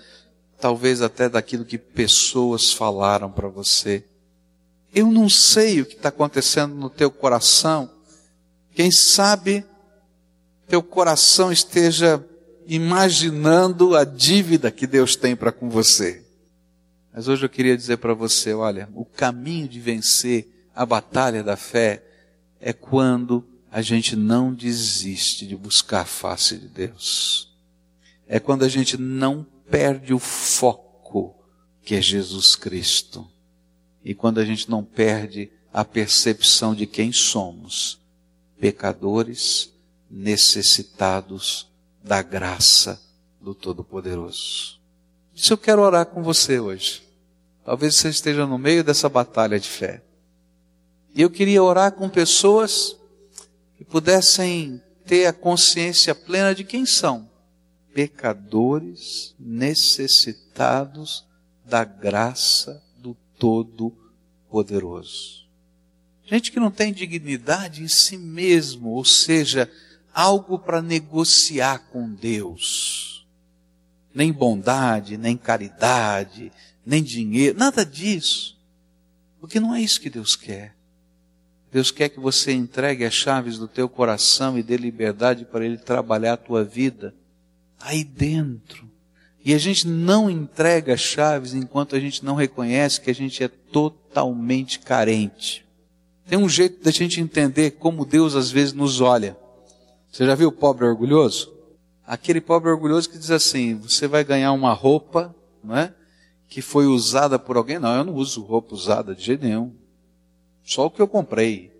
talvez 0.60 1.02
até 1.02 1.28
daquilo 1.28 1.64
que 1.64 1.78
pessoas 1.78 2.72
falaram 2.72 3.30
para 3.30 3.48
você. 3.48 4.04
Eu 4.94 5.10
não 5.10 5.28
sei 5.28 5.80
o 5.80 5.86
que 5.86 5.94
está 5.94 6.08
acontecendo 6.08 6.74
no 6.74 6.88
teu 6.88 7.10
coração. 7.10 7.90
Quem 8.72 8.90
sabe 8.90 9.64
teu 10.68 10.82
coração 10.82 11.52
esteja 11.52 12.24
imaginando 12.66 13.96
a 13.96 14.04
dívida 14.04 14.70
que 14.70 14.86
Deus 14.86 15.16
tem 15.16 15.36
para 15.36 15.52
com 15.52 15.68
você. 15.68 16.24
Mas 17.12 17.28
hoje 17.28 17.44
eu 17.44 17.48
queria 17.48 17.76
dizer 17.76 17.98
para 17.98 18.14
você, 18.14 18.52
olha, 18.54 18.88
o 18.94 19.04
caminho 19.04 19.68
de 19.68 19.78
vencer 19.78 20.48
a 20.74 20.84
batalha 20.84 21.42
da 21.42 21.56
fé 21.56 22.02
é 22.60 22.72
quando 22.72 23.44
a 23.70 23.82
gente 23.82 24.16
não 24.16 24.52
desiste 24.52 25.46
de 25.46 25.56
buscar 25.56 26.00
a 26.00 26.06
face 26.06 26.56
de 26.56 26.68
Deus. 26.68 27.52
É 28.26 28.40
quando 28.40 28.64
a 28.64 28.68
gente 28.68 28.96
não 28.96 29.46
perde 29.70 30.12
o 30.12 30.18
foco 30.18 31.34
que 31.82 31.94
é 31.94 32.00
Jesus 32.00 32.56
Cristo. 32.56 33.26
E 34.04 34.14
quando 34.14 34.38
a 34.38 34.44
gente 34.44 34.70
não 34.70 34.82
perde 34.82 35.50
a 35.72 35.84
percepção 35.84 36.74
de 36.74 36.86
quem 36.86 37.12
somos, 37.12 38.00
pecadores 38.58 39.72
necessitados 40.10 41.68
da 42.02 42.22
graça 42.22 43.00
do 43.40 43.54
Todo-Poderoso. 43.54 44.80
Isso 45.34 45.52
eu 45.52 45.58
quero 45.58 45.82
orar 45.82 46.06
com 46.06 46.22
você 46.22 46.60
hoje. 46.60 47.02
Talvez 47.64 47.96
você 47.96 48.08
esteja 48.08 48.46
no 48.46 48.58
meio 48.58 48.84
dessa 48.84 49.08
batalha 49.08 49.58
de 49.58 49.68
fé. 49.68 50.02
E 51.14 51.22
eu 51.22 51.30
queria 51.30 51.62
orar 51.62 51.92
com 51.92 52.08
pessoas 52.08 52.96
que 53.76 53.84
pudessem 53.84 54.82
ter 55.04 55.26
a 55.26 55.32
consciência 55.32 56.14
plena 56.14 56.54
de 56.54 56.62
quem 56.64 56.86
são. 56.86 57.28
Pecadores 57.94 59.34
necessitados 59.38 61.24
da 61.64 61.84
graça 61.84 62.82
do 62.98 63.16
Todo-Poderoso. 63.38 65.46
Gente 66.26 66.50
que 66.50 66.58
não 66.58 66.72
tem 66.72 66.92
dignidade 66.92 67.84
em 67.84 67.88
si 67.88 68.18
mesmo, 68.18 68.90
ou 68.90 69.04
seja, 69.04 69.70
algo 70.12 70.58
para 70.58 70.82
negociar 70.82 71.88
com 71.90 72.12
Deus. 72.12 73.24
Nem 74.12 74.32
bondade, 74.32 75.16
nem 75.16 75.36
caridade, 75.36 76.50
nem 76.84 77.00
dinheiro, 77.00 77.56
nada 77.56 77.86
disso. 77.86 78.58
Porque 79.40 79.60
não 79.60 79.72
é 79.72 79.80
isso 79.80 80.00
que 80.00 80.10
Deus 80.10 80.34
quer. 80.34 80.74
Deus 81.70 81.92
quer 81.92 82.08
que 82.08 82.18
você 82.18 82.52
entregue 82.52 83.04
as 83.04 83.14
chaves 83.14 83.56
do 83.56 83.68
teu 83.68 83.88
coração 83.88 84.58
e 84.58 84.64
dê 84.64 84.76
liberdade 84.76 85.44
para 85.44 85.64
Ele 85.64 85.78
trabalhar 85.78 86.32
a 86.32 86.36
tua 86.36 86.64
vida 86.64 87.14
aí 87.80 88.04
dentro. 88.04 88.88
E 89.44 89.52
a 89.52 89.58
gente 89.58 89.86
não 89.86 90.30
entrega 90.30 90.96
chaves 90.96 91.52
enquanto 91.52 91.94
a 91.94 92.00
gente 92.00 92.24
não 92.24 92.34
reconhece 92.34 93.00
que 93.00 93.10
a 93.10 93.14
gente 93.14 93.44
é 93.44 93.48
totalmente 93.48 94.78
carente. 94.78 95.64
Tem 96.26 96.38
um 96.38 96.48
jeito 96.48 96.82
da 96.82 96.90
gente 96.90 97.20
entender 97.20 97.72
como 97.72 98.06
Deus 98.06 98.34
às 98.34 98.50
vezes 98.50 98.72
nos 98.72 99.00
olha. 99.02 99.36
Você 100.10 100.24
já 100.24 100.34
viu 100.34 100.48
o 100.48 100.52
pobre 100.52 100.86
orgulhoso? 100.86 101.52
Aquele 102.06 102.40
pobre 102.40 102.70
orgulhoso 102.70 103.10
que 103.10 103.18
diz 103.18 103.30
assim: 103.30 103.74
você 103.74 104.06
vai 104.06 104.24
ganhar 104.24 104.52
uma 104.52 104.72
roupa, 104.72 105.34
não 105.62 105.76
é? 105.76 105.92
Que 106.48 106.62
foi 106.62 106.86
usada 106.86 107.38
por 107.38 107.56
alguém. 107.56 107.78
Não, 107.78 107.94
eu 107.94 108.04
não 108.04 108.14
uso 108.14 108.42
roupa 108.42 108.74
usada 108.74 109.14
de 109.14 109.22
jeito 109.22 109.44
nenhum. 109.44 109.74
Só 110.62 110.86
o 110.86 110.90
que 110.90 111.02
eu 111.02 111.08
comprei. 111.08 111.70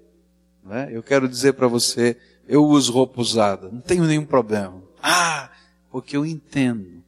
Não 0.63 0.75
é? 0.75 0.95
Eu 0.95 1.03
quero 1.03 1.29
dizer 1.29 1.55
para 1.55 1.69
você: 1.69 2.19
eu 2.47 2.65
uso 2.65 2.93
roupa 2.93 3.21
usada, 3.21 3.71
não 3.71 3.81
tenho 3.81 4.05
nenhum 4.05 4.27
problema. 4.27 4.83
Ah, 5.03 5.51
porque 5.95 6.17
eu 6.17 6.27
entendo 6.27 7.05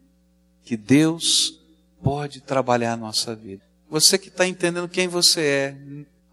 que 0.62 0.76
Deus 0.76 1.58
pode 2.00 2.40
trabalhar 2.40 2.92
a 2.92 2.96
nossa 2.96 3.34
vida. 3.34 3.60
Você 3.90 4.16
que 4.16 4.28
está 4.28 4.46
entendendo 4.46 4.88
quem 4.88 5.08
você 5.08 5.40
é, 5.40 5.76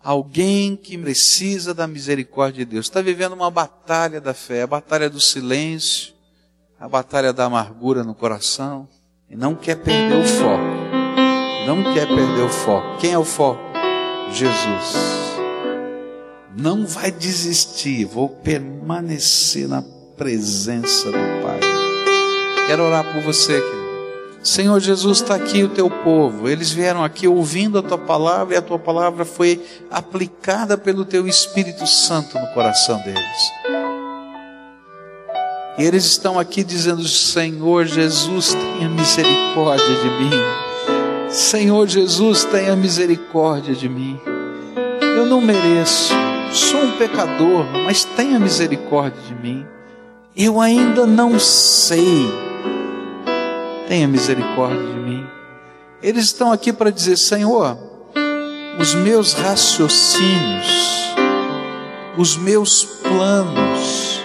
Alguém 0.04 0.76
que 0.76 0.96
precisa 0.96 1.74
da 1.74 1.88
misericórdia 1.88 2.64
de 2.64 2.72
Deus. 2.74 2.86
Está 2.86 3.02
vivendo 3.02 3.34
uma 3.34 3.50
batalha 3.50 4.22
da 4.22 4.36
fé, 4.36 4.62
a 4.62 4.68
batalha 4.68 5.10
do 5.10 5.20
silêncio, 5.20 6.14
a 6.80 6.88
batalha 6.88 7.34
da 7.34 7.46
amargura 7.46 8.04
no 8.04 8.14
coração. 8.14 8.88
E 9.28 9.36
não 9.36 9.56
quer 9.56 9.78
perder 9.78 10.18
o 10.18 10.28
foco. 10.28 11.66
Não 11.66 11.92
quer 11.92 12.06
perder 12.06 12.44
o 12.44 12.50
foco. 12.50 12.98
Quem 13.00 13.14
é 13.14 13.18
o 13.18 13.26
foco? 13.26 13.64
Jesus. 14.32 14.94
Não 16.56 16.86
vai 16.86 17.12
desistir. 17.12 18.06
Vou 18.06 18.30
permanecer 18.30 19.68
na 19.68 19.82
presença 20.16 21.08
do 21.08 21.18
Pai. 21.42 21.73
Quero 22.68 22.84
orar 22.84 23.04
por 23.12 23.22
você, 23.22 23.60
querido. 23.60 23.84
Senhor 24.44 24.78
Jesus, 24.82 25.22
está 25.22 25.36
aqui 25.36 25.64
o 25.64 25.70
teu 25.70 25.90
povo. 25.90 26.50
Eles 26.50 26.70
vieram 26.70 27.02
aqui 27.02 27.28
ouvindo 27.28 27.78
a 27.78 27.82
tua 27.82 27.98
palavra 27.98 28.56
e 28.56 28.58
a 28.58 28.62
tua 28.62 28.78
palavra 28.78 29.24
foi 29.24 29.64
aplicada 29.90 30.78
pelo 30.78 31.06
teu 31.06 31.26
Espírito 31.28 31.88
Santo 31.88 32.38
no 32.38 32.48
coração 32.48 32.98
deles. 33.04 33.52
E 35.78 35.84
eles 35.84 36.04
estão 36.04 36.38
aqui 36.38 36.62
dizendo: 36.62 37.08
Senhor 37.08 37.86
Jesus, 37.86 38.54
tenha 38.54 38.90
misericórdia 38.90 39.96
de 39.96 40.10
mim. 40.10 41.30
Senhor 41.30 41.88
Jesus, 41.88 42.44
tenha 42.44 42.76
misericórdia 42.76 43.74
de 43.74 43.88
mim. 43.88 44.20
Eu 45.02 45.26
não 45.26 45.40
mereço, 45.40 46.14
sou 46.52 46.82
um 46.82 46.98
pecador, 46.98 47.66
mas 47.86 48.04
tenha 48.04 48.40
misericórdia 48.40 49.22
de 49.22 49.36
mim. 49.36 49.66
Eu 50.36 50.60
ainda 50.60 51.06
não 51.06 51.40
sei 51.40 52.28
tenha 53.88 54.08
misericórdia 54.08 54.82
de 54.82 55.00
mim. 55.00 55.26
Eles 56.02 56.26
estão 56.26 56.52
aqui 56.52 56.74
para 56.74 56.92
dizer: 56.92 57.18
Senhor, 57.18 57.78
os 58.80 58.94
meus 58.96 59.34
raciocínios, 59.34 61.14
os 62.18 62.36
meus 62.36 62.84
planos, 62.84 64.22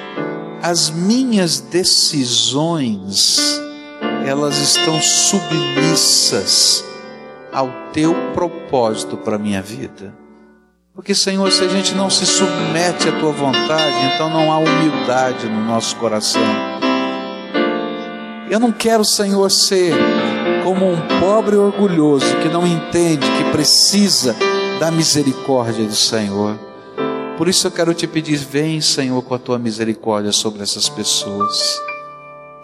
as 0.62 0.90
minhas 0.90 1.60
decisões, 1.60 3.38
elas 4.26 4.58
estão 4.58 5.00
submissas 5.00 6.84
ao 7.52 7.72
teu 7.92 8.14
propósito 8.34 9.16
para 9.16 9.36
a 9.36 9.38
minha 9.38 9.62
vida. 9.62 10.14
Porque, 10.94 11.14
Senhor, 11.14 11.50
se 11.52 11.62
a 11.62 11.68
gente 11.68 11.94
não 11.94 12.10
se 12.10 12.26
submete 12.26 13.08
à 13.08 13.20
tua 13.20 13.30
vontade, 13.30 14.14
então 14.14 14.28
não 14.28 14.50
há 14.52 14.58
humildade 14.58 15.46
no 15.46 15.64
nosso 15.64 15.94
coração 15.94 16.42
Eu 18.50 18.58
não 18.58 18.72
quero, 18.72 19.04
Senhor, 19.04 19.50
ser 19.50 19.94
como 20.64 20.90
um 20.90 21.20
pobre 21.20 21.56
orgulhoso 21.56 22.36
que 22.42 22.48
não 22.48 22.66
entende 22.66 23.26
que 23.36 23.50
precisa 23.52 24.34
da 24.80 24.90
misericórdia 24.90 25.84
do 25.84 25.94
Senhor. 25.94 26.58
Por 27.36 27.46
isso 27.46 27.66
eu 27.66 27.70
quero 27.70 27.92
te 27.92 28.06
pedir, 28.06 28.36
vem, 28.36 28.80
Senhor, 28.80 29.20
com 29.22 29.34
a 29.34 29.38
tua 29.38 29.58
misericórdia 29.58 30.32
sobre 30.32 30.62
essas 30.62 30.88
pessoas. 30.88 31.78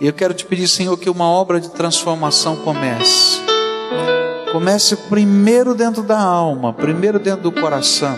E 0.01 0.07
eu 0.07 0.12
quero 0.12 0.32
te 0.32 0.47
pedir, 0.47 0.68
Senhor, 0.68 0.97
que 0.97 1.11
uma 1.11 1.26
obra 1.26 1.61
de 1.61 1.70
transformação 1.70 2.57
comece. 2.57 3.41
Comece 4.53 4.97
primeiro 4.97 5.74
dentro 5.74 6.03
da 6.03 6.18
alma, 6.18 6.72
primeiro 6.72 7.18
dentro 7.18 7.43
do 7.43 7.53
coração. 7.53 8.16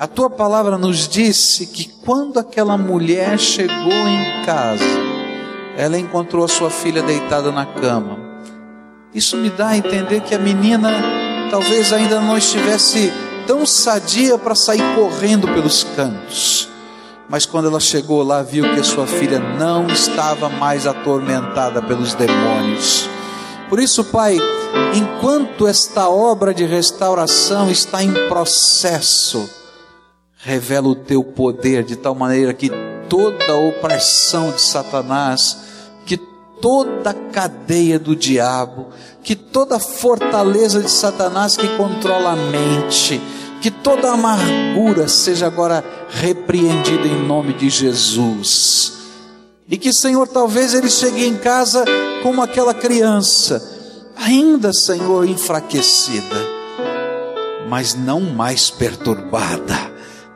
A 0.00 0.08
tua 0.08 0.28
palavra 0.28 0.76
nos 0.76 1.06
disse 1.06 1.66
que 1.66 1.84
quando 2.04 2.38
aquela 2.38 2.76
mulher 2.76 3.38
chegou 3.38 3.92
em 3.92 4.44
casa, 4.44 5.13
ela 5.76 5.98
encontrou 5.98 6.44
a 6.44 6.48
sua 6.48 6.70
filha 6.70 7.02
deitada 7.02 7.50
na 7.50 7.66
cama. 7.66 8.18
Isso 9.14 9.36
me 9.36 9.50
dá 9.50 9.68
a 9.68 9.76
entender 9.76 10.20
que 10.20 10.34
a 10.34 10.38
menina 10.38 10.90
talvez 11.50 11.92
ainda 11.92 12.20
não 12.20 12.36
estivesse 12.36 13.12
tão 13.46 13.64
sadia 13.66 14.36
para 14.38 14.54
sair 14.54 14.82
correndo 14.94 15.46
pelos 15.48 15.84
cantos. 15.96 16.68
Mas 17.28 17.46
quando 17.46 17.68
ela 17.68 17.80
chegou 17.80 18.22
lá, 18.22 18.42
viu 18.42 18.74
que 18.74 18.80
a 18.80 18.84
sua 18.84 19.06
filha 19.06 19.38
não 19.38 19.86
estava 19.86 20.48
mais 20.48 20.86
atormentada 20.86 21.80
pelos 21.80 22.14
demônios. 22.14 23.08
Por 23.68 23.80
isso, 23.80 24.04
Pai, 24.04 24.38
enquanto 24.94 25.66
esta 25.66 26.08
obra 26.08 26.52
de 26.52 26.64
restauração 26.64 27.70
está 27.70 28.02
em 28.02 28.12
processo, 28.28 29.48
revela 30.36 30.88
o 30.88 30.94
teu 30.94 31.24
poder 31.24 31.82
de 31.82 31.96
tal 31.96 32.14
maneira 32.14 32.52
que 32.52 32.70
toda 33.08 33.52
a 33.52 33.56
opressão 33.56 34.50
de 34.50 34.60
Satanás, 34.60 35.58
que 36.06 36.16
toda 36.60 37.10
a 37.10 37.14
cadeia 37.14 37.98
do 37.98 38.14
diabo, 38.14 38.88
que 39.22 39.34
toda 39.34 39.76
a 39.76 39.80
fortaleza 39.80 40.80
de 40.80 40.90
Satanás 40.90 41.56
que 41.56 41.68
controla 41.76 42.32
a 42.32 42.36
mente, 42.36 43.20
que 43.60 43.70
toda 43.70 44.12
amargura 44.12 45.08
seja 45.08 45.46
agora 45.46 45.82
repreendida 46.10 47.08
em 47.08 47.26
nome 47.26 47.54
de 47.54 47.70
Jesus. 47.70 48.92
E 49.68 49.78
que, 49.78 49.92
Senhor, 49.92 50.28
talvez 50.28 50.74
ele 50.74 50.90
chegue 50.90 51.24
em 51.24 51.36
casa 51.36 51.84
como 52.22 52.42
aquela 52.42 52.74
criança, 52.74 53.62
ainda, 54.14 54.72
Senhor, 54.72 55.26
enfraquecida, 55.26 56.36
mas 57.68 57.94
não 57.94 58.20
mais 58.20 58.70
perturbada, 58.70 59.93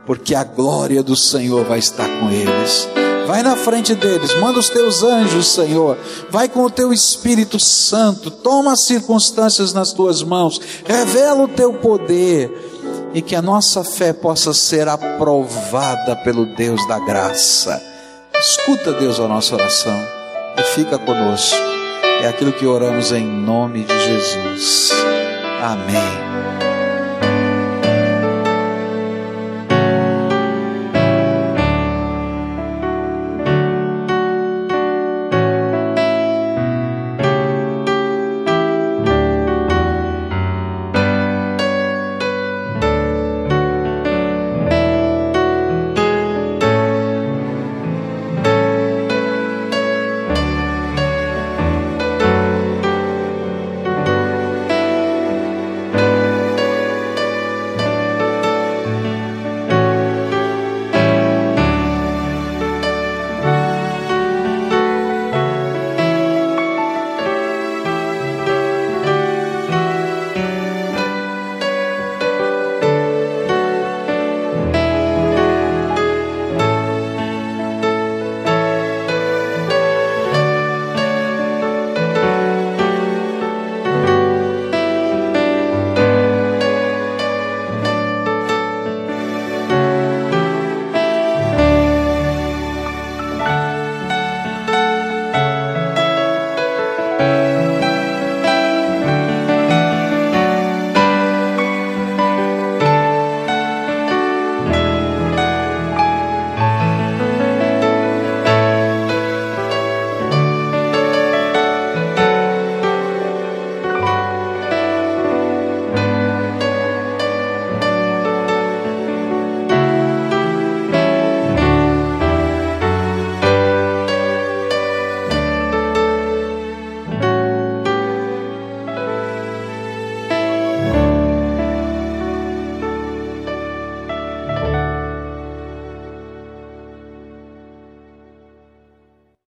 porque 0.09 0.35
a 0.35 0.43
glória 0.43 1.03
do 1.03 1.15
Senhor 1.15 1.67
vai 1.67 1.79
estar 1.79 2.09
com 2.09 2.31
eles. 2.31 2.89
Vai 3.27 3.43
na 3.43 3.55
frente 3.55 3.95
deles, 3.95 4.35
manda 4.41 4.59
os 4.59 4.71
teus 4.71 5.03
anjos, 5.03 5.53
Senhor. 5.53 5.99
Vai 6.31 6.49
com 6.49 6.65
o 6.65 6.71
teu 6.71 6.95
Espírito 6.95 7.61
Santo, 7.61 8.31
toma 8.31 8.73
as 8.73 8.85
circunstâncias 8.85 9.75
nas 9.75 9.93
tuas 9.93 10.23
mãos, 10.23 10.59
revela 10.87 11.45
o 11.45 11.49
teu 11.49 11.75
poder 11.75 13.11
e 13.13 13.21
que 13.21 13.37
a 13.37 13.43
nossa 13.43 13.85
fé 13.85 14.15
possa 14.15 14.55
ser 14.55 14.89
aprovada 14.89 16.17
pelo 16.17 16.47
Deus 16.57 16.89
da 16.89 16.99
graça. 16.99 17.79
Escuta, 18.35 18.95
Deus, 18.95 19.21
a 19.21 19.29
nossa 19.29 19.57
oração 19.57 19.99
e 20.57 20.63
fica 20.75 20.99
conosco. 20.99 21.59
É 22.23 22.29
aquilo 22.29 22.55
que 22.55 22.65
oramos 22.65 23.13
em 23.13 23.27
nome 23.27 23.85
de 23.85 24.05
Jesus. 24.07 24.91
Amém. 25.63 26.48